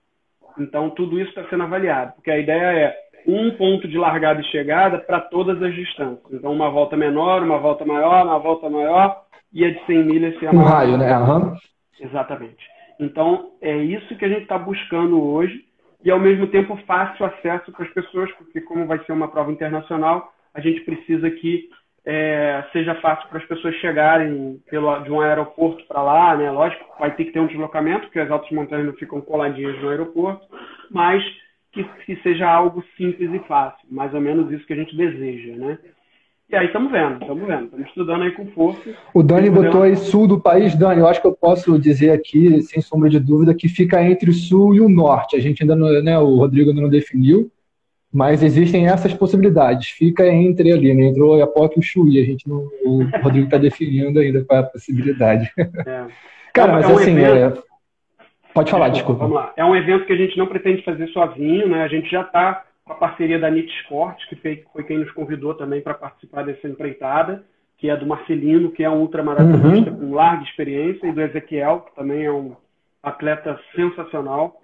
Então, 0.59 0.89
tudo 0.89 1.21
isso 1.21 1.29
está 1.29 1.45
sendo 1.51 1.65
avaliado, 1.65 2.15
porque 2.15 2.31
a 2.31 2.39
ideia 2.39 2.65
é 2.65 2.97
um 3.27 3.51
ponto 3.51 3.87
de 3.87 3.99
largada 3.99 4.41
e 4.41 4.45
chegada 4.45 4.99
para 4.99 5.21
todas 5.21 5.63
as 5.63 5.75
distâncias. 5.75 6.33
Então, 6.33 6.51
uma 6.51 6.71
volta 6.71 6.97
menor, 6.97 7.43
uma 7.43 7.59
volta 7.59 7.85
maior, 7.85 8.25
uma 8.25 8.39
volta 8.39 8.71
maior, 8.71 9.25
e 9.53 9.63
a 9.63 9.71
de 9.71 9.85
100 9.85 10.05
milhas 10.05 10.39
ser 10.39 10.47
a 10.47 10.53
maior. 10.55 10.67
Um 10.67 10.71
raio, 10.71 10.97
né? 10.97 11.19
Uhum. 11.19 11.55
Exatamente. 12.01 12.65
Então, 12.99 13.51
é 13.61 13.77
isso 13.77 14.17
que 14.17 14.25
a 14.25 14.29
gente 14.29 14.43
está 14.43 14.57
buscando 14.57 15.23
hoje, 15.23 15.67
e 16.03 16.11
ao 16.11 16.19
mesmo 16.19 16.47
tempo 16.47 16.79
fácil 16.87 17.27
acesso 17.27 17.71
para 17.73 17.85
as 17.85 17.93
pessoas, 17.93 18.33
porque 18.39 18.63
como 18.63 18.87
vai 18.87 18.99
ser 19.05 19.13
uma 19.13 19.29
prova 19.29 19.53
internacional, 19.53 20.33
a 20.55 20.61
gente 20.61 20.81
precisa 20.81 21.31
que 21.31 21.69
é, 22.07 22.65
seja 22.73 22.95
fácil 22.97 23.29
para 23.29 23.39
as 23.39 23.45
pessoas 23.47 23.75
chegarem 23.77 24.61
pelo, 24.71 24.97
de 25.01 25.11
um 25.11 25.21
aeroporto 25.21 25.85
para 25.89 26.01
lá, 26.01 26.37
né? 26.37 26.49
Lógico, 26.53 26.85
vai 27.01 27.13
ter 27.15 27.25
que 27.25 27.33
ter 27.33 27.41
um 27.41 27.49
deslocamento, 27.49 28.03
porque 28.03 28.21
as 28.21 28.31
altas 28.31 28.51
montanhas 28.53 28.87
não 28.87 28.93
ficam 28.93 29.21
coladinhas 29.21 29.81
no 29.83 29.89
aeroporto, 29.89 30.47
mas 30.89 31.21
que, 31.73 31.83
que 32.07 32.17
seja 32.23 32.49
algo 32.49 32.85
simples 32.97 33.29
e 33.35 33.41
fácil, 33.41 33.85
mais 33.91 34.15
ou 34.15 34.21
menos 34.21 34.53
isso 34.53 34.65
que 34.65 34.73
a 34.73 34.77
gente 34.77 34.97
deseja, 34.97 35.57
né? 35.57 35.79
E 36.49 36.55
aí 36.55 36.67
estamos 36.67 36.93
vendo, 36.93 37.21
estamos 37.21 37.45
vendo, 37.45 37.65
estamos 37.65 37.89
estudando 37.89 38.23
aí 38.23 38.31
com 38.31 38.47
força. 38.53 38.95
O 39.13 39.21
Dani 39.21 39.51
botou 39.51 39.83
aí 39.83 39.97
sul 39.97 40.29
do 40.29 40.41
país, 40.41 40.77
Dani, 40.77 41.01
eu 41.01 41.09
acho 41.09 41.21
que 41.21 41.27
eu 41.27 41.35
posso 41.35 41.77
dizer 41.77 42.13
aqui, 42.13 42.63
sem 42.63 42.81
sombra 42.81 43.11
de 43.11 43.19
dúvida, 43.19 43.53
que 43.53 43.69
fica 43.69 44.01
entre 44.01 44.31
o 44.31 44.33
sul 44.33 44.73
e 44.73 44.81
o 44.81 44.89
norte. 44.89 45.35
A 45.35 45.41
gente 45.41 45.65
ainda 45.65 45.75
não, 45.75 45.89
né, 46.01 46.17
o 46.17 46.37
Rodrigo 46.37 46.71
ainda 46.71 46.83
não 46.83 46.89
definiu, 46.89 47.51
mas 48.17 48.43
existem 48.43 48.87
essas 48.87 49.13
possibilidades. 49.13 49.91
Fica 49.91 50.27
entre 50.27 50.73
ali, 50.73 50.95
né? 50.95 51.05
Entre 51.09 51.21
o 51.21 51.29
Oiapoque 51.29 51.77
e 51.77 51.81
o 51.81 51.83
Chuí. 51.83 52.19
A 52.19 52.25
gente 52.25 52.49
não, 52.49 52.67
o 52.83 53.05
Rodrigo 53.23 53.45
está 53.45 53.59
definindo 53.59 54.19
ainda 54.19 54.43
qual 54.43 54.61
é 54.61 54.63
a 54.63 54.67
possibilidade. 54.67 55.53
É. 55.59 56.07
Cara, 56.55 56.73
mas 56.73 56.89
é 56.89 56.93
um 56.95 56.97
assim, 56.97 57.11
evento... 57.11 57.59
é... 57.59 58.23
pode 58.55 58.71
falar, 58.71 58.89
desculpa. 58.89 59.21
Vamos 59.21 59.37
lá. 59.37 59.53
É 59.55 59.63
um 59.63 59.77
evento 59.77 60.07
que 60.07 60.15
a 60.15 60.17
gente 60.17 60.39
não 60.39 60.47
pretende 60.47 60.83
fazer 60.83 61.09
sozinho, 61.09 61.69
né? 61.69 61.83
A 61.83 61.89
gente 61.89 62.11
já 62.11 62.23
está 62.23 62.65
com 62.87 62.95
a 62.95 62.97
parceria 62.97 63.39
da 63.39 63.51
NIT 63.51 63.71
Sport, 63.83 64.17
que 64.31 64.65
foi 64.73 64.85
quem 64.85 64.97
nos 64.97 65.11
convidou 65.11 65.53
também 65.53 65.83
para 65.83 65.93
participar 65.93 66.43
dessa 66.43 66.67
empreitada, 66.67 67.45
que 67.77 67.91
é 67.91 67.97
do 67.99 68.07
Marcelino, 68.07 68.71
que 68.71 68.83
é 68.83 68.89
um 68.89 69.01
ultramaratonista 69.01 69.91
uhum. 69.91 70.09
com 70.09 70.15
larga 70.15 70.43
experiência, 70.43 71.07
e 71.07 71.13
do 71.13 71.21
Ezequiel, 71.21 71.81
que 71.81 71.95
também 71.95 72.25
é 72.25 72.33
um 72.33 72.57
atleta 73.03 73.61
sensacional 73.75 74.63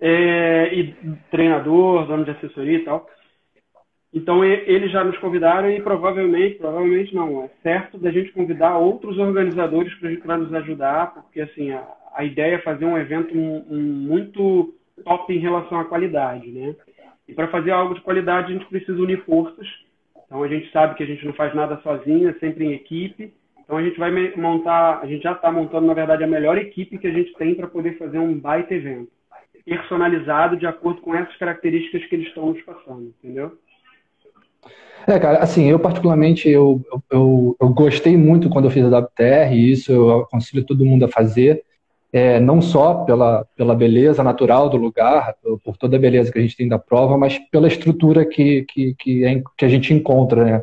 é, 0.00 0.74
e 0.74 0.94
treinador, 1.30 2.06
dono 2.06 2.24
de 2.24 2.30
assessoria 2.30 2.78
e 2.78 2.84
tal. 2.84 3.06
Então 4.14 4.44
eles 4.44 4.92
já 4.92 5.02
nos 5.02 5.18
convidaram 5.18 5.68
e 5.68 5.80
provavelmente, 5.82 6.54
provavelmente 6.54 7.12
não, 7.12 7.42
é 7.42 7.50
certo 7.64 7.98
da 7.98 8.12
gente 8.12 8.30
convidar 8.30 8.78
outros 8.78 9.18
organizadores 9.18 9.92
para 10.22 10.38
nos 10.38 10.54
ajudar, 10.54 11.14
porque 11.14 11.40
assim 11.40 11.72
a, 11.72 11.84
a, 12.14 12.24
ideia 12.24 12.54
é 12.54 12.58
fazer 12.60 12.84
um 12.84 12.96
evento 12.96 13.36
um, 13.36 13.64
um 13.68 13.82
muito 13.82 14.72
top 15.04 15.34
em 15.34 15.40
relação 15.40 15.80
à 15.80 15.84
qualidade, 15.84 16.48
né? 16.52 16.76
E 17.26 17.34
para 17.34 17.48
fazer 17.48 17.72
algo 17.72 17.94
de 17.94 18.02
qualidade 18.02 18.52
a 18.52 18.56
gente 18.56 18.68
precisa 18.68 19.02
unir 19.02 19.24
forças. 19.24 19.66
Então 20.24 20.44
a 20.44 20.48
gente 20.48 20.70
sabe 20.70 20.94
que 20.94 21.02
a 21.02 21.06
gente 21.06 21.26
não 21.26 21.32
faz 21.32 21.52
nada 21.52 21.80
sozinho, 21.82 22.28
é 22.28 22.34
sempre 22.34 22.66
em 22.66 22.72
equipe. 22.72 23.34
Então 23.64 23.78
a 23.78 23.82
gente 23.82 23.98
vai 23.98 24.12
montar, 24.36 25.00
a 25.02 25.06
gente 25.06 25.24
já 25.24 25.32
está 25.32 25.50
montando 25.50 25.88
na 25.88 25.94
verdade 25.94 26.22
a 26.22 26.28
melhor 26.28 26.56
equipe 26.56 26.98
que 26.98 27.08
a 27.08 27.12
gente 27.12 27.34
tem 27.34 27.56
para 27.56 27.66
poder 27.66 27.98
fazer 27.98 28.20
um 28.20 28.38
baita 28.38 28.74
evento 28.74 29.10
personalizado 29.64 30.56
de 30.56 30.66
acordo 30.66 31.00
com 31.00 31.14
essas 31.14 31.36
características 31.36 32.04
que 32.06 32.14
eles 32.14 32.28
estão 32.28 32.46
nos 32.46 32.62
passando, 32.62 33.14
entendeu? 33.18 33.58
É, 35.06 35.18
cara, 35.18 35.38
assim, 35.38 35.64
eu 35.64 35.78
particularmente, 35.78 36.48
eu, 36.48 36.80
eu, 37.10 37.56
eu 37.60 37.68
gostei 37.70 38.16
muito 38.16 38.48
quando 38.48 38.66
eu 38.66 38.70
fiz 38.70 38.84
a 38.84 38.98
WTR, 38.98 39.54
e 39.54 39.72
isso 39.72 39.92
eu 39.92 40.20
aconselho 40.20 40.64
todo 40.64 40.84
mundo 40.84 41.04
a 41.04 41.08
fazer, 41.08 41.62
é, 42.12 42.38
não 42.38 42.62
só 42.62 43.04
pela, 43.04 43.44
pela 43.56 43.74
beleza 43.74 44.22
natural 44.22 44.70
do 44.70 44.76
lugar, 44.76 45.34
por 45.62 45.76
toda 45.76 45.96
a 45.96 46.00
beleza 46.00 46.30
que 46.30 46.38
a 46.38 46.42
gente 46.42 46.56
tem 46.56 46.68
da 46.68 46.78
prova, 46.78 47.18
mas 47.18 47.38
pela 47.50 47.68
estrutura 47.68 48.24
que, 48.24 48.64
que, 48.64 48.94
que, 48.94 49.24
é, 49.24 49.42
que 49.58 49.64
a 49.64 49.68
gente 49.68 49.92
encontra, 49.92 50.44
né? 50.44 50.62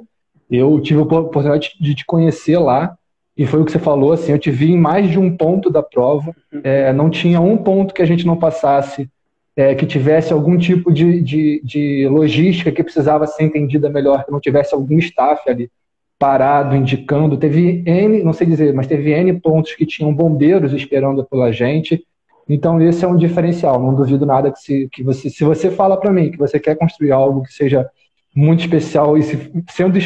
Eu 0.50 0.80
tive 0.82 1.00
a 1.00 1.04
oportunidade 1.04 1.72
de 1.80 1.96
te 1.96 2.06
conhecer 2.06 2.58
lá, 2.58 2.98
e 3.38 3.46
foi 3.46 3.62
o 3.62 3.66
que 3.66 3.72
você 3.72 3.80
falou, 3.80 4.12
assim, 4.12 4.32
eu 4.32 4.40
te 4.40 4.52
vi 4.52 4.72
em 4.72 4.78
mais 4.78 5.10
de 5.10 5.18
um 5.18 5.36
ponto 5.36 5.70
da 5.70 5.82
prova, 5.82 6.36
uhum. 6.52 6.62
é, 6.64 6.92
não 6.92 7.10
tinha 7.10 7.40
um 7.40 7.58
ponto 7.58 7.94
que 7.94 8.02
a 8.02 8.06
gente 8.06 8.26
não 8.26 8.38
passasse, 8.38 9.10
é, 9.56 9.76
que 9.76 9.86
tivesse 9.86 10.34
algum 10.34 10.58
tipo 10.58 10.92
de, 10.92 11.22
de, 11.22 11.62
de, 11.64 12.08
logística 12.10 12.72
que 12.72 12.84
precisava 12.84 13.28
ser 13.28 13.44
entendida 13.44 13.90
melhor, 13.90 14.24
que 14.24 14.32
não 14.32 14.40
tivesse 14.40 14.74
algum 14.74 14.98
staff 14.98 15.50
ali 15.50 15.70
parado, 16.18 16.76
indicando. 16.76 17.38
Teve 17.38 17.84
N, 17.86 18.24
não 18.24 18.32
sei 18.32 18.48
dizer, 18.48 18.74
mas 18.74 18.88
teve 18.88 19.12
N 19.12 19.34
pontos 19.40 19.74
que 19.74 19.86
tinham 19.86 20.14
bombeiros 20.14 20.72
esperando 20.72 21.26
pela 21.26 21.52
gente. 21.52 22.06
Então, 22.48 22.82
esse 22.82 23.04
é 23.04 23.08
um 23.08 23.16
diferencial. 23.16 23.82
Não 23.82 23.96
duvido 23.96 24.26
nada 24.26 24.52
que, 24.52 24.60
se, 24.60 24.90
que 24.92 25.04
você, 25.04 25.30
se 25.30 25.44
você 25.44 25.72
fala 25.72 25.98
para 25.98 26.12
mim 26.12 26.32
que 26.32 26.38
você 26.38 26.60
quer 26.60 26.76
construir 26.76 27.12
algo 27.12 27.44
que 27.44 27.54
seja 27.54 27.90
muito 28.36 28.62
especial 28.62 29.18
e 29.18 29.24
se, 29.24 29.52
sendo 29.70 30.00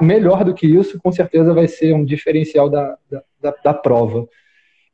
melhor 0.00 0.44
do 0.44 0.54
que 0.54 0.66
isso, 0.66 1.00
com 1.00 1.10
certeza 1.10 1.52
vai 1.52 1.66
ser 1.66 1.94
um 1.94 2.04
diferencial 2.04 2.70
da, 2.70 2.96
da, 3.40 3.54
da 3.62 3.74
prova. 3.74 4.26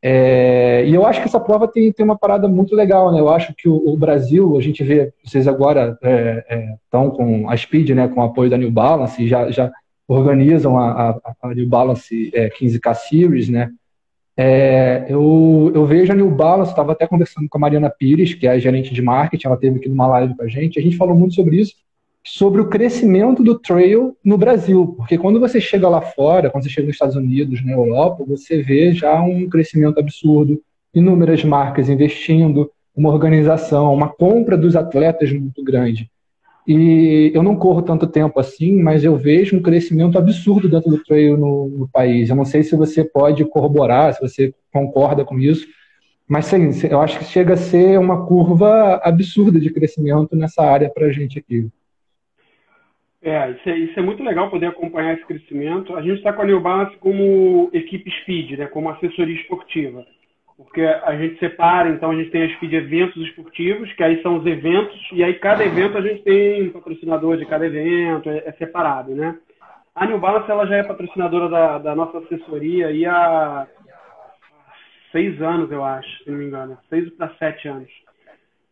É, 0.01 0.85
e 0.87 0.95
eu 0.95 1.05
acho 1.05 1.21
que 1.21 1.27
essa 1.27 1.41
prova 1.41 1.67
tem, 1.67 1.93
tem 1.93 2.05
uma 2.05 2.17
parada 2.17 2.47
muito 2.47 2.75
legal, 2.75 3.13
né? 3.13 3.19
Eu 3.19 3.29
acho 3.29 3.53
que 3.55 3.69
o, 3.69 3.77
o 3.89 3.97
Brasil, 3.97 4.57
a 4.57 4.61
gente 4.61 4.83
vê, 4.85 5.13
vocês 5.25 5.49
agora 5.49 5.99
estão 6.01 7.05
é, 7.05 7.07
é, 7.07 7.11
com 7.11 7.51
a 7.51 7.57
Speed, 7.57 7.91
né, 7.91 8.07
com 8.07 8.21
o 8.21 8.25
apoio 8.25 8.49
da 8.49 8.57
New 8.57 8.71
Balance, 8.71 9.27
já, 9.27 9.51
já 9.51 9.71
organizam 10.07 10.79
a, 10.79 11.11
a, 11.11 11.35
a 11.43 11.55
New 11.55 11.69
Balance 11.69 12.31
15K 12.33 12.91
é, 12.91 12.95
Series, 12.95 13.49
né? 13.49 13.71
É, 14.37 15.05
eu, 15.09 15.73
eu 15.75 15.85
vejo 15.85 16.13
a 16.13 16.15
New 16.15 16.31
Balance, 16.31 16.71
estava 16.71 16.93
até 16.93 17.05
conversando 17.09 17.49
com 17.49 17.59
a 17.59 17.61
Mariana 17.61 17.91
Pires, 17.91 18.35
que 18.35 18.47
é 18.47 18.51
a 18.51 18.59
gerente 18.59 18.95
de 18.95 19.03
marketing, 19.03 19.49
ela 19.49 19.57
teve 19.57 19.79
aqui 19.79 19.89
numa 19.89 20.07
live 20.07 20.37
com 20.37 20.45
a 20.45 20.49
gente, 20.49 20.79
a 20.79 20.83
gente 20.83 20.97
falou 20.97 21.17
muito 21.17 21.35
sobre 21.35 21.57
isso, 21.57 21.75
sobre 22.31 22.61
o 22.61 22.69
crescimento 22.69 23.43
do 23.43 23.59
trail 23.59 24.15
no 24.23 24.37
Brasil, 24.37 24.95
porque 24.97 25.17
quando 25.17 25.41
você 25.41 25.61
chega 25.61 25.89
lá 25.89 26.01
fora, 26.01 26.51
quando 26.51 26.65
você 26.65 26.71
chega 26.71 26.87
nos 26.87 26.95
Estados 26.95 27.17
Unidos, 27.17 27.65
na 27.65 27.73
Europa, 27.73 28.23
você 28.27 28.63
vê 28.63 28.93
já 28.93 29.21
um 29.23 29.49
crescimento 29.49 29.99
absurdo, 29.99 30.61
inúmeras 30.95 31.43
marcas 31.43 31.89
investindo, 31.89 32.71
uma 32.95 33.11
organização, 33.11 33.95
uma 33.95 34.09
compra 34.09 34.59
dos 34.59 34.77
atletas 34.77 35.33
muito 35.33 35.65
grande. 35.65 36.11
E 36.67 37.31
eu 37.33 37.43
não 37.43 37.57
corro 37.57 37.81
tanto 37.81 38.07
tempo 38.07 38.39
assim, 38.39 38.79
mas 38.83 39.05
eu 39.05 39.17
vejo 39.17 39.57
um 39.57 39.63
crescimento 39.63 40.19
absurdo 40.19 40.69
dentro 40.69 40.91
do 40.91 41.03
trail 41.03 41.35
no, 41.39 41.69
no 41.69 41.89
país. 41.89 42.29
Eu 42.29 42.37
não 42.37 42.45
sei 42.45 42.63
se 42.63 42.77
você 42.77 43.03
pode 43.03 43.43
corroborar, 43.47 44.13
se 44.13 44.21
você 44.21 44.53
concorda 44.71 45.25
com 45.25 45.39
isso, 45.39 45.67
mas 46.29 46.45
sim, 46.45 46.71
eu 46.91 47.01
acho 47.01 47.21
que 47.21 47.25
chega 47.25 47.55
a 47.55 47.57
ser 47.57 47.99
uma 47.99 48.27
curva 48.27 49.01
absurda 49.03 49.59
de 49.59 49.71
crescimento 49.71 50.37
nessa 50.37 50.63
área 50.63 50.91
para 50.91 51.07
a 51.07 51.13
gente 51.13 51.39
aqui. 51.39 51.67
É 53.21 53.51
isso, 53.51 53.69
é, 53.69 53.77
isso 53.77 53.99
é 53.99 54.03
muito 54.03 54.23
legal 54.23 54.49
poder 54.49 54.67
acompanhar 54.67 55.15
esse 55.15 55.27
crescimento. 55.27 55.97
A 55.97 56.03
gente 56.03 56.19
está 56.19 56.33
com 56.33 56.43
a 56.43 56.45
New 56.45 56.61
Balance 56.61 56.97
como 56.99 57.69
equipe 57.73 58.11
Speed, 58.23 58.59
né, 58.59 58.67
como 58.67 58.89
assessoria 58.91 59.35
esportiva. 59.35 60.07
Porque 60.57 60.83
a 60.83 61.17
gente 61.17 61.39
separa, 61.39 61.89
então 61.89 62.11
a 62.11 62.17
gente 62.17 62.31
tem 62.31 62.43
a 62.43 62.57
Speed 62.57 62.73
Eventos 62.73 63.23
Esportivos, 63.29 63.93
que 63.93 64.03
aí 64.03 64.21
são 64.23 64.39
os 64.39 64.47
eventos, 64.47 64.99
e 65.13 65.23
aí 65.23 65.35
cada 65.35 65.65
evento 65.65 65.97
a 65.97 66.01
gente 66.01 66.23
tem 66.23 66.69
um 66.69 66.71
patrocinador 66.71 67.37
de 67.37 67.47
cada 67.47 67.65
evento, 67.65 68.29
é, 68.29 68.39
é 68.39 68.53
separado, 68.53 69.15
né? 69.15 69.39
A 69.95 70.07
New 70.07 70.19
Balance 70.19 70.51
ela 70.51 70.67
já 70.67 70.77
é 70.77 70.83
patrocinadora 70.83 71.49
da, 71.49 71.79
da 71.79 71.95
nossa 71.95 72.19
assessoria 72.19 72.91
e 72.91 73.05
há 73.07 73.67
seis 75.11 75.41
anos, 75.43 75.71
eu 75.71 75.85
acho, 75.85 76.25
se 76.25 76.31
não 76.31 76.39
me 76.39 76.47
engano, 76.47 76.79
seis 76.89 77.09
para 77.15 77.35
sete 77.35 77.69
anos. 77.69 77.91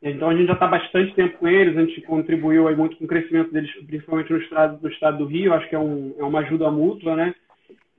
Então 0.03 0.29
a 0.29 0.35
gente 0.35 0.47
já 0.47 0.53
está 0.53 0.67
bastante 0.67 1.15
tempo 1.15 1.39
com 1.39 1.49
eles, 1.49 1.77
a 1.77 1.85
gente 1.85 2.01
contribuiu 2.03 2.69
aí 2.69 2.77
muito 2.77 2.97
com 2.97 3.05
o 3.05 3.09
crescimento 3.09 3.53
deles, 3.53 3.71
principalmente 3.87 4.33
no 4.33 4.39
estado, 4.39 4.79
no 4.83 4.89
estado 4.91 5.19
do 5.19 5.25
Rio, 5.25 5.55
acho 5.55 5.69
que 5.69 5.75
é, 5.75 5.79
um, 5.79 6.15
é 6.19 6.23
uma 6.23 6.41
ajuda 6.41 6.71
mútua, 6.71 7.17
né? 7.17 7.35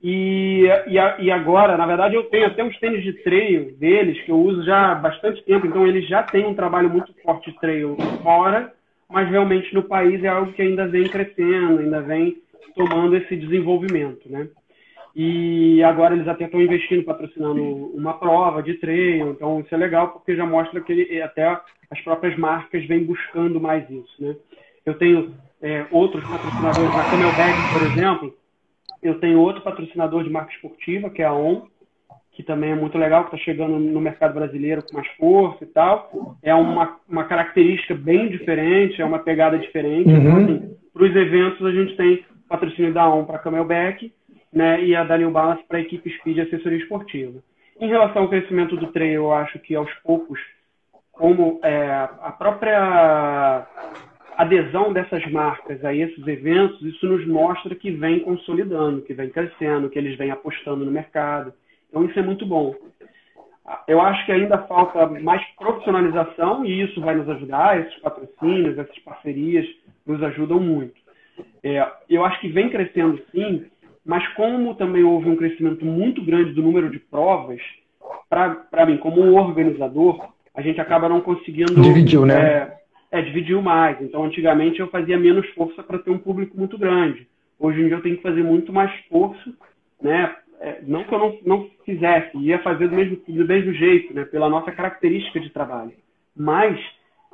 E, 0.00 0.64
e, 0.86 1.24
e, 1.24 1.30
agora, 1.30 1.76
na 1.76 1.84
verdade, 1.84 2.14
eu 2.14 2.22
tenho 2.24 2.46
até 2.46 2.62
uns 2.62 2.78
tênis 2.78 3.02
de 3.02 3.14
trail 3.24 3.76
deles 3.78 4.20
que 4.22 4.30
eu 4.30 4.38
uso 4.38 4.62
já 4.62 4.92
há 4.92 4.94
bastante 4.94 5.42
tempo, 5.44 5.66
então 5.66 5.84
eles 5.86 6.06
já 6.08 6.22
têm 6.22 6.46
um 6.46 6.54
trabalho 6.54 6.88
muito 6.88 7.12
forte 7.20 7.50
de 7.50 7.58
trail 7.58 7.96
fora, 8.22 8.72
mas 9.10 9.28
realmente 9.28 9.74
no 9.74 9.82
país 9.82 10.22
é 10.22 10.28
algo 10.28 10.52
que 10.52 10.62
ainda 10.62 10.86
vem 10.86 11.08
crescendo, 11.08 11.80
ainda 11.80 12.00
vem 12.00 12.36
tomando 12.76 13.16
esse 13.16 13.34
desenvolvimento, 13.34 14.30
né? 14.30 14.46
E 15.20 15.82
agora 15.82 16.14
eles 16.14 16.28
até 16.28 16.44
estão 16.44 16.62
investindo, 16.62 17.02
patrocinando 17.02 17.60
uma 17.60 18.14
prova 18.14 18.62
de 18.62 18.74
trail, 18.74 19.32
então 19.32 19.58
isso 19.58 19.74
é 19.74 19.76
legal 19.76 20.10
porque 20.12 20.36
já 20.36 20.46
mostra 20.46 20.80
que 20.80 21.20
até 21.20 21.60
as 21.90 22.00
próprias 22.02 22.38
marcas 22.38 22.86
vêm 22.86 23.02
buscando 23.02 23.60
mais 23.60 23.82
isso, 23.90 24.14
né? 24.20 24.36
Eu 24.86 24.94
tenho 24.94 25.34
é, 25.60 25.84
outros 25.90 26.22
patrocinadores, 26.22 26.94
na 26.94 27.10
Camelback, 27.10 27.68
por 27.72 27.82
exemplo, 27.82 28.32
eu 29.02 29.18
tenho 29.18 29.40
outro 29.40 29.60
patrocinador 29.62 30.22
de 30.22 30.30
marca 30.30 30.52
esportiva, 30.52 31.10
que 31.10 31.20
é 31.20 31.24
a 31.24 31.34
ON, 31.34 31.62
que 32.30 32.44
também 32.44 32.70
é 32.70 32.76
muito 32.76 32.96
legal, 32.96 33.24
que 33.24 33.34
está 33.34 33.44
chegando 33.44 33.76
no 33.76 34.00
mercado 34.00 34.34
brasileiro 34.34 34.84
com 34.84 34.94
mais 34.96 35.08
força 35.16 35.64
e 35.64 35.66
tal. 35.66 36.36
É 36.44 36.54
uma, 36.54 36.96
uma 37.08 37.24
característica 37.24 37.92
bem 37.92 38.28
diferente, 38.28 39.02
é 39.02 39.04
uma 39.04 39.18
pegada 39.18 39.58
diferente. 39.58 40.08
Uhum. 40.10 40.16
Então, 40.16 40.36
assim, 40.36 40.76
para 40.94 41.02
os 41.02 41.16
eventos, 41.16 41.66
a 41.66 41.72
gente 41.72 41.96
tem 41.96 42.24
patrocínio 42.48 42.94
da 42.94 43.12
ON 43.12 43.24
para 43.24 43.40
Camelback 43.40 44.12
né, 44.52 44.82
e 44.84 44.94
a 44.94 45.04
da 45.04 45.18
New 45.18 45.30
Balance 45.30 45.62
para 45.68 45.80
equipe 45.80 46.10
Speed 46.18 46.38
Assessoria 46.38 46.78
Esportiva. 46.78 47.42
Em 47.80 47.88
relação 47.88 48.22
ao 48.22 48.28
crescimento 48.28 48.76
do 48.76 48.88
trail, 48.88 49.24
eu 49.24 49.32
acho 49.32 49.58
que 49.60 49.74
aos 49.74 49.92
poucos, 50.04 50.40
como 51.12 51.60
é, 51.62 52.08
a 52.20 52.32
própria 52.32 53.66
adesão 54.36 54.92
dessas 54.92 55.24
marcas 55.30 55.84
a 55.84 55.92
esses 55.92 56.26
eventos, 56.26 56.80
isso 56.82 57.06
nos 57.06 57.26
mostra 57.26 57.74
que 57.74 57.90
vem 57.90 58.20
consolidando, 58.20 59.02
que 59.02 59.12
vem 59.12 59.28
crescendo, 59.28 59.90
que 59.90 59.98
eles 59.98 60.16
vêm 60.16 60.30
apostando 60.30 60.84
no 60.84 60.90
mercado. 60.90 61.52
Então 61.88 62.04
isso 62.04 62.18
é 62.18 62.22
muito 62.22 62.46
bom. 62.46 62.74
Eu 63.86 64.00
acho 64.00 64.24
que 64.24 64.32
ainda 64.32 64.58
falta 64.58 65.06
mais 65.06 65.44
profissionalização 65.56 66.64
e 66.64 66.82
isso 66.82 67.00
vai 67.00 67.14
nos 67.14 67.28
ajudar, 67.28 67.80
esses 67.80 67.98
patrocínios, 68.00 68.78
essas 68.78 68.98
parcerias 69.00 69.66
nos 70.06 70.22
ajudam 70.22 70.58
muito. 70.58 70.94
É, 71.62 71.86
eu 72.08 72.24
acho 72.24 72.40
que 72.40 72.48
vem 72.48 72.70
crescendo 72.70 73.20
sim, 73.30 73.66
mas 74.08 74.26
como 74.28 74.74
também 74.74 75.04
houve 75.04 75.28
um 75.28 75.36
crescimento 75.36 75.84
muito 75.84 76.24
grande 76.24 76.54
do 76.54 76.62
número 76.62 76.88
de 76.88 76.98
provas, 76.98 77.60
para 78.30 78.86
mim, 78.86 78.96
como 78.96 79.20
organizador, 79.34 80.30
a 80.54 80.62
gente 80.62 80.80
acaba 80.80 81.10
não 81.10 81.20
conseguindo. 81.20 81.78
Dividiu, 81.82 82.24
né? 82.24 82.34
É, 83.12 83.18
é, 83.18 83.20
dividiu 83.20 83.60
mais. 83.60 84.00
Então, 84.00 84.24
antigamente 84.24 84.80
eu 84.80 84.88
fazia 84.88 85.18
menos 85.18 85.46
força 85.50 85.82
para 85.82 85.98
ter 85.98 86.10
um 86.10 86.16
público 86.16 86.56
muito 86.56 86.78
grande. 86.78 87.28
Hoje 87.58 87.82
em 87.82 87.88
dia 87.88 87.96
eu 87.96 88.02
tenho 88.02 88.16
que 88.16 88.22
fazer 88.22 88.42
muito 88.42 88.72
mais 88.72 88.90
esforço, 88.98 89.54
né? 90.00 90.34
É, 90.58 90.78
não 90.86 91.04
que 91.04 91.14
eu 91.14 91.18
não, 91.18 91.38
não 91.44 91.70
fizesse, 91.84 92.38
ia 92.38 92.60
fazer 92.60 92.88
do 92.88 92.96
mesmo, 92.96 93.20
do 93.28 93.46
mesmo 93.46 93.74
jeito, 93.74 94.14
né? 94.14 94.24
Pela 94.24 94.48
nossa 94.48 94.72
característica 94.72 95.38
de 95.38 95.50
trabalho. 95.50 95.92
Mas, 96.34 96.80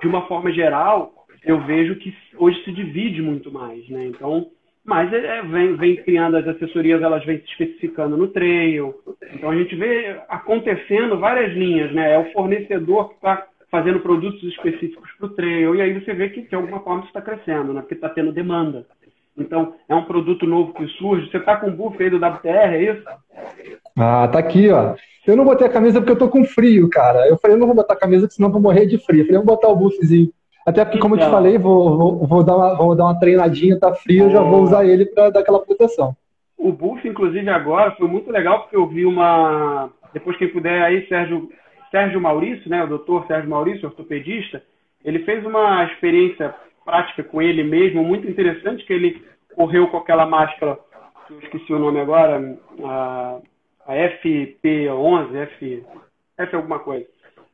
de 0.03 0.09
uma 0.09 0.27
forma 0.27 0.51
geral, 0.51 1.25
eu 1.45 1.61
vejo 1.61 1.95
que 2.01 2.13
hoje 2.37 2.65
se 2.65 2.73
divide 2.73 3.23
muito 3.23 3.53
mais, 3.53 3.89
né? 3.89 4.07
Então, 4.07 4.51
mas 4.85 5.13
é, 5.13 5.39
é, 5.39 5.43
vem, 5.43 5.77
vem 5.77 5.97
criando 5.97 6.37
as 6.37 6.47
assessorias, 6.47 7.03
elas 7.03 7.25
vêm 7.25 7.39
se 7.39 7.45
especificando 7.47 8.17
no 8.17 8.29
trail. 8.29 8.95
Então 9.33 9.51
a 9.51 9.57
gente 9.57 9.75
vê 9.75 10.21
acontecendo 10.29 11.19
várias 11.19 11.53
linhas, 11.55 11.93
né? 11.93 12.13
É 12.13 12.19
o 12.19 12.31
fornecedor 12.33 13.09
que 13.09 13.15
está 13.15 13.47
fazendo 13.71 14.01
produtos 14.01 14.43
específicos 14.45 15.11
para 15.19 15.27
o 15.27 15.31
trail, 15.31 15.75
e 15.75 15.81
aí 15.81 15.93
você 15.99 16.13
vê 16.13 16.29
que 16.29 16.43
de 16.43 16.55
alguma 16.55 16.81
forma 16.81 17.01
isso 17.01 17.09
está 17.09 17.21
crescendo, 17.21 17.73
né? 17.73 17.81
Porque 17.81 17.95
está 17.95 18.09
tendo 18.09 18.31
demanda. 18.31 18.87
Então, 19.37 19.75
é 19.89 19.95
um 19.95 20.05
produto 20.05 20.47
novo 20.47 20.73
que 20.75 20.87
surge. 20.99 21.29
Você 21.29 21.39
está 21.39 21.57
com 21.57 21.69
o 21.69 21.73
buff 21.73 22.01
aí 22.01 22.09
do 22.09 22.19
WTR, 22.19 22.75
é 22.75 22.93
isso? 22.93 23.03
Ah, 23.97 24.29
tá 24.29 24.39
aqui, 24.39 24.71
ó. 24.71 24.95
Eu 25.27 25.37
não 25.37 25.45
botei 25.45 25.67
a 25.67 25.71
camisa 25.71 26.01
porque 26.01 26.13
eu 26.13 26.19
tô 26.19 26.29
com 26.29 26.45
frio, 26.45 26.89
cara. 26.89 27.27
Eu 27.27 27.37
falei, 27.39 27.57
eu 27.57 27.59
não 27.59 27.67
vou 27.67 27.75
botar 27.75 27.95
a 27.95 27.99
camisa, 27.99 28.29
senão 28.31 28.49
eu 28.49 28.53
vou 28.53 28.63
morrer 28.63 28.87
de 28.87 28.99
frio. 28.99 29.23
Eu 29.23 29.27
falei, 29.27 29.41
vamos 29.41 29.53
botar 29.53 29.69
o 29.69 29.77
buffzinho. 29.77 30.31
Até 30.67 30.85
porque, 30.85 30.99
como 30.99 31.15
então, 31.15 31.27
eu 31.27 31.31
te 31.31 31.35
então. 31.35 31.43
falei, 31.43 31.59
vou, 31.59 31.97
vou, 31.97 32.27
vou, 32.27 32.43
dar 32.43 32.57
uma, 32.57 32.75
vou 32.75 32.97
dar 32.97 33.05
uma 33.05 33.19
treinadinha, 33.19 33.79
tá 33.79 33.95
frio, 33.95 34.25
eu 34.25 34.31
já 34.31 34.41
vou 34.41 34.63
usar 34.63 34.85
ele 34.87 35.05
para 35.05 35.31
dar 35.31 35.41
aquela 35.41 35.61
proteção. 35.61 36.17
O 36.57 36.73
buff, 36.73 37.07
inclusive, 37.07 37.49
agora 37.51 37.91
foi 37.93 38.09
muito 38.09 38.31
legal, 38.31 38.61
porque 38.61 38.77
eu 38.77 38.87
vi 38.87 39.05
uma. 39.05 39.91
Depois, 40.15 40.37
quem 40.39 40.49
puder 40.49 40.83
aí, 40.83 41.07
Sérgio, 41.09 41.51
Sérgio 41.91 42.21
Maurício, 42.21 42.71
né, 42.71 42.83
o 42.83 42.89
doutor 42.89 43.27
Sérgio 43.27 43.51
Maurício, 43.51 43.89
ortopedista, 43.89 44.63
ele 45.05 45.19
fez 45.21 45.45
uma 45.45 45.85
experiência 45.85 46.55
prática 46.85 47.23
com 47.23 47.43
ele 47.43 47.63
mesmo, 47.63 48.03
muito 48.03 48.29
interessante, 48.29 48.85
que 48.85 48.93
ele 48.93 49.23
correu 49.55 49.89
com 49.89 49.99
aquela 49.99 50.25
máscara, 50.25 50.79
que 51.27 51.35
eu 51.35 51.41
esqueci 51.41 51.73
o 51.73 51.79
nome 51.79 52.01
agora, 52.01 52.59
a, 52.83 53.39
a 53.87 53.93
FP11, 53.93 55.37
F, 55.37 55.85
F 56.39 56.57
alguma 56.57 56.79
coisa. 56.79 57.07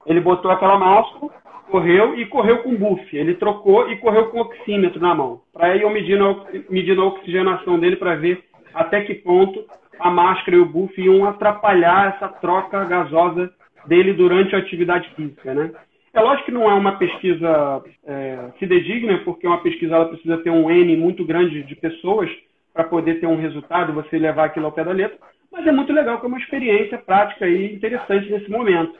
Ele 0.06 0.20
botou 0.20 0.50
aquela 0.50 0.78
máscara 0.78 1.39
correu 1.70 2.18
e 2.18 2.26
correu 2.26 2.58
com 2.58 2.76
buff. 2.76 3.16
Ele 3.16 3.34
trocou 3.34 3.90
e 3.90 3.96
correu 3.96 4.28
com 4.28 4.40
oxímetro 4.40 5.00
na 5.00 5.14
mão. 5.14 5.40
Para 5.52 5.76
ir 5.76 5.88
medindo, 5.90 6.46
medindo 6.68 7.02
a 7.02 7.06
oxigenação 7.06 7.78
dele 7.78 7.96
para 7.96 8.16
ver 8.16 8.44
até 8.74 9.02
que 9.02 9.14
ponto 9.14 9.64
a 9.98 10.10
máscara 10.10 10.56
e 10.56 10.60
o 10.60 10.66
buff 10.66 11.00
iam 11.00 11.24
atrapalhar 11.26 12.14
essa 12.14 12.28
troca 12.28 12.84
gasosa 12.84 13.50
dele 13.86 14.12
durante 14.12 14.54
a 14.54 14.58
atividade 14.58 15.08
física, 15.14 15.54
né? 15.54 15.70
É 16.12 16.20
lógico 16.20 16.46
que 16.46 16.52
não 16.52 16.68
é 16.68 16.74
uma 16.74 16.96
pesquisa 16.96 17.82
é, 18.04 18.50
fidedigna, 18.58 19.18
porque 19.18 19.46
uma 19.46 19.62
pesquisa 19.62 19.94
ela 19.94 20.08
precisa 20.08 20.38
ter 20.38 20.50
um 20.50 20.68
N 20.68 20.96
muito 20.96 21.24
grande 21.24 21.62
de 21.62 21.76
pessoas 21.76 22.28
para 22.74 22.84
poder 22.84 23.20
ter 23.20 23.26
um 23.26 23.36
resultado, 23.36 23.92
você 23.92 24.18
levar 24.18 24.46
aquilo 24.46 24.66
ao 24.66 24.72
pé 24.72 24.82
da 24.82 24.90
letra, 24.90 25.16
mas 25.52 25.66
é 25.66 25.72
muito 25.72 25.92
legal 25.92 26.18
que 26.18 26.26
é 26.26 26.28
uma 26.28 26.38
experiência 26.38 26.98
prática 26.98 27.46
e 27.46 27.74
interessante 27.74 28.28
nesse 28.28 28.50
momento. 28.50 28.98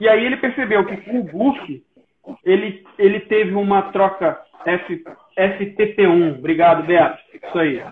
E 0.00 0.08
aí 0.08 0.24
ele 0.24 0.36
percebeu 0.36 0.84
que 0.84 0.96
com 0.98 1.20
o 1.20 1.24
buff 1.24 1.82
ele, 2.44 2.84
ele 2.98 3.20
teve 3.20 3.54
uma 3.54 3.82
troca 3.82 4.38
F, 4.64 5.02
FTP1. 5.38 6.38
Obrigado, 6.38 6.86
Beto. 6.86 7.18
Isso 7.34 7.58
aí. 7.58 7.82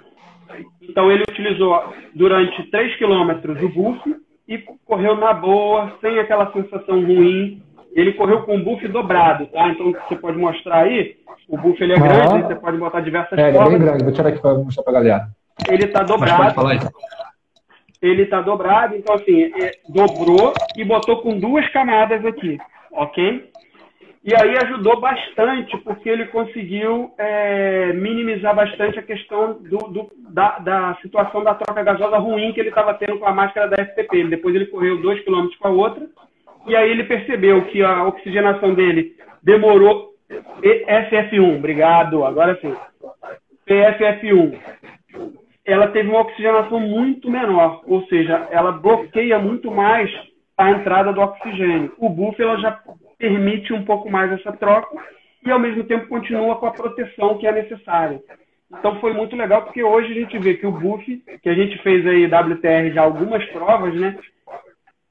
Então 0.83 1.11
ele 1.11 1.25
utilizou 1.29 1.95
durante 2.15 2.63
3 2.71 2.97
quilômetros 2.97 3.63
o 3.63 3.69
buff 3.69 4.17
e 4.49 4.59
correu 4.85 5.17
na 5.17 5.33
boa, 5.33 5.97
sem 6.01 6.19
aquela 6.19 6.53
sensação 6.53 7.05
ruim. 7.05 7.63
Ele 7.95 8.13
correu 8.15 8.43
com 8.43 8.57
o 8.57 8.65
buff 8.65 8.87
dobrado, 8.89 9.47
tá? 9.47 9.69
Então 9.69 9.93
você 9.93 10.17
pode 10.17 10.39
mostrar 10.39 10.85
aí. 10.85 11.17
O 11.49 11.57
buff 11.57 11.83
ele 11.83 11.93
é 11.93 11.99
grande, 11.99 12.47
você 12.47 12.55
pode 12.55 12.79
botar 12.79 13.01
diversas 13.01 13.39
é, 13.39 13.53
formas. 13.53 13.73
É, 13.73 13.79
bem 13.79 13.87
grande. 13.87 14.05
Vou 14.05 14.13
tirar 14.13 14.29
aqui 14.31 14.41
para 14.41 14.55
mostrar 14.55 14.83
para 14.83 14.93
a 14.93 15.03
galera. 15.03 15.27
Ele 15.69 15.85
está 15.85 16.03
dobrado. 16.03 16.55
Falar. 16.55 16.79
Ele 18.01 18.23
está 18.23 18.41
dobrado, 18.41 18.97
então 18.97 19.15
assim, 19.15 19.45
é, 19.63 19.71
dobrou 19.89 20.53
e 20.77 20.85
botou 20.85 21.23
com 21.23 21.39
duas 21.39 21.69
camadas 21.69 22.25
aqui, 22.27 22.59
ok? 22.91 23.52
E 24.25 24.33
aí 24.41 24.57
ajudou 24.57 25.01
bastante, 25.01 25.77
porque 25.79 26.09
ele 26.09 26.27
conseguiu 26.27 27.13
é, 27.19 27.93
minimizar 27.93 28.55
bastante 28.55 28.97
a 28.97 29.03
questão 29.03 29.55
do, 29.55 29.79
do, 29.79 30.13
da, 30.31 30.61
da, 30.61 30.99
situação 31.03 31.43
da 31.43 31.55
troca 31.55 31.83
gasosa 31.83 32.19
ruim 32.19 32.53
que 32.53 32.61
ele 32.61 32.69
estava 32.69 32.95
tendo 32.95 33.19
com 33.19 33.27
a 33.27 33.35
máscara 33.35 33.69
da 33.69 33.85
FTP. 33.85 34.29
Depois 34.29 34.55
ele 34.55 34.67
correu 34.67 35.03
dois 35.03 35.21
quilômetros 35.25 35.59
com 35.59 35.67
a 35.67 35.73
outra, 35.73 36.07
e 36.69 36.77
aí 36.77 36.89
ele 36.89 37.03
percebeu 37.03 37.65
que 37.65 37.83
a 37.83 38.05
oxigenação 38.05 38.75
dele 38.75 39.17
demorou. 39.43 40.13
SF1, 40.63 41.57
obrigado, 41.57 42.25
agora 42.25 42.57
sim. 42.61 42.75
PFF1, 43.69 44.57
ela 45.65 45.89
teve 45.89 46.09
uma 46.09 46.21
oxigenação 46.21 46.79
muito 46.79 47.29
menor, 47.29 47.83
ou 47.87 48.05
seja, 48.07 48.47
ela 48.51 48.71
bloqueia 48.71 49.39
muito 49.39 49.71
mais 49.71 50.09
a 50.57 50.71
entrada 50.71 51.13
do 51.13 51.21
oxigênio. 51.21 51.93
O 51.99 52.09
buff 52.09 52.41
ela 52.41 52.57
já 52.59 52.79
permite 53.23 53.73
um 53.73 53.85
pouco 53.85 54.11
mais 54.11 54.33
essa 54.33 54.51
troca 54.51 54.97
e 55.47 55.51
ao 55.51 55.61
mesmo 55.61 55.85
tempo 55.85 56.09
continua 56.09 56.57
com 56.57 56.67
a 56.67 56.73
proteção 56.73 57.39
que 57.39 57.47
é 57.47 57.53
necessária. 57.53 58.21
Então 58.69 58.99
foi 58.99 59.13
muito 59.13 59.37
legal 59.37 59.63
porque 59.63 59.83
hoje 59.83 60.11
a 60.11 60.15
gente 60.15 60.37
vê 60.41 60.55
que 60.55 60.67
o 60.67 60.73
buff, 60.73 61.05
que 61.41 61.49
a 61.49 61.55
gente 61.55 61.79
fez 61.85 62.05
aí 62.05 62.27
WTR 62.27 62.93
já 62.93 63.03
algumas 63.03 63.45
provas, 63.51 63.95
né? 63.95 64.19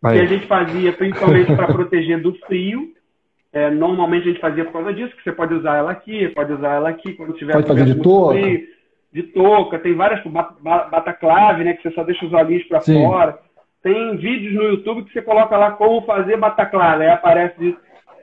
Aí. 0.03 0.18
Que 0.18 0.24
a 0.24 0.26
gente 0.26 0.45
fazia 0.45 0.91
principalmente 0.91 1.55
para 1.55 1.68
proteger 1.68 2.22
do 2.22 2.34
frio. 2.39 2.91
É, 3.53 3.70
normalmente 3.70 4.24
a 4.24 4.32
gente 4.32 4.41
fazia 4.41 4.66
por 4.66 4.74
causa 4.74 4.93
disso, 4.93 5.16
que 5.16 5.24
você 5.24 5.32
pode 5.32 5.53
usar 5.53 5.78
ela 5.78 5.91
aqui, 5.91 6.28
pode 6.30 6.51
usar 6.51 6.76
ela 6.76 6.89
aqui 6.89 7.14
quando 7.14 7.34
tiver 7.34 7.53
pode 7.53 7.68
fazer 7.68 7.86
de 7.86 8.01
touca. 8.01 8.34
Frio, 8.34 8.68
de 9.14 9.24
touca, 9.24 9.80
tem 9.80 9.93
várias 9.93 10.22
bataclave, 10.24 11.64
né? 11.64 11.74
Que 11.74 11.84
você 11.84 11.91
só 11.91 12.03
deixa 12.03 12.26
os 12.26 12.34
olhinhos 12.34 12.64
para 12.66 12.82
fora. 12.82 13.39
Tem 13.82 14.18
vídeos 14.18 14.53
no 14.53 14.64
YouTube 14.64 15.03
que 15.03 15.14
você 15.14 15.22
coloca 15.22 15.55
lá 15.55 15.72
como 15.72 16.05
fazer 16.05 16.38
bataclave, 16.38 17.03
aí 17.03 17.09
aparece 17.09 17.76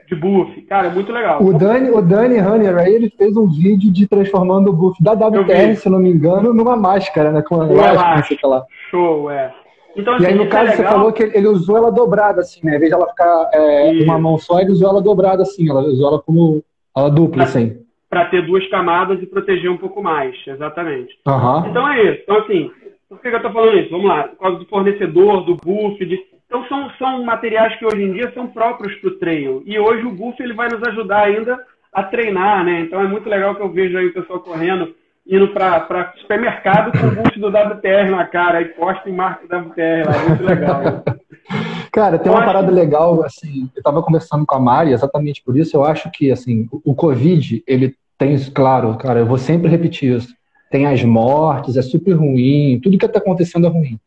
de, 0.08 0.16
buff. 0.16 0.62
Cara, 0.62 0.88
é 0.88 0.90
muito 0.90 1.12
legal. 1.12 1.42
O 1.42 1.52
Dani, 1.52 1.90
o 1.90 2.00
Dani 2.00 2.38
Runner 2.38 2.76
aí, 2.76 2.94
ele 2.94 3.10
fez 3.10 3.36
um 3.36 3.48
vídeo 3.48 3.92
de 3.92 4.06
transformando 4.06 4.70
o 4.70 4.72
buff 4.72 5.02
da 5.02 5.12
WTR, 5.12 5.76
se 5.76 5.88
não 5.88 5.98
me 5.98 6.10
engano, 6.10 6.52
numa 6.52 6.76
máscara, 6.76 7.30
né? 7.30 7.42
Com 7.42 7.56
um 7.56 7.72
elástico, 7.72 8.48
lá. 8.48 8.64
Show, 8.90 9.30
é. 9.30 9.52
Então, 9.96 10.14
assim, 10.14 10.24
e 10.24 10.26
aí, 10.26 10.32
assim, 10.34 10.44
no 10.44 10.50
caso, 10.50 10.70
é 10.70 10.76
você 10.76 10.84
falou 10.84 11.12
que 11.12 11.22
ele 11.22 11.48
usou 11.48 11.76
ela 11.76 11.90
dobrada, 11.90 12.40
assim, 12.40 12.60
né? 12.62 12.76
Em 12.76 12.78
vez 12.78 12.90
de 12.90 12.94
ela 12.94 13.08
ficar 13.08 13.50
é, 13.52 13.90
uma 14.04 14.18
mão 14.18 14.38
só, 14.38 14.60
ele 14.60 14.70
usou 14.70 14.88
ela 14.88 15.02
dobrada, 15.02 15.42
assim. 15.42 15.68
Ela 15.68 15.80
usou 15.80 16.08
ela 16.08 16.22
como 16.22 16.62
ela 16.96 17.10
dupla, 17.10 17.36
pra, 17.36 17.44
assim. 17.44 17.76
Para 18.08 18.26
ter 18.26 18.46
duas 18.46 18.66
camadas 18.68 19.20
e 19.22 19.26
proteger 19.26 19.70
um 19.70 19.76
pouco 19.76 20.02
mais, 20.02 20.36
exatamente. 20.46 21.14
Uhum. 21.26 21.66
Então 21.66 21.88
é 21.88 22.12
isso. 22.12 22.22
Então, 22.22 22.38
assim, 22.38 22.70
por 23.08 23.20
que 23.20 23.28
eu 23.28 23.36
estou 23.36 23.52
falando 23.52 23.78
isso? 23.78 23.90
Vamos 23.90 24.06
lá. 24.06 24.24
Por 24.24 24.38
causa 24.38 24.58
do 24.58 24.66
fornecedor, 24.66 25.44
do 25.44 25.56
buff. 25.56 26.04
De... 26.04 26.18
Então, 26.48 26.66
são, 26.66 26.90
são 26.98 27.22
materiais 27.24 27.78
que 27.78 27.84
hoje 27.84 28.02
em 28.02 28.12
dia 28.12 28.32
são 28.32 28.46
próprios 28.46 28.94
para 28.96 29.10
o 29.10 29.18
trail. 29.18 29.62
E 29.66 29.78
hoje 29.78 30.04
o 30.04 30.10
buff 30.10 30.42
ele 30.42 30.54
vai 30.54 30.68
nos 30.68 30.82
ajudar 30.88 31.26
ainda 31.26 31.62
a 31.92 32.02
treinar, 32.02 32.64
né? 32.64 32.80
Então, 32.80 33.00
é 33.00 33.06
muito 33.06 33.28
legal 33.28 33.54
que 33.54 33.60
eu 33.60 33.70
vejo 33.70 33.96
aí 33.98 34.06
o 34.06 34.14
pessoal 34.14 34.40
correndo 34.40 34.94
indo 35.26 35.48
para 35.48 36.14
supermercado 36.22 36.98
com 36.98 37.06
o 37.06 37.10
buff 37.10 37.38
do 37.38 37.48
WTR 37.48 38.10
na 38.10 38.26
cara, 38.26 38.62
e 38.62 38.66
posta 38.66 39.10
em 39.10 39.12
marca 39.12 39.44
WTR 39.44 40.06
lá, 40.06 40.28
muito 40.28 40.42
legal. 40.42 40.82
Né? 40.82 41.02
Cara, 41.92 42.18
tem 42.18 42.30
uma 42.30 42.44
parada 42.44 42.70
legal, 42.70 43.24
assim, 43.24 43.68
eu 43.74 43.80
estava 43.80 44.02
conversando 44.02 44.46
com 44.46 44.54
a 44.54 44.60
Mari 44.60 44.92
exatamente 44.92 45.42
por 45.42 45.56
isso, 45.56 45.76
eu 45.76 45.84
acho 45.84 46.10
que, 46.10 46.30
assim, 46.30 46.68
o 46.70 46.94
Covid, 46.94 47.62
ele 47.66 47.94
tem, 48.16 48.38
claro, 48.54 48.96
cara, 48.96 49.20
eu 49.20 49.26
vou 49.26 49.38
sempre 49.38 49.68
repetir 49.68 50.16
isso, 50.16 50.28
tem 50.70 50.86
as 50.86 51.02
mortes, 51.02 51.76
é 51.76 51.82
super 51.82 52.12
ruim, 52.12 52.78
tudo 52.82 52.98
que 52.98 53.06
está 53.06 53.18
acontecendo 53.18 53.66
é 53.66 53.70
ruim. 53.70 53.98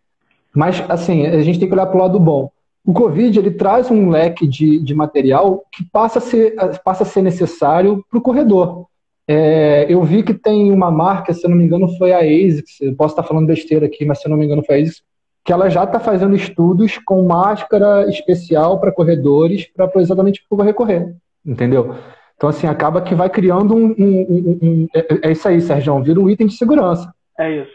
Mas, 0.56 0.84
assim, 0.90 1.26
a 1.26 1.42
gente 1.42 1.60
tem 1.60 1.68
que 1.68 1.74
olhar 1.74 1.86
para 1.86 1.98
o 1.98 2.02
lado 2.02 2.20
bom. 2.20 2.50
O 2.86 2.94
Covid, 2.94 3.38
ele 3.38 3.52
traz 3.52 3.92
um 3.92 4.10
leque 4.10 4.48
de, 4.48 4.80
de 4.80 4.94
material 4.94 5.64
que 5.72 5.84
passa 5.92 6.20
a 6.20 6.22
ser, 6.22 6.56
passa 6.84 7.04
a 7.04 7.06
ser 7.06 7.22
necessário 7.22 8.04
para 8.10 8.18
o 8.18 8.22
corredor. 8.22 8.88
É, 9.28 9.86
eu 9.88 10.04
vi 10.04 10.24
que 10.24 10.34
tem 10.34 10.72
uma 10.72 10.90
marca, 10.90 11.34
se 11.34 11.46
eu 11.46 11.50
não 11.50 11.58
me 11.58 11.64
engano, 11.64 11.96
foi 11.98 12.12
a 12.12 12.20
ASICS, 12.20 12.82
eu 12.82 12.96
posso 12.96 13.14
estar 13.14 13.24
falando 13.24 13.48
besteira 13.48 13.86
aqui, 13.86 14.04
mas 14.04 14.20
se 14.20 14.28
eu 14.28 14.32
não 14.32 14.38
me 14.38 14.46
engano 14.46 14.64
foi 14.66 14.76
a 14.76 14.82
ASICS, 14.82 15.04
que 15.44 15.54
ela 15.54 15.70
já 15.70 15.84
está 15.84 16.00
fazendo 16.00 16.36
estudos 16.36 16.98
com 17.06 17.24
máscara 17.24 18.10
especial 18.10 18.80
para 18.80 18.92
corredores, 18.92 19.68
para 19.74 19.90
exatamente 20.02 20.44
correr 20.50 20.74
correr, 20.74 21.16
entendeu? 21.46 21.96
Então, 22.36 22.50
assim, 22.50 22.66
acaba 22.68 23.02
que 23.02 23.14
vai 23.14 23.30
criando 23.30 23.76
um. 23.76 23.86
um, 23.86 23.96
um, 24.00 24.60
um 24.62 24.88
é, 24.96 25.28
é, 25.28 25.32
isso 25.32 25.48
aí, 25.48 25.62
Sérgio, 25.62 26.02
vira 26.02 26.20
um 26.20 26.28
item 26.28 26.48
de 26.48 26.58
segurança. 26.58 27.14
É 27.38 27.62
isso, 27.62 27.72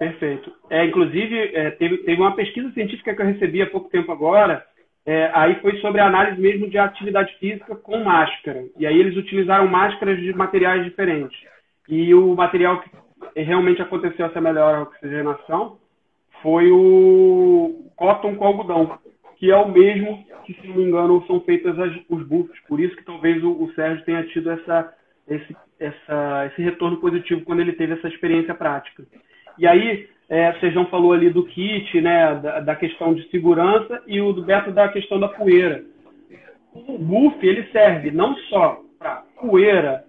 perfeito. 0.00 0.50
É, 0.70 0.86
inclusive, 0.86 1.54
é, 1.54 1.72
teve, 1.72 1.98
teve 1.98 2.20
uma 2.20 2.34
pesquisa 2.34 2.72
científica 2.72 3.14
que 3.14 3.20
eu 3.20 3.26
recebi 3.26 3.60
há 3.60 3.66
pouco 3.66 3.90
tempo 3.90 4.10
agora, 4.10 4.64
é, 5.04 5.30
aí 5.34 5.56
foi 5.56 5.76
sobre 5.80 6.00
a 6.00 6.06
análise 6.06 6.40
mesmo 6.40 6.70
de 6.70 6.78
atividade 6.78 7.36
física 7.38 7.76
com 7.76 8.02
máscara. 8.02 8.64
E 8.78 8.86
aí 8.86 8.98
eles 8.98 9.14
utilizaram 9.14 9.68
máscaras 9.68 10.18
de 10.18 10.32
materiais 10.32 10.84
diferentes. 10.84 11.38
E 11.86 12.14
o 12.14 12.34
material 12.34 12.80
que 12.80 13.42
realmente 13.42 13.82
aconteceu 13.82 14.24
essa 14.24 14.40
melhor 14.40 14.82
oxigenação 14.82 15.76
foi 16.42 16.70
o 16.70 17.90
cotton 17.94 18.36
com 18.36 18.46
algodão, 18.46 18.98
que 19.36 19.50
é 19.50 19.56
o 19.56 19.68
mesmo 19.68 20.24
que, 20.46 20.54
se 20.54 20.66
não 20.66 20.76
me 20.76 20.84
engano, 20.84 21.22
são 21.26 21.40
feitas 21.40 21.78
as, 21.78 21.92
os 22.08 22.26
buffs. 22.26 22.58
Por 22.66 22.80
isso 22.80 22.96
que 22.96 23.04
talvez 23.04 23.44
o, 23.44 23.50
o 23.50 23.70
Sérgio 23.74 24.04
tenha 24.06 24.26
tido 24.28 24.50
essa, 24.50 24.94
esse, 25.28 25.54
essa, 25.78 26.46
esse 26.46 26.62
retorno 26.62 26.96
positivo 26.96 27.42
quando 27.42 27.60
ele 27.60 27.74
teve 27.74 27.92
essa 27.92 28.08
experiência 28.08 28.54
prática. 28.54 29.04
E 29.58 29.66
aí, 29.66 30.08
é, 30.28 30.52
Sejão 30.54 30.86
falou 30.86 31.12
ali 31.12 31.30
do 31.30 31.44
kit, 31.44 32.00
né, 32.00 32.34
da, 32.36 32.60
da, 32.60 32.76
questão 32.76 33.14
de 33.14 33.28
segurança, 33.30 34.02
e 34.06 34.20
o 34.20 34.32
do 34.32 34.42
Beto 34.42 34.70
da 34.70 34.88
questão 34.88 35.18
da 35.18 35.28
poeira. 35.28 35.82
O 36.72 36.98
buff, 36.98 37.36
ele 37.44 37.64
serve 37.72 38.10
não 38.10 38.36
só 38.48 38.80
para 38.98 39.24
poeira, 39.40 40.04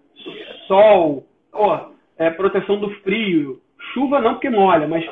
sol, 0.67 1.25
ó, 1.51 1.89
é, 2.17 2.29
proteção 2.29 2.79
do 2.79 2.91
frio, 3.01 3.59
chuva 3.93 4.21
não 4.21 4.33
porque 4.33 4.49
molha, 4.49 4.87
mas 4.87 5.03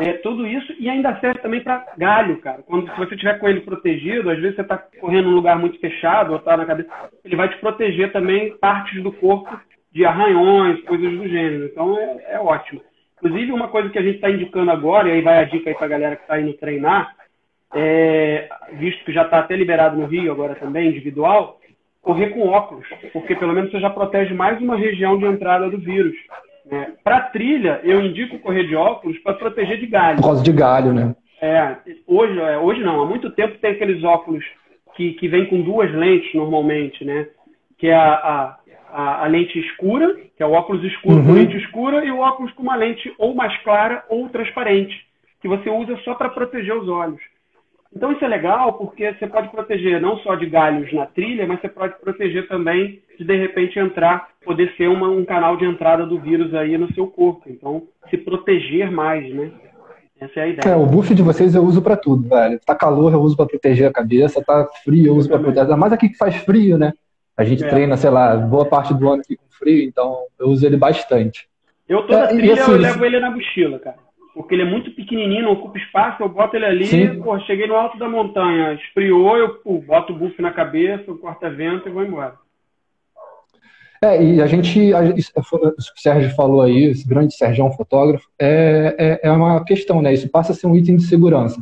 é, 0.00 0.12
tudo 0.14 0.46
isso, 0.46 0.72
e 0.78 0.88
ainda 0.88 1.18
serve 1.18 1.40
também 1.40 1.60
para 1.60 1.84
galho, 1.96 2.36
cara. 2.40 2.62
Quando 2.62 2.88
se 2.88 2.96
você 2.96 3.16
tiver 3.16 3.38
com 3.38 3.48
ele 3.48 3.62
protegido, 3.62 4.30
às 4.30 4.38
vezes 4.38 4.54
você 4.54 4.62
está 4.62 4.78
correndo 5.00 5.30
num 5.30 5.34
lugar 5.34 5.58
muito 5.58 5.80
fechado, 5.80 6.32
ou 6.32 6.38
está 6.38 6.56
na 6.56 6.66
cabeça, 6.66 6.88
ele 7.24 7.34
vai 7.34 7.48
te 7.48 7.56
proteger 7.58 8.12
também 8.12 8.56
partes 8.58 9.02
do 9.02 9.10
corpo 9.10 9.58
de 9.90 10.04
arranhões, 10.04 10.80
coisas 10.84 11.10
do 11.10 11.28
gênero. 11.28 11.64
Então 11.64 11.98
é, 11.98 12.34
é 12.34 12.38
ótimo. 12.38 12.80
Inclusive, 13.22 13.52
uma 13.52 13.68
coisa 13.68 13.90
que 13.90 13.98
a 13.98 14.02
gente 14.02 14.16
está 14.16 14.30
indicando 14.30 14.70
agora, 14.70 15.08
e 15.08 15.12
aí 15.12 15.20
vai 15.20 15.38
a 15.38 15.44
dica 15.44 15.70
aí 15.70 15.76
para 15.76 15.86
a 15.86 15.90
galera 15.90 16.16
que 16.16 16.22
está 16.22 16.40
indo 16.40 16.52
treinar, 16.54 17.14
é, 17.74 18.48
visto 18.74 19.04
que 19.04 19.12
já 19.12 19.22
está 19.22 19.40
até 19.40 19.56
liberado 19.56 19.96
no 19.96 20.06
Rio 20.06 20.32
agora 20.32 20.54
também, 20.54 20.88
individual, 20.88 21.58
correr 22.00 22.30
com 22.30 22.48
óculos, 22.48 22.86
porque 23.12 23.34
pelo 23.34 23.52
menos 23.52 23.70
você 23.70 23.80
já 23.80 23.90
protege 23.90 24.32
mais 24.32 24.60
uma 24.60 24.76
região 24.76 25.18
de 25.18 25.26
entrada 25.26 25.68
do 25.68 25.78
vírus. 25.78 26.16
Né? 26.64 26.92
Para 27.02 27.22
trilha, 27.22 27.80
eu 27.82 28.00
indico 28.00 28.38
correr 28.38 28.64
de 28.64 28.76
óculos 28.76 29.18
para 29.18 29.34
proteger 29.34 29.78
de 29.78 29.86
galho. 29.86 30.16
Por 30.16 30.24
causa 30.24 30.42
de 30.42 30.52
galho, 30.52 30.92
né? 30.92 31.14
É, 31.40 31.76
hoje, 32.06 32.38
é, 32.40 32.58
hoje 32.58 32.82
não, 32.82 33.02
há 33.02 33.06
muito 33.06 33.30
tempo 33.30 33.58
tem 33.58 33.72
aqueles 33.72 34.02
óculos 34.02 34.44
que, 34.96 35.12
que 35.14 35.28
vêm 35.28 35.46
com 35.46 35.60
duas 35.60 35.92
lentes 35.92 36.32
normalmente, 36.34 37.04
né? 37.04 37.28
Que 37.78 37.88
é 37.88 37.94
a, 37.94 38.14
a 38.14 38.58
a, 38.92 39.24
a, 39.24 39.26
lente 39.26 39.58
escura, 39.58 40.16
que 40.36 40.42
é 40.42 40.46
o 40.46 40.52
óculos 40.52 40.84
escuro 40.84 41.16
uhum. 41.16 41.26
com 41.26 41.32
lente 41.32 41.56
escura, 41.56 42.04
e 42.04 42.10
o 42.10 42.18
óculos 42.18 42.52
com 42.52 42.62
uma 42.62 42.76
lente 42.76 43.12
ou 43.18 43.34
mais 43.34 43.56
clara 43.62 44.04
ou 44.08 44.28
transparente, 44.28 45.06
que 45.40 45.48
você 45.48 45.68
usa 45.70 45.96
só 46.04 46.14
para 46.14 46.28
proteger 46.28 46.76
os 46.76 46.88
olhos. 46.88 47.20
Então 47.94 48.12
isso 48.12 48.24
é 48.24 48.28
legal 48.28 48.74
porque 48.74 49.12
você 49.14 49.26
pode 49.26 49.48
proteger 49.48 50.00
não 50.00 50.18
só 50.18 50.34
de 50.34 50.46
galhos 50.46 50.92
na 50.92 51.06
trilha, 51.06 51.46
mas 51.46 51.60
você 51.60 51.68
pode 51.68 51.98
proteger 52.00 52.46
também 52.46 53.00
de 53.18 53.24
de 53.24 53.36
repente 53.36 53.78
entrar, 53.78 54.28
poder 54.44 54.72
ser 54.76 54.88
uma, 54.88 55.08
um 55.08 55.24
canal 55.24 55.56
de 55.56 55.64
entrada 55.64 56.04
do 56.04 56.20
vírus 56.20 56.54
aí 56.54 56.76
no 56.76 56.92
seu 56.92 57.06
corpo. 57.06 57.44
Então, 57.46 57.84
se 58.10 58.16
proteger 58.18 58.90
mais, 58.90 59.32
né? 59.34 59.50
Essa 60.20 60.40
é 60.40 60.42
a 60.42 60.48
ideia. 60.48 60.74
É, 60.74 60.76
o 60.76 60.84
buff 60.84 61.14
de 61.14 61.22
vocês 61.22 61.54
eu 61.54 61.62
uso 61.62 61.80
para 61.80 61.96
tudo, 61.96 62.28
velho. 62.28 62.60
Tá 62.64 62.74
calor, 62.74 63.12
eu 63.12 63.20
uso 63.20 63.36
para 63.36 63.46
proteger 63.46 63.88
a 63.88 63.92
cabeça, 63.92 64.44
tá 64.44 64.68
frio, 64.84 65.06
eu 65.06 65.16
uso 65.16 65.28
para 65.28 65.38
proteger. 65.38 65.76
Mais 65.76 65.92
aqui 65.92 66.08
que 66.08 66.16
faz 66.16 66.36
frio, 66.36 66.76
né? 66.76 66.92
A 67.38 67.44
gente 67.44 67.64
é. 67.64 67.68
treina, 67.68 67.96
sei 67.96 68.10
lá, 68.10 68.36
boa 68.36 68.66
parte 68.66 68.92
do 68.92 69.08
ano 69.08 69.22
aqui 69.22 69.36
com 69.36 69.44
frio, 69.50 69.84
então 69.84 70.24
eu 70.40 70.48
uso 70.48 70.66
ele 70.66 70.76
bastante. 70.76 71.48
Eu 71.88 72.02
toda 72.02 72.24
é, 72.24 72.26
trilha 72.26 72.54
assim, 72.54 72.72
eu 72.72 72.78
levo 72.78 73.04
ele 73.04 73.20
na 73.20 73.30
mochila, 73.30 73.78
cara. 73.78 73.96
Porque 74.34 74.54
ele 74.54 74.62
é 74.62 74.66
muito 74.66 74.90
pequenininho, 74.90 75.44
não 75.44 75.52
ocupa 75.52 75.78
espaço, 75.78 76.22
eu 76.22 76.28
boto 76.28 76.56
ele 76.56 76.64
ali, 76.64 77.16
pô, 77.22 77.38
cheguei 77.40 77.68
no 77.68 77.76
alto 77.76 77.96
da 77.96 78.08
montanha, 78.08 78.74
esfriou, 78.74 79.36
eu 79.36 79.54
pô, 79.54 79.78
boto 79.78 80.12
o 80.12 80.16
buff 80.16 80.40
na 80.42 80.50
cabeça, 80.50 81.10
o 81.10 81.18
corta-vento 81.18 81.88
e 81.88 81.92
vou 81.92 82.04
embora. 82.04 82.34
É, 84.02 84.22
e 84.22 84.42
a 84.42 84.46
gente, 84.46 84.92
a, 84.92 85.00
o 85.00 86.00
Sérgio 86.00 86.30
falou 86.34 86.62
aí, 86.62 86.84
esse 86.84 87.06
grande 87.06 87.34
Sérgio 87.34 87.70
fotógrafo, 87.70 88.28
é, 88.38 88.94
é, 88.98 89.28
é 89.28 89.30
uma 89.30 89.64
questão, 89.64 90.02
né? 90.02 90.12
Isso 90.12 90.28
passa 90.28 90.52
a 90.52 90.54
ser 90.54 90.66
um 90.66 90.76
item 90.76 90.96
de 90.96 91.04
segurança. 91.04 91.60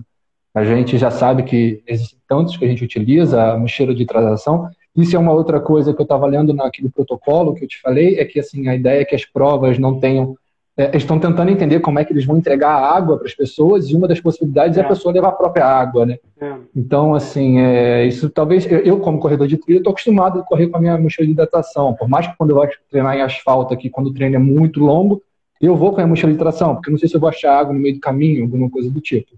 A 0.55 0.65
gente 0.65 0.97
já 0.97 1.11
sabe 1.11 1.43
que 1.43 1.83
existem 1.87 2.19
tantos 2.27 2.57
que 2.57 2.65
a 2.65 2.69
gente 2.69 2.85
utiliza, 2.85 3.53
a 3.53 3.59
mochila 3.59 3.95
de 3.95 4.07
transação, 4.07 4.69
isso 4.97 5.15
é 5.15 5.19
uma 5.19 5.33
outra 5.33 5.61
coisa 5.61 5.93
que 5.93 6.01
eu 6.01 6.05
estava 6.05 6.27
lendo 6.27 6.55
naquele 6.55 6.89
protocolo 6.89 7.55
que 7.55 7.65
eu 7.65 7.69
te 7.69 7.81
falei, 7.81 8.19
é 8.19 8.25
que 8.25 8.41
assim 8.41 8.69
a 8.69 8.75
ideia 8.75 9.03
é 9.03 9.05
que 9.05 9.15
as 9.15 9.25
provas 9.25 9.79
não 9.79 10.01
tenham. 10.01 10.37
É, 10.79 10.95
estão 10.95 11.19
tentando 11.19 11.51
entender 11.51 11.81
como 11.81 11.99
é 11.99 12.05
que 12.05 12.13
eles 12.13 12.27
vão 12.27 12.37
entregar 12.37 12.69
a 12.69 12.95
água 12.95 13.17
para 13.17 13.27
as 13.27 13.35
pessoas 13.35 13.89
e 13.89 13.97
uma 13.97 14.07
das 14.07 14.21
possibilidades 14.21 14.77
é, 14.77 14.83
é 14.83 14.85
a 14.85 14.89
pessoa 14.89 15.13
levar 15.13 15.29
a 15.29 15.33
própria 15.33 15.65
água, 15.65 16.05
né? 16.05 16.19
É. 16.39 16.55
Então, 16.75 17.15
assim, 17.15 17.59
é, 17.59 18.05
isso 18.05 18.29
talvez 18.29 18.67
eu, 18.71 19.01
como 19.01 19.19
corredor 19.19 19.47
de 19.47 19.57
trilha, 19.57 19.79
estou 19.79 19.93
acostumado 19.93 20.41
a 20.41 20.43
correr 20.43 20.69
com 20.69 20.77
a 20.77 20.81
minha 20.81 20.99
mochila 20.99 21.27
de 21.27 21.33
hidratação. 21.33 21.95
Por 21.95 22.09
mais 22.09 22.27
que 22.27 22.37
quando 22.37 22.51
eu 22.51 22.57
vou 22.57 22.69
treinar 22.91 23.17
em 23.17 23.23
asfalto 23.23 23.73
aqui, 23.73 23.89
quando 23.89 24.09
o 24.09 24.13
treino 24.13 24.37
é 24.37 24.39
muito 24.39 24.81
longo, 24.81 25.23
eu 25.61 25.75
vou 25.75 25.91
com 25.91 25.97
a 25.97 25.99
minha 25.99 26.09
mochila 26.09 26.31
de 26.31 26.37
hidratação, 26.37 26.75
porque 26.75 26.91
eu 26.91 26.93
não 26.93 26.99
sei 26.99 27.09
se 27.09 27.17
eu 27.17 27.21
vou 27.21 27.29
achar 27.31 27.59
água 27.59 27.73
no 27.73 27.81
meio 27.81 27.95
do 27.95 28.01
caminho, 28.01 28.45
alguma 28.45 28.69
coisa 28.69 28.91
do 28.91 29.01
tipo. 29.01 29.33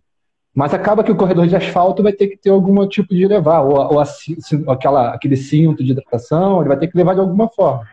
Mas 0.55 0.75
acaba 0.75 1.05
que 1.05 1.13
o 1.13 1.17
corredor 1.17 1.47
de 1.47 1.55
asfalto 1.55 2.03
vai 2.03 2.13
ter 2.13 2.29
que 2.29 2.37
ter 2.37 2.51
algum 2.51 2.87
tipo 2.89 3.15
de 3.15 3.27
levar, 3.27 3.61
ou, 3.61 3.77
ou 3.77 4.73
aquela, 4.73 5.15
aquele 5.15 5.37
cinto 5.37 5.85
de 5.85 5.93
hidratação, 5.93 6.61
ele 6.61 6.69
vai 6.69 6.79
ter 6.79 6.89
que 6.89 6.97
levar 6.97 7.15
de 7.15 7.21
alguma 7.21 7.49
forma. 7.49 7.87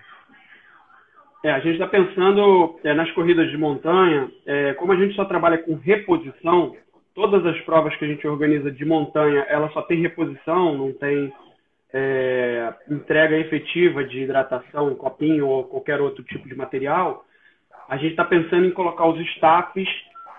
É, 1.43 1.51
a 1.51 1.59
gente 1.59 1.73
está 1.73 1.85
pensando 1.85 2.79
é, 2.83 2.93
nas 2.95 3.11
corridas 3.11 3.51
de 3.51 3.57
montanha, 3.57 4.31
é, 4.47 4.73
como 4.73 4.93
a 4.93 4.95
gente 4.95 5.15
só 5.15 5.25
trabalha 5.25 5.59
com 5.59 5.75
reposição, 5.75 6.75
todas 7.13 7.45
as 7.45 7.59
provas 7.61 7.95
que 7.97 8.03
a 8.03 8.07
gente 8.07 8.27
organiza 8.27 8.71
de 8.71 8.83
montanha, 8.83 9.45
ela 9.47 9.69
só 9.69 9.83
tem 9.83 10.01
reposição, 10.01 10.75
não 10.75 10.91
tem 10.91 11.31
é, 11.93 12.73
entrega 12.89 13.37
efetiva 13.37 14.03
de 14.03 14.21
hidratação, 14.21 14.95
copinho 14.95 15.47
ou 15.47 15.63
qualquer 15.65 16.01
outro 16.01 16.23
tipo 16.23 16.47
de 16.47 16.55
material. 16.55 17.23
A 17.87 17.95
gente 17.95 18.11
está 18.11 18.25
pensando 18.25 18.65
em 18.65 18.71
colocar 18.71 19.05
os 19.05 19.19
staffs 19.35 19.87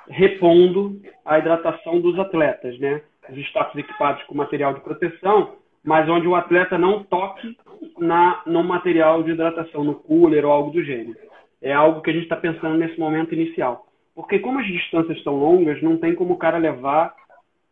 repondo 0.09 1.00
a 1.24 1.38
hidratação 1.38 2.00
dos 2.00 2.18
atletas, 2.18 2.78
né? 2.78 3.00
Os 3.28 3.36
staffs 3.38 3.76
equipados 3.76 4.22
com 4.24 4.34
material 4.34 4.74
de 4.74 4.80
proteção, 4.80 5.57
mas 5.84 6.09
onde 6.09 6.26
o 6.26 6.34
atleta 6.34 6.78
não 6.78 7.02
toque 7.02 7.57
na, 7.98 8.42
no 8.46 8.62
material 8.62 9.22
de 9.22 9.32
hidratação, 9.32 9.84
no 9.84 9.94
cooler 9.94 10.44
ou 10.44 10.52
algo 10.52 10.70
do 10.70 10.82
gênero. 10.82 11.16
É 11.61 11.72
algo 11.72 12.00
que 12.00 12.11
a 12.11 12.12
gente 12.12 12.24
está 12.24 12.36
pensando 12.36 12.76
nesse 12.76 12.98
momento 12.98 13.34
inicial. 13.34 13.86
Porque 14.14 14.38
como 14.38 14.59
as 14.59 14.66
distâncias 14.66 15.18
estão 15.18 15.34
longas, 15.34 15.82
não 15.82 15.96
tem 15.96 16.14
como 16.14 16.34
o 16.34 16.38
cara 16.38 16.59
levar. 16.59 17.14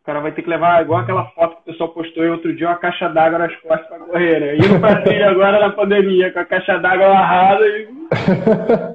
O 0.01 0.05
cara 0.05 0.19
vai 0.19 0.31
ter 0.31 0.43
que 0.43 0.49
levar, 0.49 0.83
igual 0.83 0.99
aquela 0.99 1.25
foto 1.31 1.55
que 1.55 1.61
o 1.61 1.73
pessoal 1.73 1.89
postou 1.89 2.21
aí 2.21 2.29
outro 2.29 2.55
dia, 2.55 2.67
uma 2.67 2.75
caixa 2.75 3.09
d'água 3.09 3.39
nas 3.39 3.55
costas 3.55 3.87
para 3.87 3.99
correr, 3.99 4.39
né? 4.39 4.55
Indo 4.55 4.79
para 4.79 5.01
trilha 5.01 5.31
agora 5.31 5.59
na 5.59 5.71
pandemia, 5.71 6.31
com 6.31 6.39
a 6.39 6.45
caixa 6.45 6.77
d'água 6.77 7.07
amarrada 7.07 7.67
e... 7.67 7.87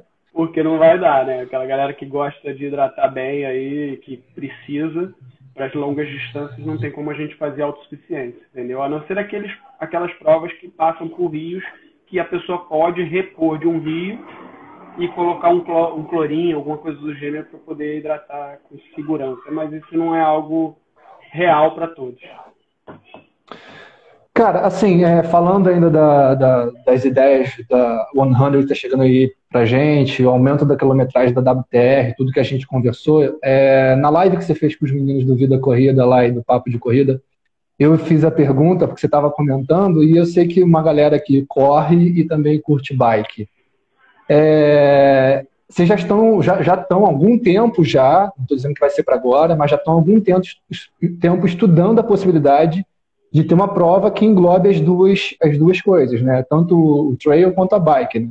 Porque 0.41 0.63
não 0.63 0.79
vai 0.79 0.97
dar, 0.97 1.23
né? 1.23 1.41
Aquela 1.41 1.67
galera 1.67 1.93
que 1.93 2.03
gosta 2.03 2.51
de 2.51 2.65
hidratar 2.65 3.07
bem 3.09 3.45
aí, 3.45 3.97
que 3.97 4.17
precisa, 4.33 5.13
para 5.53 5.67
as 5.67 5.73
longas 5.75 6.09
distâncias 6.09 6.65
não 6.65 6.79
tem 6.79 6.91
como 6.91 7.11
a 7.11 7.13
gente 7.13 7.35
fazer 7.35 7.61
autossuficiência, 7.61 8.41
entendeu? 8.51 8.81
A 8.81 8.89
não 8.89 9.05
ser 9.05 9.19
aqueles, 9.19 9.55
aquelas 9.79 10.11
provas 10.15 10.51
que 10.53 10.67
passam 10.67 11.07
por 11.09 11.27
rios 11.27 11.63
que 12.07 12.19
a 12.19 12.25
pessoa 12.25 12.65
pode 12.65 13.03
repor 13.03 13.59
de 13.59 13.67
um 13.67 13.77
rio 13.77 14.17
e 14.97 15.07
colocar 15.09 15.49
um, 15.49 15.59
clor, 15.59 15.95
um 15.99 16.05
clorinho, 16.05 16.57
alguma 16.57 16.79
coisa 16.79 16.99
do 16.99 17.13
gênero 17.13 17.45
para 17.45 17.59
poder 17.59 17.99
hidratar 17.99 18.61
com 18.67 18.79
segurança. 18.95 19.43
Mas 19.51 19.71
isso 19.71 19.95
não 19.95 20.15
é 20.15 20.21
algo 20.21 20.75
real 21.29 21.75
para 21.75 21.85
todos. 21.89 22.19
Cara, 24.33 24.61
assim, 24.61 25.03
é, 25.03 25.23
falando 25.23 25.67
ainda 25.67 25.89
da, 25.89 26.35
da, 26.35 26.71
das 26.85 27.03
ideias 27.03 27.51
da 27.69 28.07
100 28.15 28.51
que 28.51 28.57
está 28.59 28.75
chegando 28.75 29.03
aí 29.03 29.31
para 29.51 29.65
gente, 29.65 30.23
o 30.23 30.29
aumento 30.29 30.65
da 30.65 30.77
quilometragem 30.77 31.33
da 31.33 31.51
WTR, 31.51 32.15
tudo 32.15 32.31
que 32.31 32.39
a 32.39 32.43
gente 32.43 32.65
conversou, 32.65 33.37
é, 33.43 33.93
na 33.97 34.09
live 34.09 34.37
que 34.37 34.45
você 34.45 34.55
fez 34.55 34.75
com 34.75 34.85
os 34.85 34.91
meninos 34.91 35.25
do 35.25 35.35
Vida 35.35 35.59
Corrida 35.59 36.05
lá 36.05 36.25
e 36.25 36.31
do 36.31 36.41
Papo 36.41 36.69
de 36.69 36.79
Corrida, 36.79 37.21
eu 37.77 37.97
fiz 37.97 38.23
a 38.23 38.31
pergunta, 38.31 38.87
porque 38.87 39.01
você 39.01 39.07
estava 39.07 39.29
comentando, 39.29 40.01
e 40.01 40.15
eu 40.15 40.25
sei 40.25 40.47
que 40.47 40.63
uma 40.63 40.81
galera 40.81 41.17
aqui 41.17 41.45
corre 41.49 41.97
e 41.97 42.23
também 42.23 42.61
curte 42.61 42.95
bike. 42.95 43.49
É, 44.29 45.45
vocês 45.67 45.89
já 45.89 45.95
estão 45.95 46.41
já, 46.41 46.61
já 46.61 46.75
estão 46.75 47.05
há 47.05 47.09
algum 47.09 47.37
tempo 47.37 47.83
já, 47.83 48.31
não 48.37 48.43
estou 48.43 48.55
dizendo 48.55 48.73
que 48.75 48.79
vai 48.79 48.89
ser 48.89 49.03
para 49.03 49.15
agora, 49.15 49.57
mas 49.57 49.71
já 49.71 49.77
estão 49.77 49.93
há 49.93 49.95
algum 49.97 50.21
tempo, 50.21 50.41
tempo 51.19 51.45
estudando 51.45 51.99
a 51.99 52.03
possibilidade 52.03 52.85
de 53.31 53.43
ter 53.43 53.53
uma 53.53 53.73
prova 53.73 54.11
que 54.11 54.25
englobe 54.25 54.69
as 54.69 54.81
duas, 54.81 55.35
as 55.41 55.57
duas 55.57 55.81
coisas, 55.81 56.21
né? 56.21 56.43
Tanto 56.49 56.75
o 56.75 57.15
trail 57.17 57.53
quanto 57.53 57.73
a 57.73 57.79
bike, 57.79 58.19
né? 58.19 58.29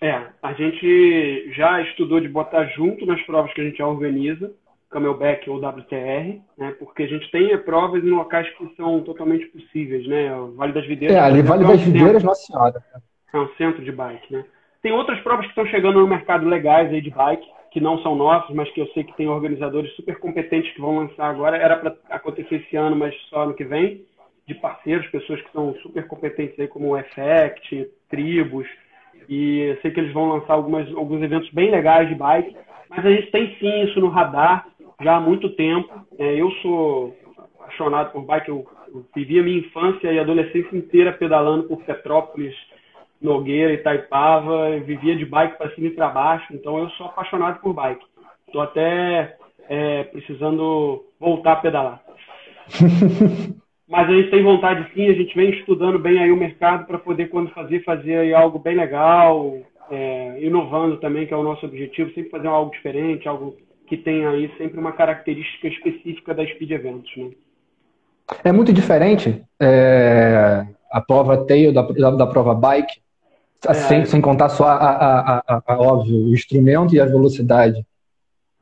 É, 0.00 0.20
a 0.42 0.52
gente 0.52 1.52
já 1.54 1.80
estudou 1.82 2.20
de 2.20 2.28
botar 2.28 2.64
junto 2.66 3.06
nas 3.06 3.20
provas 3.22 3.52
que 3.54 3.60
a 3.60 3.64
gente 3.64 3.82
organiza, 3.82 4.52
Camelback 4.90 5.48
ou 5.48 5.56
WTR, 5.56 6.40
né? 6.58 6.74
Porque 6.78 7.04
a 7.04 7.06
gente 7.06 7.30
tem 7.30 7.56
provas 7.58 8.04
em 8.04 8.10
locais 8.10 8.48
que 8.56 8.74
são 8.76 9.00
totalmente 9.02 9.46
possíveis, 9.46 10.06
né? 10.06 10.36
O 10.36 10.52
Vale 10.54 10.72
das 10.72 10.86
Videiras. 10.86 11.16
É, 11.16 11.20
ali 11.20 11.42
Vale 11.42 11.64
das 11.64 11.80
Videiras, 11.80 12.22
Nossa 12.22 12.46
Senhora. 12.46 12.84
É 13.32 13.38
um 13.38 13.48
centro 13.56 13.82
de 13.82 13.90
bike, 13.90 14.32
né? 14.32 14.44
Tem 14.82 14.92
outras 14.92 15.20
provas 15.20 15.44
que 15.44 15.52
estão 15.52 15.66
chegando 15.66 16.00
no 16.00 16.08
mercado 16.08 16.48
legais 16.48 16.92
aí 16.92 17.00
de 17.00 17.10
bike, 17.10 17.46
que 17.72 17.80
não 17.80 17.98
são 18.02 18.14
nossos, 18.14 18.54
mas 18.54 18.70
que 18.72 18.80
eu 18.80 18.86
sei 18.88 19.02
que 19.02 19.16
tem 19.16 19.28
organizadores 19.28 19.94
super 19.96 20.18
competentes 20.18 20.72
que 20.72 20.80
vão 20.80 20.98
lançar 20.98 21.30
agora. 21.30 21.56
Era 21.56 21.76
para 21.76 21.96
acontecer 22.10 22.56
esse 22.56 22.76
ano, 22.76 22.94
mas 22.94 23.14
só 23.30 23.42
ano 23.42 23.54
que 23.54 23.64
vem, 23.64 24.04
de 24.46 24.54
parceiros, 24.54 25.06
pessoas 25.08 25.40
que 25.40 25.52
são 25.52 25.74
super 25.76 26.06
competentes 26.06 26.58
aí, 26.60 26.68
como 26.68 26.88
o 26.88 26.98
Effect, 26.98 27.88
Tribos, 28.10 28.66
e 29.28 29.60
eu 29.60 29.80
sei 29.80 29.90
que 29.90 30.00
eles 30.00 30.12
vão 30.12 30.28
lançar 30.28 30.52
algumas, 30.54 30.86
alguns 30.94 31.22
eventos 31.22 31.50
bem 31.50 31.70
legais 31.70 32.08
de 32.08 32.14
bike, 32.14 32.54
mas 32.90 33.06
a 33.06 33.10
gente 33.10 33.30
tem 33.30 33.56
sim 33.58 33.84
isso 33.84 34.00
no 34.00 34.08
radar 34.08 34.66
já 35.00 35.16
há 35.16 35.20
muito 35.20 35.48
tempo. 35.50 35.90
É, 36.18 36.34
eu 36.34 36.50
sou 36.62 37.16
apaixonado 37.58 38.12
por 38.12 38.22
bike, 38.22 38.48
eu, 38.48 38.66
eu 38.88 39.04
vivi 39.14 39.38
a 39.38 39.42
minha 39.42 39.58
infância 39.58 40.12
e 40.12 40.18
adolescência 40.18 40.76
inteira 40.76 41.12
pedalando 41.12 41.64
por 41.64 41.82
Petrópolis, 41.84 42.54
Nogueira, 43.22 43.72
Itaipava, 43.72 44.78
vivia 44.80 45.16
de 45.16 45.24
bike 45.24 45.56
para 45.56 45.70
cima 45.74 45.86
e 45.86 45.90
para 45.90 46.08
baixo, 46.08 46.52
então 46.52 46.78
eu 46.78 46.90
sou 46.90 47.06
apaixonado 47.06 47.60
por 47.60 47.72
bike. 47.72 48.04
Estou 48.46 48.60
até 48.60 49.36
é, 49.68 50.04
precisando 50.04 51.04
voltar 51.18 51.52
a 51.52 51.56
pedalar. 51.56 52.02
Mas 53.88 54.08
a 54.08 54.12
gente 54.12 54.30
tem 54.30 54.42
vontade 54.42 54.90
sim, 54.94 55.08
a 55.08 55.12
gente 55.12 55.34
vem 55.34 55.50
estudando 55.50 55.98
bem 55.98 56.18
aí 56.18 56.32
o 56.32 56.36
mercado 56.36 56.86
para 56.86 56.98
poder, 56.98 57.28
quando 57.28 57.50
fazer, 57.50 57.84
fazer 57.84 58.16
aí 58.16 58.32
algo 58.32 58.58
bem 58.58 58.74
legal, 58.74 59.58
é, 59.90 60.38
inovando 60.40 60.96
também, 60.96 61.26
que 61.26 61.34
é 61.34 61.36
o 61.36 61.42
nosso 61.42 61.66
objetivo, 61.66 62.10
sempre 62.14 62.30
fazer 62.30 62.48
algo 62.48 62.70
diferente, 62.70 63.28
algo 63.28 63.54
que 63.86 63.96
tenha 63.98 64.30
aí 64.30 64.50
sempre 64.56 64.80
uma 64.80 64.92
característica 64.92 65.68
específica 65.68 66.32
das 66.32 66.48
speed 66.50 66.70
eventos, 66.70 67.14
né? 67.16 67.30
É 68.42 68.50
muito 68.50 68.72
diferente 68.72 69.42
é, 69.60 70.66
a 70.90 71.00
prova 71.00 71.44
tail 71.44 71.72
da, 71.72 71.82
da, 71.82 72.10
da 72.12 72.26
prova 72.26 72.54
bike. 72.54 73.01
Sem, 73.72 74.04
sem 74.04 74.20
contar 74.20 74.48
só, 74.48 74.64
a, 74.64 74.74
a, 74.74 75.42
a, 75.46 75.62
a, 75.66 75.78
óbvio, 75.80 76.16
o 76.16 76.34
instrumento 76.34 76.94
e 76.94 77.00
a 77.00 77.06
velocidade. 77.06 77.86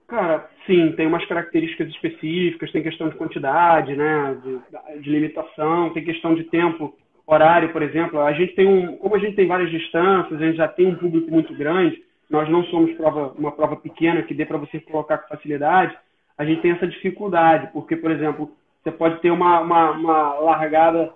Cara, 0.06 0.46
sim, 0.66 0.92
tem 0.92 1.06
umas 1.06 1.24
características 1.24 1.88
específicas, 1.88 2.70
tem 2.70 2.82
questão 2.82 3.08
de 3.08 3.14
quantidade, 3.14 3.96
né, 3.96 4.36
de, 4.44 5.00
de, 5.00 5.10
limitação, 5.10 5.90
tem 5.90 6.04
questão 6.04 6.34
de 6.34 6.44
tempo, 6.44 6.94
horário, 7.26 7.72
por 7.72 7.82
exemplo. 7.82 8.20
A 8.20 8.32
gente 8.32 8.54
tem 8.54 8.66
um, 8.66 8.96
como 8.98 9.16
a 9.16 9.18
gente 9.18 9.36
tem 9.36 9.46
várias 9.46 9.70
distâncias, 9.70 10.40
a 10.40 10.44
gente 10.44 10.56
já 10.56 10.68
tem 10.68 10.88
um 10.88 10.96
público 10.96 11.30
muito 11.30 11.54
grande, 11.54 12.02
nós 12.28 12.48
não 12.50 12.62
somos 12.64 12.92
prova, 12.92 13.34
uma 13.38 13.52
prova 13.52 13.76
pequena 13.76 14.22
que 14.22 14.34
dê 14.34 14.44
para 14.44 14.58
você 14.58 14.80
colocar 14.80 15.18
com 15.18 15.28
facilidade, 15.28 15.96
a 16.36 16.44
gente 16.44 16.60
tem 16.60 16.72
essa 16.72 16.86
dificuldade, 16.86 17.70
porque, 17.72 17.96
por 17.96 18.10
exemplo, 18.10 18.50
você 18.82 18.90
pode 18.90 19.20
ter 19.20 19.30
uma, 19.30 19.60
uma, 19.60 19.90
uma 19.92 20.34
largada 20.40 21.12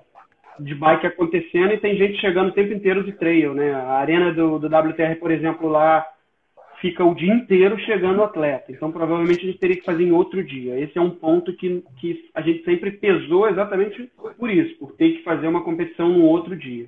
de 0.60 0.74
bike 0.74 1.06
acontecendo 1.06 1.72
e 1.72 1.78
tem 1.78 1.96
gente 1.96 2.20
chegando 2.20 2.48
o 2.48 2.52
tempo 2.52 2.72
inteiro 2.72 3.02
de 3.02 3.12
trail, 3.12 3.54
né? 3.54 3.72
A 3.72 3.94
arena 3.94 4.32
do, 4.32 4.58
do 4.58 4.66
WTR, 4.66 5.16
por 5.18 5.30
exemplo, 5.30 5.68
lá 5.68 6.06
fica 6.80 7.04
o 7.04 7.14
dia 7.14 7.32
inteiro 7.32 7.78
chegando 7.80 8.18
o 8.18 8.24
atleta. 8.24 8.70
Então, 8.70 8.92
provavelmente 8.92 9.40
a 9.40 9.46
gente 9.46 9.58
teria 9.58 9.76
que 9.76 9.84
fazer 9.84 10.04
em 10.04 10.12
outro 10.12 10.44
dia. 10.44 10.78
Esse 10.78 10.98
é 10.98 11.00
um 11.00 11.10
ponto 11.10 11.52
que, 11.54 11.82
que 11.98 12.28
a 12.34 12.40
gente 12.40 12.62
sempre 12.64 12.90
pesou 12.92 13.48
exatamente 13.48 14.10
por 14.38 14.50
isso, 14.50 14.76
por 14.78 14.92
ter 14.92 15.12
que 15.12 15.22
fazer 15.22 15.48
uma 15.48 15.62
competição 15.62 16.10
no 16.10 16.24
outro 16.24 16.54
dia. 16.54 16.86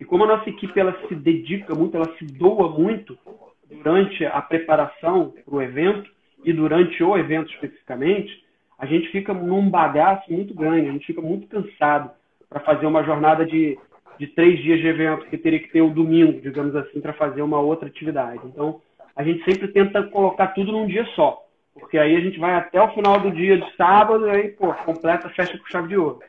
E 0.00 0.04
como 0.04 0.24
a 0.24 0.26
nossa 0.26 0.50
equipe 0.50 0.78
ela 0.78 0.96
se 1.06 1.14
dedica 1.14 1.74
muito, 1.74 1.96
ela 1.96 2.12
se 2.18 2.24
doa 2.24 2.68
muito 2.68 3.16
durante 3.70 4.24
a 4.26 4.42
preparação 4.42 5.32
para 5.44 5.54
o 5.54 5.62
evento 5.62 6.10
e 6.44 6.52
durante 6.52 7.02
o 7.02 7.16
evento 7.16 7.50
especificamente, 7.52 8.44
a 8.78 8.84
gente 8.84 9.08
fica 9.08 9.32
num 9.32 9.70
bagaço 9.70 10.30
muito 10.30 10.54
grande, 10.54 10.88
a 10.88 10.92
gente 10.92 11.06
fica 11.06 11.20
muito 11.20 11.46
cansado 11.46 12.10
para 12.48 12.60
fazer 12.60 12.86
uma 12.86 13.02
jornada 13.02 13.44
de, 13.44 13.78
de 14.18 14.26
três 14.28 14.60
dias 14.62 14.80
de 14.80 14.86
evento, 14.86 15.26
que 15.26 15.38
teria 15.38 15.60
que 15.60 15.70
ter 15.70 15.82
o 15.82 15.90
domingo, 15.90 16.40
digamos 16.40 16.74
assim, 16.76 17.00
para 17.00 17.12
fazer 17.12 17.42
uma 17.42 17.60
outra 17.60 17.88
atividade. 17.88 18.40
Então, 18.44 18.80
a 19.14 19.22
gente 19.22 19.44
sempre 19.44 19.68
tenta 19.68 20.02
colocar 20.04 20.48
tudo 20.48 20.72
num 20.72 20.86
dia 20.86 21.04
só, 21.14 21.42
porque 21.74 21.98
aí 21.98 22.16
a 22.16 22.20
gente 22.20 22.38
vai 22.38 22.54
até 22.54 22.80
o 22.80 22.92
final 22.92 23.20
do 23.20 23.30
dia 23.30 23.58
de 23.58 23.76
sábado 23.76 24.26
e 24.26 24.30
aí, 24.30 24.48
pô, 24.50 24.72
completa, 24.72 25.28
fecha 25.30 25.58
com 25.58 25.66
chave 25.66 25.88
de 25.88 25.96
ouro. 25.96 26.20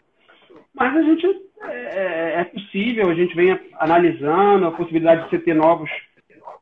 Mas 0.73 0.95
a 0.95 1.01
gente 1.01 1.25
é, 1.63 1.71
é, 1.71 2.41
é 2.41 2.43
possível, 2.45 3.09
a 3.09 3.15
gente 3.15 3.35
vem 3.35 3.59
analisando 3.79 4.67
a 4.67 4.71
possibilidade 4.71 5.23
de 5.23 5.29
você 5.29 5.39
ter 5.39 5.53
novos 5.53 5.89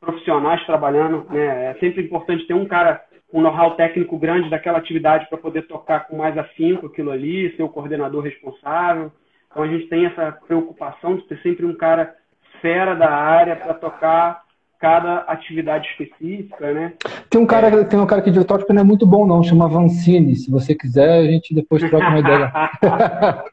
profissionais 0.00 0.64
trabalhando, 0.64 1.26
né? 1.30 1.70
É 1.70 1.74
sempre 1.80 2.02
importante 2.02 2.46
ter 2.46 2.54
um 2.54 2.66
cara 2.66 3.02
um 3.32 3.40
know-how 3.40 3.74
técnico 3.74 4.18
grande 4.18 4.48
daquela 4.48 4.78
atividade 4.78 5.28
para 5.28 5.36
poder 5.36 5.62
tocar 5.62 6.06
com 6.06 6.16
mais 6.16 6.38
afinco 6.38 6.86
aquilo 6.86 7.10
ali, 7.10 7.54
ser 7.56 7.62
o 7.62 7.68
coordenador 7.68 8.22
responsável. 8.22 9.12
Então 9.50 9.62
a 9.62 9.66
gente 9.66 9.88
tem 9.88 10.06
essa 10.06 10.32
preocupação 10.46 11.16
de 11.16 11.22
ter 11.22 11.38
sempre 11.42 11.64
um 11.64 11.74
cara 11.74 12.14
fera 12.60 12.94
da 12.94 13.10
área 13.10 13.56
para 13.56 13.74
tocar 13.74 14.42
cada 14.78 15.18
atividade 15.20 15.88
específica, 15.88 16.72
né? 16.72 16.92
Tem 17.30 17.40
um 17.40 17.46
cara, 17.46 17.68
é. 17.68 17.84
tem 17.84 17.98
um 17.98 18.06
cara 18.06 18.20
aqui 18.20 18.30
de 18.30 18.44
que 18.44 18.72
não 18.72 18.82
é 18.82 18.84
muito 18.84 19.06
bom 19.06 19.26
não, 19.26 19.42
chama 19.42 19.68
Vancini. 19.68 20.36
Se 20.36 20.50
você 20.50 20.74
quiser, 20.74 21.20
a 21.20 21.24
gente 21.24 21.54
depois 21.54 21.82
troca 21.88 22.08
uma 22.08 22.18
ideia. 22.18 22.52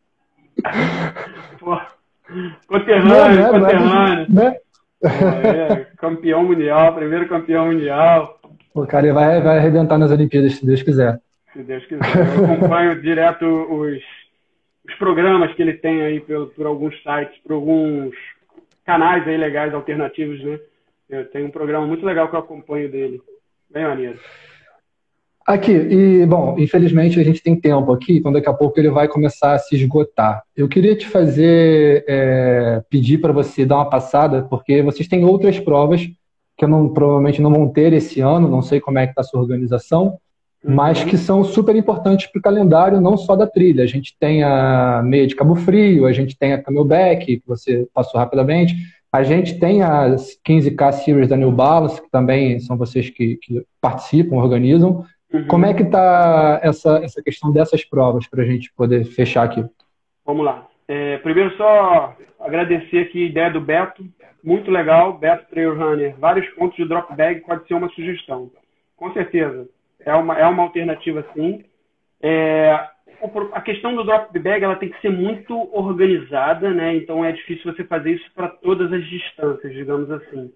Pô, 1.59 1.79
conterrâneo, 2.67 3.09
não, 3.09 3.25
é, 3.25 3.49
conterrâneo. 3.59 4.25
Né? 4.29 4.55
É, 5.03 5.87
campeão 5.97 6.43
mundial, 6.43 6.93
primeiro 6.93 7.27
campeão 7.27 7.67
mundial. 7.67 8.39
O 8.73 8.85
cara 8.85 9.13
vai, 9.13 9.41
vai 9.41 9.57
arrebentar 9.59 9.97
nas 9.97 10.11
Olimpíadas, 10.11 10.55
se 10.55 10.65
Deus 10.65 10.81
quiser. 10.81 11.19
Se 11.53 11.63
Deus 11.63 11.85
quiser. 11.85 12.01
Eu 12.37 12.55
acompanho 12.55 13.01
direto 13.01 13.45
os 13.45 14.01
os 14.87 14.95
programas 14.95 15.53
que 15.55 15.61
ele 15.61 15.73
tem 15.73 16.01
aí 16.01 16.19
por, 16.19 16.47
por 16.47 16.65
alguns 16.65 16.95
sites, 17.01 17.37
por 17.43 17.53
alguns 17.53 18.13
canais 18.85 19.27
aí 19.27 19.37
legais 19.37 19.73
alternativos, 19.73 20.43
né? 20.43 20.59
Eu 21.09 21.29
tenho 21.29 21.47
um 21.47 21.51
programa 21.51 21.85
muito 21.85 22.05
legal 22.05 22.29
que 22.29 22.35
eu 22.35 22.39
acompanho 22.39 22.89
dele. 22.89 23.21
Bem 23.69 23.83
maneiro. 23.83 24.19
Aqui, 25.45 25.71
e 25.71 26.25
bom, 26.25 26.55
infelizmente 26.57 27.19
a 27.19 27.23
gente 27.23 27.43
tem 27.43 27.59
tempo 27.59 27.91
aqui, 27.91 28.17
então 28.17 28.31
daqui 28.31 28.47
a 28.47 28.53
pouco 28.53 28.79
ele 28.79 28.89
vai 28.89 29.09
começar 29.09 29.53
a 29.53 29.59
se 29.59 29.75
esgotar. 29.75 30.41
Eu 30.55 30.69
queria 30.69 30.95
te 30.95 31.05
fazer, 31.05 32.05
é, 32.07 32.81
pedir 32.89 33.17
para 33.17 33.33
você 33.33 33.65
dar 33.65 33.75
uma 33.75 33.89
passada, 33.89 34.43
porque 34.43 34.81
vocês 34.81 35.07
têm 35.07 35.25
outras 35.25 35.59
provas 35.59 36.01
que 36.57 36.63
eu 36.63 36.69
não, 36.69 36.87
provavelmente 36.87 37.41
não 37.41 37.51
vão 37.51 37.67
ter 37.67 37.91
esse 37.91 38.21
ano, 38.21 38.49
não 38.49 38.61
sei 38.61 38.79
como 38.79 38.99
é 38.99 39.05
que 39.05 39.11
está 39.11 39.21
a 39.21 39.25
sua 39.25 39.41
organização. 39.41 40.17
Mas 40.63 41.03
que 41.03 41.17
são 41.17 41.43
super 41.43 41.75
importantes 41.75 42.27
para 42.27 42.39
o 42.39 42.41
calendário, 42.41 43.01
não 43.01 43.17
só 43.17 43.35
da 43.35 43.45
trilha. 43.47 43.83
A 43.83 43.87
gente 43.87 44.15
tem 44.19 44.43
a 44.43 45.01
meia 45.03 45.27
de 45.27 45.35
Cabo 45.35 45.55
Frio, 45.55 46.05
a 46.05 46.11
gente 46.11 46.37
tem 46.37 46.53
a 46.53 46.61
Camelback, 46.61 47.25
que 47.25 47.43
você 47.45 47.87
passou 47.93 48.19
rapidamente, 48.19 48.75
a 49.11 49.23
gente 49.23 49.59
tem 49.59 49.83
as 49.83 50.39
15K 50.47 50.91
Series 50.93 51.29
da 51.29 51.37
New 51.37 51.51
Balance, 51.51 52.01
que 52.01 52.09
também 52.09 52.59
são 52.59 52.77
vocês 52.77 53.09
que, 53.09 53.37
que 53.37 53.63
participam, 53.81 54.37
organizam, 54.37 55.05
Uhum. 55.33 55.47
Como 55.47 55.65
é 55.65 55.73
que 55.73 55.81
está 55.81 56.59
essa, 56.61 57.03
essa 57.03 57.21
questão 57.23 57.51
dessas 57.51 57.83
provas 57.83 58.27
para 58.27 58.43
a 58.43 58.45
gente 58.45 58.71
poder 58.73 59.03
fechar 59.03 59.43
aqui? 59.43 59.65
Vamos 60.23 60.45
lá. 60.45 60.67
É, 60.87 61.17
primeiro 61.17 61.55
só 61.57 62.15
agradecer 62.39 62.99
aqui 62.99 63.23
a 63.23 63.29
ideia 63.29 63.51
do 63.51 63.59
Beto, 63.59 64.05
muito 64.43 64.69
legal, 64.69 65.17
Beto 65.17 65.49
Trail 65.49 65.75
Runner, 65.75 66.15
vários 66.19 66.47
pontos 66.53 66.75
de 66.75 66.87
drop 66.87 67.15
bag 67.15 67.41
pode 67.41 67.67
ser 67.67 67.73
uma 67.73 67.89
sugestão. 67.89 68.51
Com 68.95 69.11
certeza, 69.13 69.67
é 70.05 70.13
uma, 70.13 70.37
é 70.37 70.45
uma 70.45 70.63
alternativa 70.63 71.25
sim. 71.33 71.63
É, 72.21 72.71
a 73.53 73.61
questão 73.61 73.95
do 73.95 74.03
drop 74.03 74.37
bag 74.37 74.63
ela 74.63 74.75
tem 74.75 74.89
que 74.89 75.01
ser 75.01 75.09
muito 75.09 75.69
organizada, 75.75 76.69
né? 76.71 76.95
Então 76.95 77.23
é 77.23 77.31
difícil 77.31 77.71
você 77.71 77.83
fazer 77.83 78.11
isso 78.11 78.29
para 78.33 78.47
todas 78.47 78.91
as 78.91 79.03
distâncias, 79.05 79.73
digamos 79.73 80.09
assim. 80.11 80.51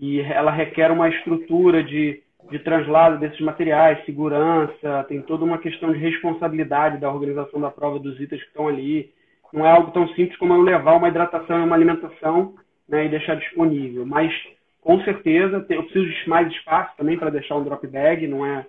E 0.00 0.20
ela 0.20 0.50
requer 0.50 0.90
uma 0.90 1.08
estrutura 1.08 1.82
de 1.82 2.22
de 2.50 2.58
translado 2.58 3.18
desses 3.18 3.40
materiais, 3.40 4.04
segurança, 4.04 5.04
tem 5.08 5.22
toda 5.22 5.44
uma 5.44 5.58
questão 5.58 5.92
de 5.92 5.98
responsabilidade 5.98 6.98
da 6.98 7.10
organização 7.10 7.60
da 7.60 7.70
prova 7.70 7.98
dos 7.98 8.20
itens 8.20 8.42
que 8.42 8.48
estão 8.48 8.68
ali. 8.68 9.10
Não 9.52 9.66
é 9.66 9.70
algo 9.70 9.90
tão 9.92 10.08
simples 10.08 10.36
como 10.38 10.54
eu 10.54 10.62
levar 10.62 10.96
uma 10.96 11.08
hidratação 11.08 11.60
e 11.60 11.64
uma 11.64 11.76
alimentação 11.76 12.54
né, 12.88 13.06
e 13.06 13.08
deixar 13.08 13.36
disponível. 13.36 14.04
Mas, 14.06 14.32
com 14.80 15.00
certeza, 15.02 15.64
eu 15.68 15.82
preciso 15.84 16.08
de 16.08 16.28
mais 16.28 16.50
espaço 16.52 16.96
também 16.96 17.18
para 17.18 17.30
deixar 17.30 17.56
um 17.56 17.64
drop 17.64 17.86
bag. 17.86 18.26
Não 18.26 18.44
é, 18.44 18.66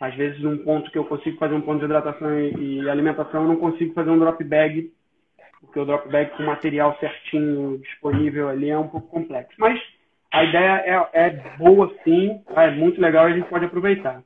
às 0.00 0.14
vezes, 0.14 0.42
um 0.42 0.56
ponto 0.56 0.90
que 0.90 0.96
eu 0.96 1.04
consigo 1.04 1.36
fazer 1.36 1.54
um 1.54 1.60
ponto 1.60 1.80
de 1.80 1.84
hidratação 1.84 2.40
e, 2.40 2.80
e 2.80 2.88
alimentação, 2.88 3.42
eu 3.42 3.48
não 3.48 3.56
consigo 3.56 3.92
fazer 3.92 4.08
um 4.08 4.18
drop 4.18 4.42
bag, 4.42 4.90
porque 5.60 5.78
o 5.78 5.84
drop 5.84 6.08
bag 6.08 6.30
com 6.36 6.44
material 6.44 6.96
certinho 6.98 7.78
disponível 7.78 8.48
ali 8.48 8.70
é 8.70 8.78
um 8.78 8.88
pouco 8.88 9.08
complexo. 9.08 9.54
Mas 9.58 9.78
a 10.32 10.42
ideia 10.42 11.08
é, 11.12 11.26
é 11.26 11.30
boa 11.58 11.92
sim, 12.02 12.40
é 12.56 12.70
muito 12.70 12.98
legal 12.98 13.28
e 13.28 13.32
a 13.32 13.36
gente 13.36 13.48
pode 13.48 13.66
aproveitar. 13.66 14.22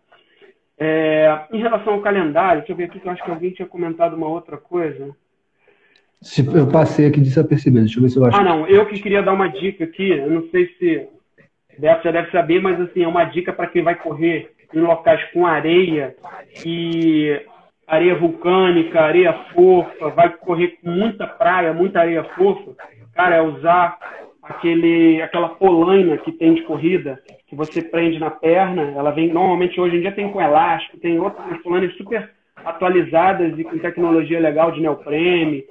É, 0.78 1.40
em 1.52 1.60
relação 1.60 1.94
ao 1.94 2.02
calendário, 2.02 2.60
deixa 2.60 2.72
eu 2.72 2.76
ver 2.76 2.84
aqui 2.84 3.00
que 3.00 3.08
eu 3.08 3.12
acho 3.12 3.24
que 3.24 3.30
alguém 3.30 3.50
tinha 3.50 3.66
comentado 3.66 4.14
uma 4.14 4.28
outra 4.28 4.56
coisa. 4.56 5.10
Se 6.22 6.46
eu 6.46 6.70
passei 6.70 7.06
aqui 7.06 7.20
desapercebido, 7.20 7.84
deixa 7.84 7.98
eu 7.98 8.02
ver 8.02 8.08
se 8.10 8.16
eu 8.16 8.24
acho. 8.24 8.36
Ah, 8.36 8.44
não, 8.44 8.66
eu 8.68 8.86
que 8.86 9.00
queria 9.00 9.22
dar 9.22 9.32
uma 9.32 9.48
dica 9.48 9.84
aqui, 9.84 10.10
eu 10.10 10.30
não 10.30 10.48
sei 10.50 10.68
se 10.78 11.08
Beto 11.78 12.04
já 12.04 12.12
deve 12.12 12.30
saber, 12.30 12.60
mas 12.60 12.80
assim, 12.80 13.02
é 13.02 13.08
uma 13.08 13.24
dica 13.24 13.52
para 13.52 13.66
quem 13.66 13.82
vai 13.82 13.96
correr 13.96 14.53
em 14.72 14.80
locais 14.80 15.22
com 15.32 15.46
areia 15.46 16.14
e 16.64 17.40
areia 17.86 18.14
vulcânica, 18.14 19.00
areia 19.00 19.32
fofa, 19.52 20.08
vai 20.10 20.30
correr 20.30 20.78
com 20.82 20.90
muita 20.90 21.26
praia, 21.26 21.72
muita 21.72 22.00
areia 22.00 22.24
fofa, 22.24 22.72
cara, 23.14 23.36
é 23.36 23.42
usar 23.42 23.98
aquele, 24.42 25.22
aquela 25.22 25.50
polaina 25.50 26.16
que 26.18 26.32
tem 26.32 26.54
de 26.54 26.62
corrida, 26.62 27.20
que 27.46 27.56
você 27.56 27.82
prende 27.82 28.18
na 28.18 28.30
perna, 28.30 28.92
ela 28.96 29.10
vem, 29.10 29.32
normalmente 29.32 29.80
hoje 29.80 29.96
em 29.96 30.00
dia 30.00 30.12
tem 30.12 30.30
com 30.30 30.40
elástico, 30.40 30.98
tem 30.98 31.18
outras 31.18 31.62
polainas 31.62 31.94
super 31.96 32.30
atualizadas 32.56 33.58
e 33.58 33.64
com 33.64 33.78
tecnologia 33.78 34.40
legal 34.40 34.70
de 34.72 34.80
neoprene, 34.80 35.64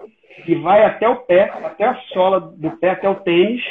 que 0.45 0.55
vai 0.55 0.83
até 0.83 1.07
o 1.07 1.17
pé, 1.17 1.51
até 1.63 1.85
a 1.85 1.95
sola 2.13 2.39
do 2.39 2.71
pé, 2.77 2.91
até 2.91 3.07
o 3.07 3.15
tênis, 3.15 3.63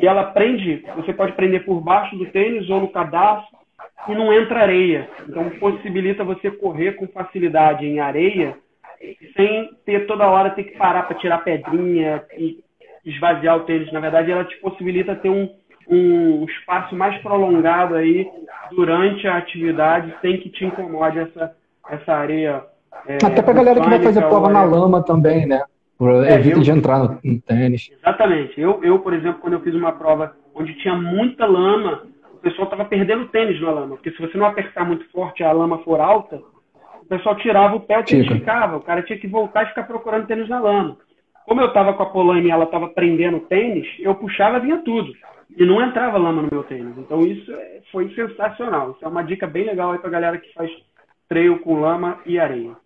e 0.00 0.06
ela 0.06 0.24
prende, 0.24 0.84
você 0.94 1.12
pode 1.12 1.32
prender 1.32 1.64
por 1.64 1.80
baixo 1.80 2.16
do 2.16 2.26
tênis 2.26 2.68
ou 2.70 2.80
no 2.80 2.88
cadastro, 2.88 3.55
e 4.08 4.14
não 4.14 4.32
entra 4.32 4.60
areia. 4.60 5.08
Então 5.28 5.50
possibilita 5.58 6.24
você 6.24 6.50
correr 6.50 6.92
com 6.92 7.06
facilidade 7.08 7.86
em 7.86 8.00
areia, 8.00 8.56
sem 9.36 9.70
ter 9.84 10.06
toda 10.06 10.28
hora 10.28 10.50
ter 10.50 10.64
que 10.64 10.76
parar 10.76 11.02
para 11.04 11.16
tirar 11.16 11.38
pedrinha 11.38 12.22
e 12.36 12.64
esvaziar 13.04 13.56
o 13.56 13.60
tênis. 13.60 13.92
Na 13.92 14.00
verdade, 14.00 14.30
ela 14.30 14.44
te 14.44 14.56
possibilita 14.58 15.14
ter 15.14 15.30
um, 15.30 15.48
um 15.88 16.44
espaço 16.44 16.94
mais 16.94 17.20
prolongado 17.22 17.94
aí 17.94 18.28
durante 18.72 19.26
a 19.28 19.36
atividade, 19.36 20.12
sem 20.20 20.38
que 20.38 20.50
te 20.50 20.64
incomode 20.64 21.18
essa, 21.18 21.54
essa 21.88 22.12
areia. 22.12 22.64
É, 23.06 23.16
Até 23.16 23.42
para 23.42 23.52
a 23.52 23.56
galera 23.56 23.80
que 23.80 23.88
vai 23.88 24.02
fazer 24.02 24.22
prova 24.22 24.50
na 24.50 24.64
lama 24.64 25.02
também, 25.02 25.46
né? 25.46 25.62
É, 26.26 26.34
Evita 26.34 26.58
eu, 26.58 26.62
de 26.62 26.70
entrar 26.70 26.98
no, 26.98 27.18
no, 27.24 27.40
tênis. 27.40 27.90
Exatamente. 27.90 28.60
Eu, 28.60 28.82
eu, 28.84 28.98
por 28.98 29.14
exemplo, 29.14 29.40
quando 29.40 29.54
eu 29.54 29.60
fiz 29.60 29.74
uma 29.74 29.92
prova 29.92 30.36
onde 30.54 30.74
tinha 30.74 30.94
muita 30.94 31.46
lama, 31.46 32.02
pessoal 32.50 32.64
estava 32.64 32.84
perdendo 32.84 33.24
o 33.24 33.28
tênis 33.28 33.60
na 33.60 33.70
lama. 33.70 33.96
Porque 33.96 34.12
se 34.12 34.20
você 34.20 34.38
não 34.38 34.46
apertar 34.46 34.84
muito 34.84 35.08
forte 35.10 35.40
e 35.40 35.44
a 35.44 35.52
lama 35.52 35.78
for 35.78 36.00
alta, 36.00 36.40
o 37.02 37.06
pessoal 37.06 37.34
tirava 37.36 37.74
o 37.74 37.80
pé, 37.80 37.98
o 37.98 38.04
tênis 38.04 38.28
ficava. 38.28 38.76
O 38.76 38.82
cara 38.82 39.02
tinha 39.02 39.18
que 39.18 39.26
voltar 39.26 39.64
e 39.64 39.68
ficar 39.68 39.82
procurando 39.82 40.26
tênis 40.26 40.48
na 40.48 40.60
lama. 40.60 40.96
Como 41.44 41.60
eu 41.60 41.68
estava 41.68 41.92
com 41.94 42.02
a 42.02 42.06
Polane 42.06 42.46
e 42.46 42.50
ela 42.50 42.64
estava 42.64 42.88
prendendo 42.88 43.38
o 43.38 43.46
tênis, 43.46 43.86
eu 43.98 44.14
puxava 44.14 44.60
vinha 44.60 44.78
tudo. 44.78 45.12
E 45.56 45.64
não 45.64 45.82
entrava 45.82 46.18
lama 46.18 46.42
no 46.42 46.48
meu 46.50 46.62
tênis. 46.64 46.96
Então 46.98 47.20
isso 47.20 47.52
é, 47.52 47.80
foi 47.90 48.08
sensacional. 48.14 48.92
Isso 48.92 49.04
é 49.04 49.08
uma 49.08 49.22
dica 49.22 49.46
bem 49.46 49.64
legal 49.64 49.92
aí 49.92 49.98
para 49.98 50.08
a 50.08 50.12
galera 50.12 50.38
que 50.38 50.52
faz 50.52 50.70
trail 51.28 51.58
com 51.60 51.80
lama 51.80 52.20
e 52.26 52.38
areia. 52.38 52.76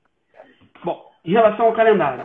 Bom, 0.85 1.05
em 1.25 1.33
relação 1.33 1.67
ao 1.67 1.73
calendário. 1.73 2.25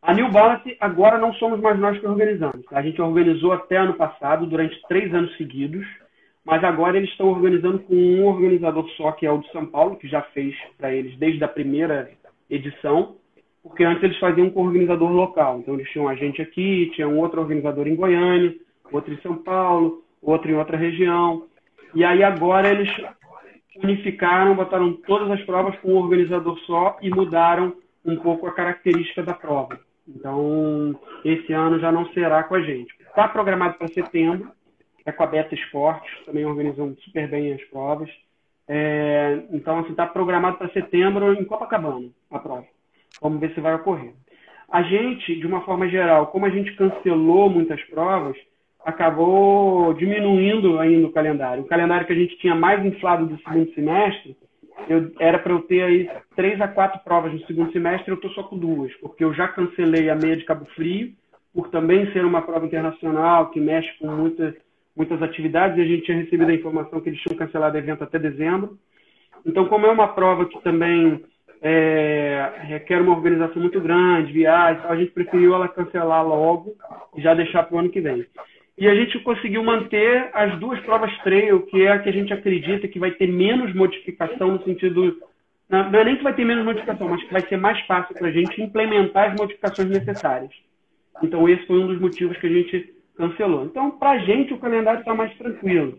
A 0.00 0.12
New 0.14 0.30
Balance 0.30 0.76
agora 0.80 1.16
não 1.16 1.32
somos 1.34 1.60
mais 1.60 1.78
nós 1.78 1.98
que 1.98 2.06
organizamos. 2.06 2.64
A 2.72 2.82
gente 2.82 3.00
organizou 3.00 3.52
até 3.52 3.76
ano 3.76 3.94
passado, 3.94 4.46
durante 4.46 4.80
três 4.88 5.14
anos 5.14 5.36
seguidos, 5.36 5.86
mas 6.44 6.62
agora 6.64 6.96
eles 6.96 7.10
estão 7.10 7.28
organizando 7.28 7.78
com 7.80 7.94
um 7.94 8.26
organizador 8.26 8.88
só, 8.96 9.12
que 9.12 9.26
é 9.26 9.30
o 9.30 9.38
de 9.38 9.50
São 9.52 9.66
Paulo, 9.66 9.96
que 9.96 10.08
já 10.08 10.22
fez 10.22 10.54
para 10.76 10.92
eles 10.94 11.16
desde 11.18 11.42
a 11.44 11.48
primeira 11.48 12.10
edição 12.50 13.16
porque 13.62 13.84
antes 13.84 14.02
eles 14.02 14.18
faziam 14.18 14.50
com 14.50 14.60
o 14.60 14.66
organizador 14.66 15.10
local. 15.10 15.60
Então 15.60 15.74
eles 15.74 15.88
tinham 15.90 16.06
um 16.06 16.08
agente 16.08 16.42
aqui, 16.42 16.90
tinha 16.94 17.08
um 17.08 17.18
outro 17.18 17.40
organizador 17.40 17.86
em 17.86 17.94
Goiânia, 17.94 18.54
outro 18.90 19.14
em 19.14 19.20
São 19.20 19.36
Paulo, 19.36 20.02
outro 20.20 20.50
em 20.50 20.54
outra 20.54 20.76
região. 20.76 21.46
E 21.94 22.04
aí 22.04 22.24
agora 22.24 22.68
eles 22.68 22.90
unificaram, 23.82 24.56
botaram 24.56 24.92
todas 24.92 25.30
as 25.30 25.40
provas 25.44 25.78
com 25.78 25.92
um 25.92 25.96
organizador 25.96 26.58
só 26.60 26.98
e 27.00 27.08
mudaram 27.08 27.74
um 28.04 28.16
pouco 28.16 28.46
a 28.46 28.52
característica 28.52 29.22
da 29.22 29.32
prova. 29.32 29.78
Então, 30.08 30.98
esse 31.24 31.52
ano 31.52 31.78
já 31.78 31.92
não 31.92 32.06
será 32.12 32.42
com 32.42 32.56
a 32.56 32.60
gente. 32.60 32.92
Está 33.00 33.28
programado 33.28 33.74
para 33.78 33.86
setembro, 33.86 34.50
é 35.04 35.12
com 35.12 35.22
a 35.22 35.26
Beta 35.26 35.54
Esportes, 35.54 36.10
também 36.24 36.44
organizam 36.44 36.96
super 36.96 37.28
bem 37.28 37.52
as 37.52 37.62
provas. 37.64 38.10
É, 38.68 39.42
então, 39.50 39.80
assim, 39.80 39.90
está 39.90 40.06
programado 40.06 40.56
para 40.56 40.68
setembro 40.70 41.34
em 41.34 41.44
Copacabana 41.44 42.08
a 42.30 42.38
prova. 42.38 42.66
Vamos 43.20 43.40
ver 43.40 43.52
se 43.54 43.60
vai 43.60 43.74
ocorrer. 43.74 44.12
A 44.70 44.82
gente, 44.82 45.36
de 45.36 45.46
uma 45.46 45.60
forma 45.62 45.88
geral, 45.88 46.28
como 46.28 46.46
a 46.46 46.50
gente 46.50 46.74
cancelou 46.74 47.50
muitas 47.50 47.82
provas, 47.84 48.36
acabou 48.84 49.92
diminuindo 49.94 50.78
ainda 50.78 51.06
o 51.06 51.12
calendário. 51.12 51.62
O 51.62 51.66
calendário 51.66 52.06
que 52.06 52.12
a 52.12 52.16
gente 52.16 52.38
tinha 52.38 52.54
mais 52.54 52.84
inflado 52.84 53.26
do 53.26 53.38
segundo 53.42 53.72
semestre, 53.74 54.36
eu, 54.88 55.12
era 55.20 55.38
para 55.38 55.52
eu 55.52 55.62
ter 55.62 55.82
aí 55.82 56.10
três 56.34 56.60
a 56.60 56.66
quatro 56.66 57.00
provas 57.04 57.32
no 57.32 57.46
segundo 57.46 57.72
semestre, 57.72 58.10
eu 58.10 58.16
estou 58.16 58.30
só 58.30 58.42
com 58.44 58.58
duas, 58.58 58.92
porque 58.94 59.22
eu 59.22 59.32
já 59.34 59.48
cancelei 59.48 60.08
a 60.10 60.16
meia 60.16 60.36
de 60.36 60.44
Cabo 60.44 60.64
Frio, 60.74 61.12
por 61.54 61.68
também 61.68 62.10
ser 62.12 62.24
uma 62.24 62.42
prova 62.42 62.64
internacional 62.64 63.50
que 63.50 63.60
mexe 63.60 63.92
com 63.98 64.08
muitas, 64.08 64.54
muitas 64.96 65.22
atividades, 65.22 65.76
e 65.78 65.80
a 65.80 65.86
gente 65.86 66.04
tinha 66.04 66.18
recebido 66.18 66.50
a 66.50 66.54
informação 66.54 67.00
que 67.00 67.08
eles 67.08 67.20
tinham 67.20 67.38
cancelado 67.38 67.76
o 67.76 67.78
evento 67.78 68.04
até 68.04 68.18
dezembro. 68.18 68.78
Então, 69.44 69.66
como 69.66 69.86
é 69.86 69.90
uma 69.90 70.08
prova 70.08 70.46
que 70.46 70.60
também 70.62 71.24
é, 71.62 72.52
requer 72.62 73.00
uma 73.00 73.16
organização 73.16 73.60
muito 73.60 73.80
grande, 73.80 74.32
viagem, 74.32 74.78
então 74.78 74.90
a 74.90 74.96
gente 74.96 75.12
preferiu 75.12 75.54
ela 75.54 75.68
cancelar 75.68 76.26
logo 76.26 76.74
e 77.16 77.22
já 77.22 77.34
deixar 77.34 77.62
para 77.62 77.76
o 77.76 77.78
ano 77.78 77.90
que 77.90 78.00
vem. 78.00 78.26
E 78.76 78.88
a 78.88 78.94
gente 78.94 79.18
conseguiu 79.20 79.62
manter 79.62 80.30
as 80.32 80.58
duas 80.58 80.80
provas 80.80 81.16
trail, 81.18 81.60
que 81.66 81.82
é 81.82 81.92
a 81.92 81.98
que 81.98 82.08
a 82.08 82.12
gente 82.12 82.32
acredita 82.32 82.88
que 82.88 82.98
vai 82.98 83.12
ter 83.12 83.28
menos 83.28 83.74
modificação 83.74 84.52
no 84.52 84.64
sentido. 84.64 85.18
Não 85.68 85.98
é 85.98 86.04
nem 86.04 86.16
que 86.16 86.22
vai 86.22 86.34
ter 86.34 86.44
menos 86.44 86.64
modificação, 86.64 87.08
mas 87.08 87.22
que 87.22 87.32
vai 87.32 87.42
ser 87.42 87.58
mais 87.58 87.78
fácil 87.86 88.14
para 88.14 88.28
a 88.28 88.32
gente 88.32 88.60
implementar 88.60 89.30
as 89.30 89.38
modificações 89.38 89.88
necessárias. 89.88 90.50
Então, 91.22 91.48
esse 91.48 91.66
foi 91.66 91.78
um 91.78 91.86
dos 91.86 92.00
motivos 92.00 92.36
que 92.38 92.46
a 92.46 92.50
gente 92.50 92.94
cancelou. 93.16 93.64
Então, 93.64 93.90
para 93.90 94.10
a 94.10 94.18
gente, 94.18 94.54
o 94.54 94.58
calendário 94.58 95.00
está 95.00 95.14
mais 95.14 95.36
tranquilo 95.36 95.98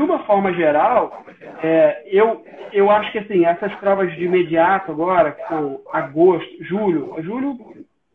de 0.00 0.02
uma 0.02 0.20
forma 0.20 0.50
geral, 0.54 1.24
é, 1.62 2.02
eu, 2.06 2.42
eu 2.72 2.90
acho 2.90 3.12
que 3.12 3.18
assim, 3.18 3.44
essas 3.44 3.74
provas 3.74 4.10
de 4.14 4.24
imediato 4.24 4.90
agora, 4.90 5.32
que 5.32 5.46
são 5.46 5.80
agosto, 5.92 6.64
julho, 6.64 7.14
julho 7.20 7.58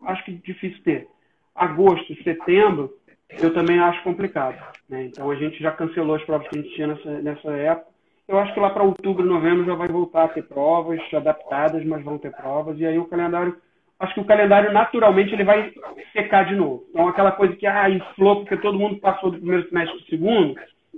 acho 0.03 0.25
que 0.25 0.31
difícil 0.31 0.81
ter, 0.83 1.07
agosto, 1.53 2.23
setembro, 2.23 2.91
eu 3.39 3.53
também 3.53 3.79
acho 3.79 4.01
complicado. 4.01 4.57
Né? 4.89 5.05
Então 5.05 5.29
a 5.29 5.35
gente 5.35 5.61
já 5.61 5.71
cancelou 5.71 6.15
as 6.15 6.23
provas 6.23 6.47
que 6.47 6.57
a 6.57 6.61
gente 6.61 6.73
tinha 6.73 6.87
nessa, 6.87 7.21
nessa 7.21 7.51
época. 7.51 7.87
Eu 8.27 8.39
acho 8.39 8.53
que 8.55 8.59
lá 8.59 8.71
para 8.71 8.81
outubro, 8.81 9.23
novembro 9.23 9.65
já 9.65 9.75
vai 9.75 9.87
voltar 9.87 10.23
a 10.23 10.29
ter 10.29 10.43
provas 10.43 10.99
adaptadas, 11.13 11.85
mas 11.85 12.03
vão 12.03 12.17
ter 12.17 12.31
provas. 12.31 12.79
E 12.79 12.85
aí 12.85 12.97
o 12.97 13.05
calendário, 13.05 13.55
acho 13.99 14.13
que 14.13 14.19
o 14.19 14.25
calendário 14.25 14.71
naturalmente 14.71 15.33
ele 15.33 15.43
vai 15.43 15.71
secar 16.13 16.45
de 16.45 16.55
novo. 16.55 16.85
Então 16.89 17.07
aquela 17.07 17.31
coisa 17.31 17.55
que 17.55 17.65
ah, 17.65 17.89
inflou 17.89 18.37
porque 18.37 18.57
todo 18.57 18.79
mundo 18.79 18.99
passou 18.99 19.31
do 19.31 19.37
primeiro 19.37 19.67
semestre 19.69 19.97
para 19.97 20.05
o 20.05 20.09
segundo, 20.09 20.55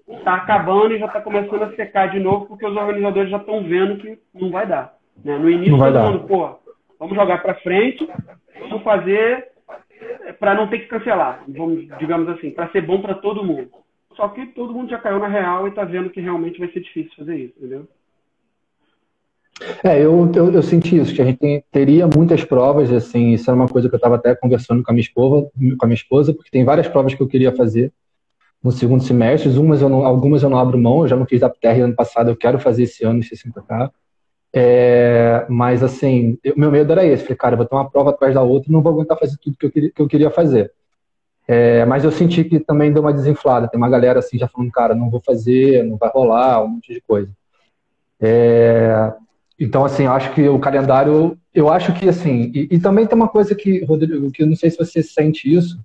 está 0.08 0.36
acabando 0.36 0.96
e 0.96 1.00
já 1.00 1.06
está 1.06 1.22
começando 1.22 1.64
a 1.64 1.76
secar 1.76 2.10
de 2.10 2.20
novo 2.20 2.46
porque 2.48 2.66
os 2.66 2.76
organizadores 2.76 3.30
já 3.30 3.38
estão 3.38 3.64
vendo 3.64 3.98
que 3.98 4.20
não 4.34 4.50
vai 4.50 4.66
dar. 4.66 4.96
Né? 5.24 5.38
No 5.38 5.50
início 5.50 5.78
todo 5.78 5.94
dar. 5.94 6.12
mundo, 6.12 6.28
pô, 6.28 6.60
vamos 7.00 7.16
jogar 7.16 7.42
para 7.42 7.56
frente, 7.56 8.08
vamos 8.60 8.84
fazer 8.84 9.48
para 10.40 10.54
não 10.54 10.68
ter 10.68 10.80
que 10.80 10.88
cancelar, 10.88 11.44
vamos, 11.48 11.88
digamos 11.98 12.30
assim, 12.30 12.52
para 12.52 12.70
ser 12.70 12.82
bom 12.82 13.02
para 13.02 13.16
todo 13.16 13.44
mundo. 13.44 13.70
Só 14.16 14.28
que 14.30 14.48
todo 14.48 14.74
mundo 14.74 14.90
já 14.90 14.98
caiu 14.98 15.20
na 15.20 15.28
real 15.28 15.66
e 15.66 15.70
está 15.70 15.84
vendo 15.84 16.10
que 16.10 16.22
realmente 16.22 16.60
vai 16.60 16.70
ser 16.70 16.80
difícil 16.82 17.12
fazer 17.16 17.36
isso, 17.38 17.54
entendeu? 17.58 17.88
É, 19.84 20.00
eu, 20.00 20.32
eu, 20.36 20.52
eu, 20.54 20.64
senti 20.64 20.98
isso, 20.98 21.14
que 21.14 21.22
a 21.22 21.26
gente 21.26 21.64
teria 21.72 22.08
muitas 22.08 22.44
provas, 22.44 22.92
assim, 22.92 23.34
isso 23.34 23.50
era 23.50 23.56
uma 23.56 23.68
coisa 23.68 23.90
que 23.90 23.96
eu 23.96 23.98
estava 23.98 24.16
até 24.16 24.36
conversando 24.36 24.84
com 24.84 24.92
a 24.92 24.94
minha 24.94 25.02
esposa, 25.02 25.50
com 25.56 25.86
a 25.86 25.88
minha 25.88 25.96
esposa, 25.96 26.34
porque 26.34 26.52
tem 26.52 26.64
várias 26.64 26.88
provas 26.88 27.14
que 27.14 27.22
eu 27.22 27.28
queria 27.28 27.52
fazer 27.52 27.92
no 28.64 28.72
segundo 28.72 29.04
semestre, 29.04 29.50
umas 29.58 29.82
eu 29.82 29.90
não, 29.90 30.06
algumas 30.06 30.44
eu 30.44 30.50
não 30.50 30.60
abro 30.60 30.78
mão, 30.78 31.02
eu 31.02 31.08
já 31.08 31.16
não 31.16 31.26
fiz 31.26 31.40
da 31.40 31.50
PR 31.50 31.82
ano 31.84 31.96
passado, 31.96 32.30
eu 32.30 32.36
quero 32.36 32.60
fazer 32.60 32.84
esse 32.84 33.04
ano, 33.04 33.20
esse 33.20 33.36
60K. 33.36 33.92
É, 34.54 35.46
mas 35.50 35.84
assim, 35.84 36.38
o 36.56 36.60
meu 36.60 36.72
medo 36.72 36.92
era 36.92 37.06
esse, 37.06 37.24
falei, 37.24 37.38
cara, 37.38 37.54
eu 37.54 37.58
vou 37.58 37.66
ter 37.66 37.76
uma 37.76 37.90
prova 37.90 38.10
atrás 38.12 38.34
da 38.34 38.42
outra 38.42 38.70
e 38.70 38.74
não 38.74 38.82
vou 38.82 38.94
aguentar 38.94 39.18
fazer 39.18 39.38
tudo 39.38 39.58
que 39.58 39.66
eu 39.66 39.72
queria, 39.72 39.92
que 39.92 40.02
eu 40.02 40.08
queria 40.08 40.32
fazer. 40.32 40.72
É, 41.48 41.86
mas 41.86 42.04
eu 42.04 42.12
senti 42.12 42.44
que 42.44 42.60
também 42.60 42.92
deu 42.92 43.02
uma 43.02 43.14
desinflada. 43.14 43.68
Tem 43.68 43.78
uma 43.78 43.90
galera 43.90 44.20
assim 44.20 44.38
já 44.38 44.48
falando, 44.48 44.72
cara, 44.72 44.94
não 44.94 45.10
vou 45.10 45.22
fazer, 45.22 45.84
não 45.84 45.96
vai 45.98 46.10
rolar, 46.10 46.64
um 46.64 46.68
monte 46.68 46.94
de 46.94 47.02
coisa. 47.02 47.32
É, 48.20 49.14
então, 49.60 49.84
assim, 49.84 50.04
eu 50.04 50.12
acho 50.12 50.34
que 50.34 50.48
o 50.48 50.60
calendário, 50.60 51.38
eu 51.54 51.70
acho 51.70 51.94
que 51.94 52.08
assim, 52.08 52.52
e, 52.54 52.68
e, 52.72 52.80
também 52.80 53.08
tem 53.08 53.16
uma 53.16 53.28
coisa 53.28 53.56
que, 53.56 53.84
Rodrigo, 53.86 54.32
que 54.32 54.44
eu 54.44 54.48
não 54.48 54.56
sei 54.56 54.70
se 54.70 54.78
você 54.78 55.02
sente 55.02 55.52
isso, 55.52 55.80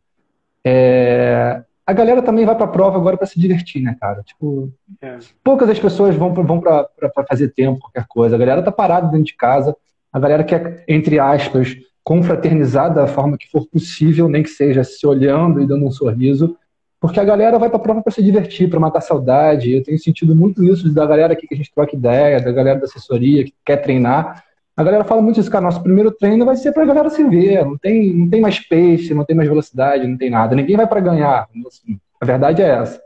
é, 0.64 1.62
a 1.86 1.92
galera 1.92 2.22
também 2.22 2.44
vai 2.44 2.54
para 2.54 2.66
a 2.66 2.68
prova 2.68 2.96
agora 2.96 3.16
para 3.16 3.26
se 3.26 3.40
divertir, 3.40 3.82
né, 3.82 3.96
cara? 4.00 4.22
Tipo, 4.22 4.72
é. 5.00 5.18
poucas 5.42 5.68
as 5.68 5.78
pessoas 5.78 6.14
vão 6.14 6.32
vão 6.32 6.60
para 6.60 6.88
fazer 7.28 7.48
tempo, 7.48 7.80
qualquer 7.80 8.06
coisa. 8.08 8.36
A 8.36 8.38
galera 8.38 8.62
tá 8.62 8.70
parada 8.70 9.08
dentro 9.08 9.26
de 9.26 9.36
casa. 9.36 9.74
A 10.12 10.20
galera 10.20 10.44
quer, 10.44 10.84
entre 10.86 11.18
aspas, 11.18 11.74
confraternizar 12.04 12.92
da 12.92 13.06
forma 13.06 13.36
que 13.36 13.50
for 13.50 13.66
possível, 13.66 14.28
nem 14.28 14.42
que 14.42 14.50
seja 14.50 14.84
se 14.84 15.06
olhando 15.06 15.60
e 15.60 15.66
dando 15.66 15.86
um 15.86 15.90
sorriso, 15.90 16.56
porque 17.02 17.18
a 17.18 17.24
galera 17.24 17.58
vai 17.58 17.68
para 17.68 17.78
a 17.78 17.82
prova 17.82 18.00
para 18.00 18.12
se 18.12 18.22
divertir, 18.22 18.70
para 18.70 18.78
matar 18.78 19.00
saudade. 19.00 19.74
Eu 19.74 19.82
tenho 19.82 19.98
sentido 19.98 20.36
muito 20.36 20.62
isso 20.62 20.94
da 20.94 21.04
galera 21.04 21.32
aqui 21.32 21.48
que 21.48 21.54
a 21.54 21.56
gente 21.56 21.74
troca 21.74 21.96
ideia, 21.96 22.40
da 22.40 22.52
galera 22.52 22.78
da 22.78 22.84
assessoria 22.84 23.42
que 23.42 23.52
quer 23.66 23.78
treinar. 23.78 24.44
A 24.76 24.84
galera 24.84 25.02
fala 25.02 25.20
muito 25.20 25.40
isso, 25.40 25.50
cara, 25.50 25.64
nosso 25.64 25.82
primeiro 25.82 26.12
treino 26.12 26.44
vai 26.44 26.54
ser 26.54 26.70
para 26.70 26.84
a 26.84 26.86
galera 26.86 27.10
se 27.10 27.24
ver, 27.24 27.64
não 27.64 27.76
tem, 27.76 28.14
não 28.14 28.30
tem 28.30 28.40
mais 28.40 28.60
pace, 28.60 29.12
não 29.12 29.24
tem 29.24 29.34
mais 29.34 29.48
velocidade, 29.48 30.06
não 30.06 30.16
tem 30.16 30.30
nada. 30.30 30.54
Ninguém 30.54 30.76
vai 30.76 30.86
para 30.86 31.00
ganhar. 31.00 31.48
Assim, 31.66 31.98
a 32.20 32.24
verdade 32.24 32.62
é 32.62 32.68
essa. 32.68 33.02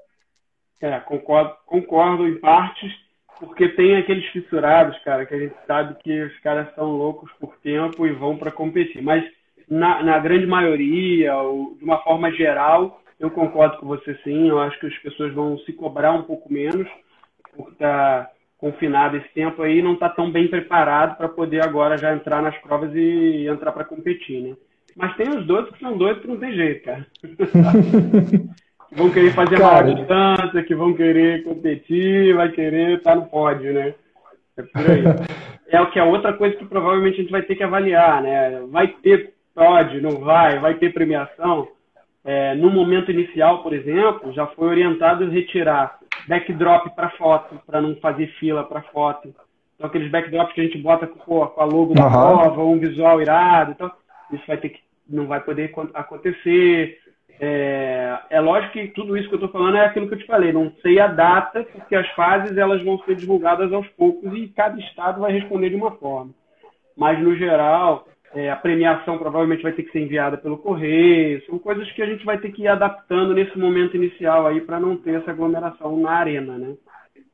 É, 0.83 1.01
concordo, 1.01 1.55
concordo 1.65 2.29
em 2.29 2.39
partes, 2.39 2.93
porque 3.41 3.67
tem 3.71 3.97
aqueles 3.97 4.27
fissurados, 4.27 4.99
cara, 5.05 5.25
que 5.25 5.35
a 5.35 5.39
gente 5.39 5.55
sabe 5.67 5.97
que 6.05 6.23
os 6.23 6.39
caras 6.41 6.69
são 6.75 6.85
loucos 6.85 7.31
por 7.41 7.57
tempo 7.63 8.07
e 8.07 8.13
vão 8.13 8.37
para 8.37 8.51
competir. 8.53 9.03
Mas 9.03 9.25
na, 9.67 10.03
na 10.03 10.19
grande 10.19 10.47
maioria, 10.47 11.35
ou 11.35 11.75
de 11.79 11.83
uma 11.83 11.97
forma 12.03 12.31
geral, 12.33 13.01
eu 13.19 13.31
concordo 13.31 13.79
com 13.79 13.87
você 13.87 14.14
sim. 14.23 14.49
Eu 14.49 14.59
acho 14.59 14.79
que 14.79 14.87
as 14.87 14.99
pessoas 14.99 15.33
vão 15.33 15.59
se 15.59 15.73
cobrar 15.73 16.12
um 16.12 16.23
pouco 16.23 16.53
menos 16.53 16.89
por 17.57 17.73
estar 17.73 18.25
tá 18.25 18.31
confinado 18.59 19.17
esse 19.17 19.29
tempo 19.35 19.62
aí, 19.62 19.83
não 19.83 19.95
está 19.95 20.09
tão 20.09 20.31
bem 20.31 20.49
preparado 20.49 21.17
para 21.17 21.29
poder 21.29 21.62
agora 21.62 21.99
já 21.99 22.14
entrar 22.14 22.43
nas 22.43 22.57
provas 22.59 22.91
e 22.95 23.47
entrar 23.47 23.73
para 23.73 23.85
competir, 23.85 24.43
né? 24.43 24.57
Mas 24.95 25.14
tem 25.17 25.29
os 25.29 25.47
dois 25.47 25.69
que 25.71 25.79
são 25.79 25.97
dois 25.97 26.19
que 26.19 26.27
não 26.27 26.39
tem 26.39 26.55
jeito, 26.55 26.85
cara. 26.85 27.07
que 28.89 28.95
vão 28.95 29.11
querer 29.11 29.33
fazer 29.33 29.59
cara... 29.59 29.95
distância, 29.95 30.62
que 30.62 30.75
vão 30.75 30.95
querer 30.95 31.45
competir, 31.45 32.35
vai 32.35 32.51
querer 32.51 32.99
estar 32.99 33.11
tá 33.11 33.17
no 33.17 33.27
pódio, 33.27 33.75
né? 33.75 33.95
É 34.57 34.62
por 34.62 34.91
aí. 34.91 35.05
é 35.69 35.81
o 35.83 35.91
que 35.91 35.99
é 35.99 36.03
outra 36.03 36.33
coisa 36.33 36.57
que 36.57 36.64
provavelmente 36.64 37.19
a 37.19 37.23
gente 37.23 37.31
vai 37.31 37.43
ter 37.43 37.57
que 37.57 37.62
avaliar, 37.62 38.23
né? 38.23 38.62
Vai 38.69 38.89
ter 38.89 39.35
pódio, 39.55 40.01
não 40.01 40.19
vai? 40.21 40.59
Vai 40.59 40.75
ter 40.75 40.95
premiação? 40.95 41.69
É, 42.27 42.57
no 42.57 42.70
momento 42.70 43.12
inicial, 43.12 43.62
por 43.62 43.72
exemplo, 43.72 44.33
já 44.33 44.49
foi 44.49 44.66
orientado 44.66 45.22
a 45.22 45.29
retirar 45.29 45.97
backdrop 46.27 46.89
para 46.91 47.11
foto, 47.11 47.61
para 47.64 47.81
não 47.81 47.95
fazer 47.97 48.27
fila 48.41 48.64
para 48.64 48.83
foto. 48.83 49.33
Então, 49.77 49.87
aqueles 49.87 50.11
backdrops 50.11 50.53
que 50.53 50.61
a 50.61 50.64
gente 50.64 50.79
bota 50.79 51.07
com, 51.07 51.47
com 51.47 51.61
a 51.61 51.64
logo 51.64 51.95
da 51.95 52.05
uhum. 52.05 52.11
prova, 52.11 52.64
um 52.64 52.81
visual 52.81 53.22
irado. 53.22 53.70
Então, 53.70 53.93
isso 54.33 54.43
vai 54.45 54.57
ter 54.57 54.70
que, 54.70 54.81
não 55.09 55.29
vai 55.29 55.41
poder 55.41 55.72
acontecer. 55.95 56.99
É, 57.39 58.18
é 58.31 58.41
lógico 58.41 58.72
que 58.72 58.89
tudo 58.89 59.16
isso 59.16 59.29
que 59.29 59.35
eu 59.35 59.39
estou 59.39 59.53
falando 59.53 59.77
é 59.77 59.85
aquilo 59.85 60.09
que 60.09 60.14
eu 60.14 60.18
te 60.18 60.27
falei. 60.27 60.53
Não 60.53 60.72
sei 60.83 60.99
a 60.99 61.07
data, 61.07 61.62
porque 61.62 61.95
as 61.95 62.09
fases 62.11 62.57
elas 62.57 62.83
vão 62.83 62.99
ser 63.05 63.14
divulgadas 63.14 63.72
aos 63.72 63.87
poucos 63.91 64.37
e 64.37 64.49
cada 64.49 64.77
estado 64.81 65.20
vai 65.20 65.31
responder 65.31 65.70
de 65.70 65.77
uma 65.77 65.93
forma. 65.93 66.33
Mas, 66.97 67.20
no 67.20 67.37
geral, 67.37 68.09
é, 68.37 68.51
a 68.51 68.57
premiação 68.57 69.16
provavelmente 69.16 69.62
vai 69.62 69.72
ter 69.72 69.82
que 69.82 69.91
ser 69.91 70.01
enviada 70.01 70.37
pelo 70.37 70.59
correio. 70.59 71.43
São 71.47 71.59
coisas 71.59 71.91
que 71.93 72.03
a 72.03 72.07
gente 72.07 72.22
vai 72.22 72.37
ter 72.37 72.53
que 72.53 72.62
ir 72.62 72.68
adaptando 72.68 73.32
nesse 73.32 73.59
momento 73.59 73.97
inicial 73.97 74.47
aí 74.47 74.61
para 74.61 74.78
não 74.78 74.95
ter 74.95 75.14
essa 75.14 75.30
aglomeração 75.30 75.99
na 75.99 76.11
arena, 76.11 76.59
né? 76.59 76.74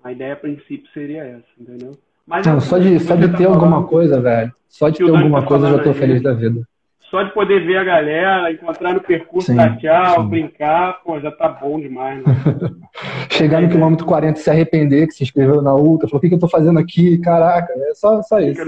A 0.05 0.13
ideia 0.13 0.35
a 0.35 0.37
princípio 0.37 0.89
seria 0.95 1.25
essa, 1.25 1.45
entendeu? 1.59 1.91
Mas 2.25 2.47
não, 2.47 2.61
só 2.61 2.79
de, 2.79 3.01
só 3.01 3.17
de 3.17 3.29
tá 3.29 3.37
ter 3.37 3.47
alguma 3.47 3.85
coisa, 3.85 4.21
velho. 4.21 4.53
Só 4.69 4.89
de 4.89 4.99
ter 4.99 5.11
alguma 5.11 5.43
tá 5.43 5.49
coisa 5.49 5.67
eu 5.67 5.77
já 5.77 5.83
tô 5.83 5.93
feliz 5.93 6.23
da 6.23 6.35
vida. 6.35 6.63
Só 7.11 7.25
de 7.25 7.35
poder 7.35 7.67
ver 7.67 7.79
a 7.79 7.85
galera, 7.85 8.53
encontrar 8.53 8.95
no 8.95 9.01
percurso, 9.01 9.49
sim, 9.49 9.57
dar 9.57 9.77
tchau, 9.79 10.23
sim. 10.23 10.29
brincar, 10.29 11.03
pô, 11.03 11.19
já 11.21 11.33
tá 11.33 11.49
bom 11.49 11.81
demais, 11.81 12.25
né? 12.25 12.33
Chegar 13.29 13.61
no 13.61 13.69
quilômetro 13.69 14.07
40 14.07 14.39
e 14.39 14.43
se 14.43 14.49
arrepender 14.49 15.09
que 15.09 15.15
se 15.15 15.25
inscreveu 15.25 15.61
na 15.61 15.75
ultra, 15.75 16.09
falou, 16.09 16.19
o 16.19 16.21
que, 16.21 16.29
que 16.29 16.35
eu 16.37 16.41
tô 16.41 16.49
fazendo 16.49 16.79
aqui? 16.79 17.19
Caraca, 17.19 17.73
é 17.77 17.95
só, 17.95 18.23
só 18.23 18.39
isso. 18.39 18.63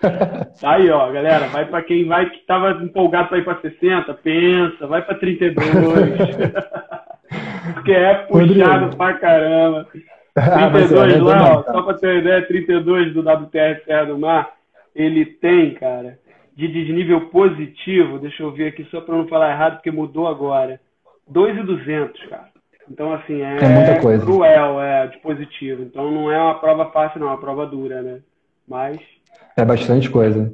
Tá 0.00 0.48
aí, 0.74 0.88
ó, 0.90 1.10
galera, 1.10 1.48
vai 1.48 1.66
para 1.66 1.82
quem 1.82 2.06
vai 2.06 2.30
que 2.30 2.38
tava 2.46 2.70
empolgado 2.82 3.28
para 3.28 3.38
ir 3.38 3.44
para 3.44 3.60
60, 3.60 4.14
pensa, 4.14 4.86
vai 4.86 5.02
para 5.02 5.16
32. 5.16 5.66
Porque 7.74 7.92
é 7.92 8.14
puxado 8.14 8.46
Rodrigo. 8.46 8.96
pra 8.96 9.14
caramba. 9.14 9.86
32 10.34 10.34
ah, 11.20 11.22
lá, 11.22 11.58
ó, 11.58 11.62
só 11.64 11.82
para 11.82 11.94
ter 11.94 12.06
uma 12.06 12.20
ideia, 12.20 12.46
32 12.46 13.12
do 13.12 13.20
WTR 13.20 13.84
Serra 13.84 14.06
do 14.06 14.18
Mar, 14.18 14.52
ele 14.94 15.24
tem, 15.24 15.74
cara, 15.74 16.18
de 16.54 16.68
desnível 16.68 17.28
positivo, 17.28 18.18
deixa 18.18 18.42
eu 18.42 18.52
ver 18.52 18.68
aqui 18.68 18.86
só 18.90 19.00
para 19.00 19.16
não 19.16 19.28
falar 19.28 19.52
errado, 19.52 19.74
porque 19.74 19.90
mudou 19.90 20.26
agora. 20.26 20.80
2,200, 21.28 22.24
cara. 22.26 22.48
Então, 22.90 23.12
assim, 23.12 23.42
é, 23.42 23.58
é 23.58 23.68
muita 23.68 24.00
coisa. 24.00 24.24
cruel, 24.24 24.80
é, 24.80 25.08
de 25.08 25.18
positivo. 25.18 25.82
Então, 25.82 26.10
não 26.10 26.32
é 26.32 26.40
uma 26.40 26.58
prova 26.58 26.90
fácil, 26.90 27.20
não, 27.20 27.28
é 27.28 27.30
uma 27.32 27.40
prova 27.40 27.66
dura, 27.66 28.00
né? 28.00 28.20
Mas 28.66 28.98
é 29.56 29.64
bastante 29.64 30.08
coisa. 30.08 30.52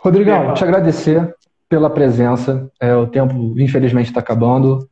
Rodrigão, 0.00 0.54
te 0.54 0.62
agradecer 0.62 1.34
pela 1.68 1.90
presença. 1.90 2.70
É, 2.80 2.94
o 2.94 3.06
tempo, 3.06 3.54
infelizmente, 3.58 4.06
está 4.06 4.20
acabando. 4.20 4.88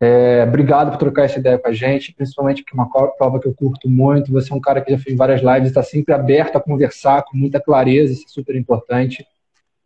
É, 0.00 0.44
obrigado 0.46 0.90
por 0.90 0.98
trocar 0.98 1.24
essa 1.24 1.38
ideia 1.38 1.58
com 1.58 1.68
a 1.68 1.72
gente, 1.72 2.14
principalmente 2.14 2.64
que 2.64 2.70
é 2.72 2.74
uma 2.74 2.88
prova 2.88 3.40
que 3.40 3.48
eu 3.48 3.54
curto 3.54 3.88
muito. 3.88 4.32
Você 4.32 4.52
é 4.52 4.56
um 4.56 4.60
cara 4.60 4.80
que 4.80 4.92
já 4.92 4.98
fez 4.98 5.16
várias 5.16 5.40
lives, 5.40 5.68
está 5.68 5.82
sempre 5.82 6.14
aberto 6.14 6.56
a 6.56 6.60
conversar 6.60 7.24
com 7.24 7.36
muita 7.36 7.60
clareza, 7.60 8.12
isso 8.12 8.24
é 8.26 8.30
super 8.30 8.54
importante. 8.54 9.26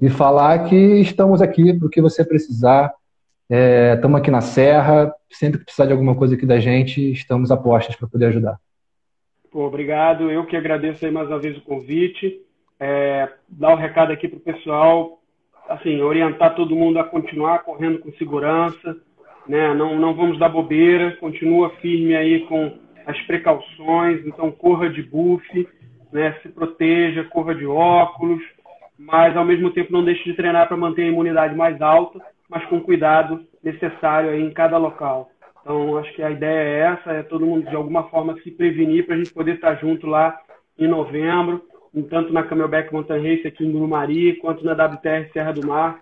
E 0.00 0.10
falar 0.10 0.64
que 0.64 0.76
estamos 0.76 1.40
aqui 1.40 1.72
para 1.72 1.86
o 1.86 1.90
que 1.90 2.02
você 2.02 2.24
precisar. 2.24 2.92
Estamos 3.94 4.18
é, 4.18 4.20
aqui 4.20 4.30
na 4.30 4.40
Serra, 4.40 5.14
sempre 5.30 5.58
que 5.58 5.64
precisar 5.64 5.86
de 5.86 5.92
alguma 5.92 6.14
coisa 6.14 6.34
aqui 6.34 6.46
da 6.46 6.58
gente, 6.58 7.12
estamos 7.12 7.50
a 7.50 7.56
postas 7.56 7.96
para 7.96 8.08
poder 8.08 8.26
ajudar. 8.26 8.58
Obrigado, 9.52 10.30
eu 10.30 10.46
que 10.46 10.56
agradeço 10.56 11.04
aí 11.04 11.12
mais 11.12 11.28
uma 11.28 11.38
vez 11.38 11.56
o 11.58 11.62
convite 11.62 12.40
é, 12.80 13.28
dar 13.48 13.70
o 13.70 13.72
um 13.74 13.76
recado 13.76 14.10
aqui 14.10 14.26
para 14.26 14.38
o 14.38 14.40
pessoal, 14.40 15.20
assim, 15.68 16.00
orientar 16.00 16.56
todo 16.56 16.74
mundo 16.74 16.98
a 16.98 17.04
continuar 17.04 17.60
correndo 17.60 18.00
com 18.00 18.10
segurança, 18.14 18.96
né? 19.46 19.72
Não, 19.72 19.96
não 19.96 20.14
vamos 20.14 20.36
dar 20.36 20.48
bobeira, 20.48 21.16
continua 21.20 21.70
firme 21.76 22.16
aí 22.16 22.40
com 22.46 22.78
as 23.06 23.20
precauções, 23.22 24.26
então 24.26 24.50
corra 24.50 24.90
de 24.90 25.00
buff, 25.00 25.68
né? 26.12 26.32
Se 26.42 26.48
proteja, 26.48 27.22
corra 27.24 27.54
de 27.54 27.66
óculos, 27.66 28.42
mas 28.98 29.36
ao 29.36 29.44
mesmo 29.44 29.70
tempo 29.70 29.92
não 29.92 30.04
deixe 30.04 30.24
de 30.24 30.34
treinar 30.34 30.66
para 30.66 30.76
manter 30.76 31.02
a 31.02 31.08
imunidade 31.08 31.54
mais 31.54 31.80
alta, 31.80 32.20
mas 32.48 32.64
com 32.66 32.80
cuidado 32.80 33.46
necessário 33.62 34.30
aí 34.30 34.42
em 34.42 34.50
cada 34.50 34.76
local. 34.76 35.30
Então, 35.62 35.96
acho 35.96 36.12
que 36.14 36.22
a 36.22 36.30
ideia 36.30 36.60
é 36.60 36.78
essa, 36.92 37.12
é 37.12 37.22
todo 37.22 37.46
mundo 37.46 37.68
de 37.68 37.74
alguma 37.74 38.04
forma 38.04 38.36
se 38.42 38.50
prevenir 38.50 39.06
para 39.06 39.14
a 39.14 39.18
gente 39.18 39.32
poder 39.32 39.54
estar 39.54 39.76
junto 39.76 40.06
lá 40.06 40.38
em 40.78 40.86
novembro 40.86 41.62
tanto 42.08 42.32
na 42.32 42.42
Camelback 42.42 42.92
Mountain 42.92 43.22
Race 43.22 43.46
aqui 43.46 43.66
em 43.66 43.72
Grumari, 43.72 44.36
quanto 44.36 44.64
na 44.64 44.72
WTR 44.72 45.30
Serra 45.32 45.52
do 45.52 45.66
Mar. 45.66 46.00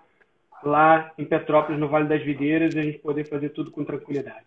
lá 0.63 1.09
em 1.17 1.25
Petrópolis, 1.25 1.79
no 1.79 1.89
Vale 1.89 2.07
das 2.07 2.23
Videiras, 2.23 2.75
e 2.75 2.79
a 2.79 2.83
gente 2.83 2.99
poder 2.99 3.27
fazer 3.27 3.49
tudo 3.49 3.71
com 3.71 3.83
tranquilidade. 3.83 4.45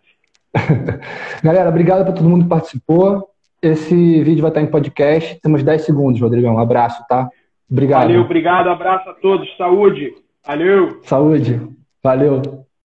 Galera, 1.43 1.67
obrigado 1.67 2.05
para 2.05 2.13
todo 2.13 2.29
mundo 2.29 2.43
que 2.43 2.49
participou. 2.49 3.29
Esse 3.61 4.23
vídeo 4.23 4.41
vai 4.41 4.49
estar 4.49 4.61
em 4.61 4.67
podcast. 4.67 5.39
Temos 5.41 5.61
10 5.61 5.81
segundos, 5.81 6.21
Rodrigão. 6.21 6.55
Um 6.55 6.59
abraço, 6.59 7.03
tá? 7.09 7.29
Obrigado. 7.69 8.03
Valeu, 8.03 8.21
obrigado. 8.21 8.69
Abraço 8.69 9.09
a 9.09 9.13
todos. 9.15 9.45
Saúde. 9.57 10.13
Valeu. 10.47 11.01
Saúde. 11.03 11.59
Valeu. 12.01 12.64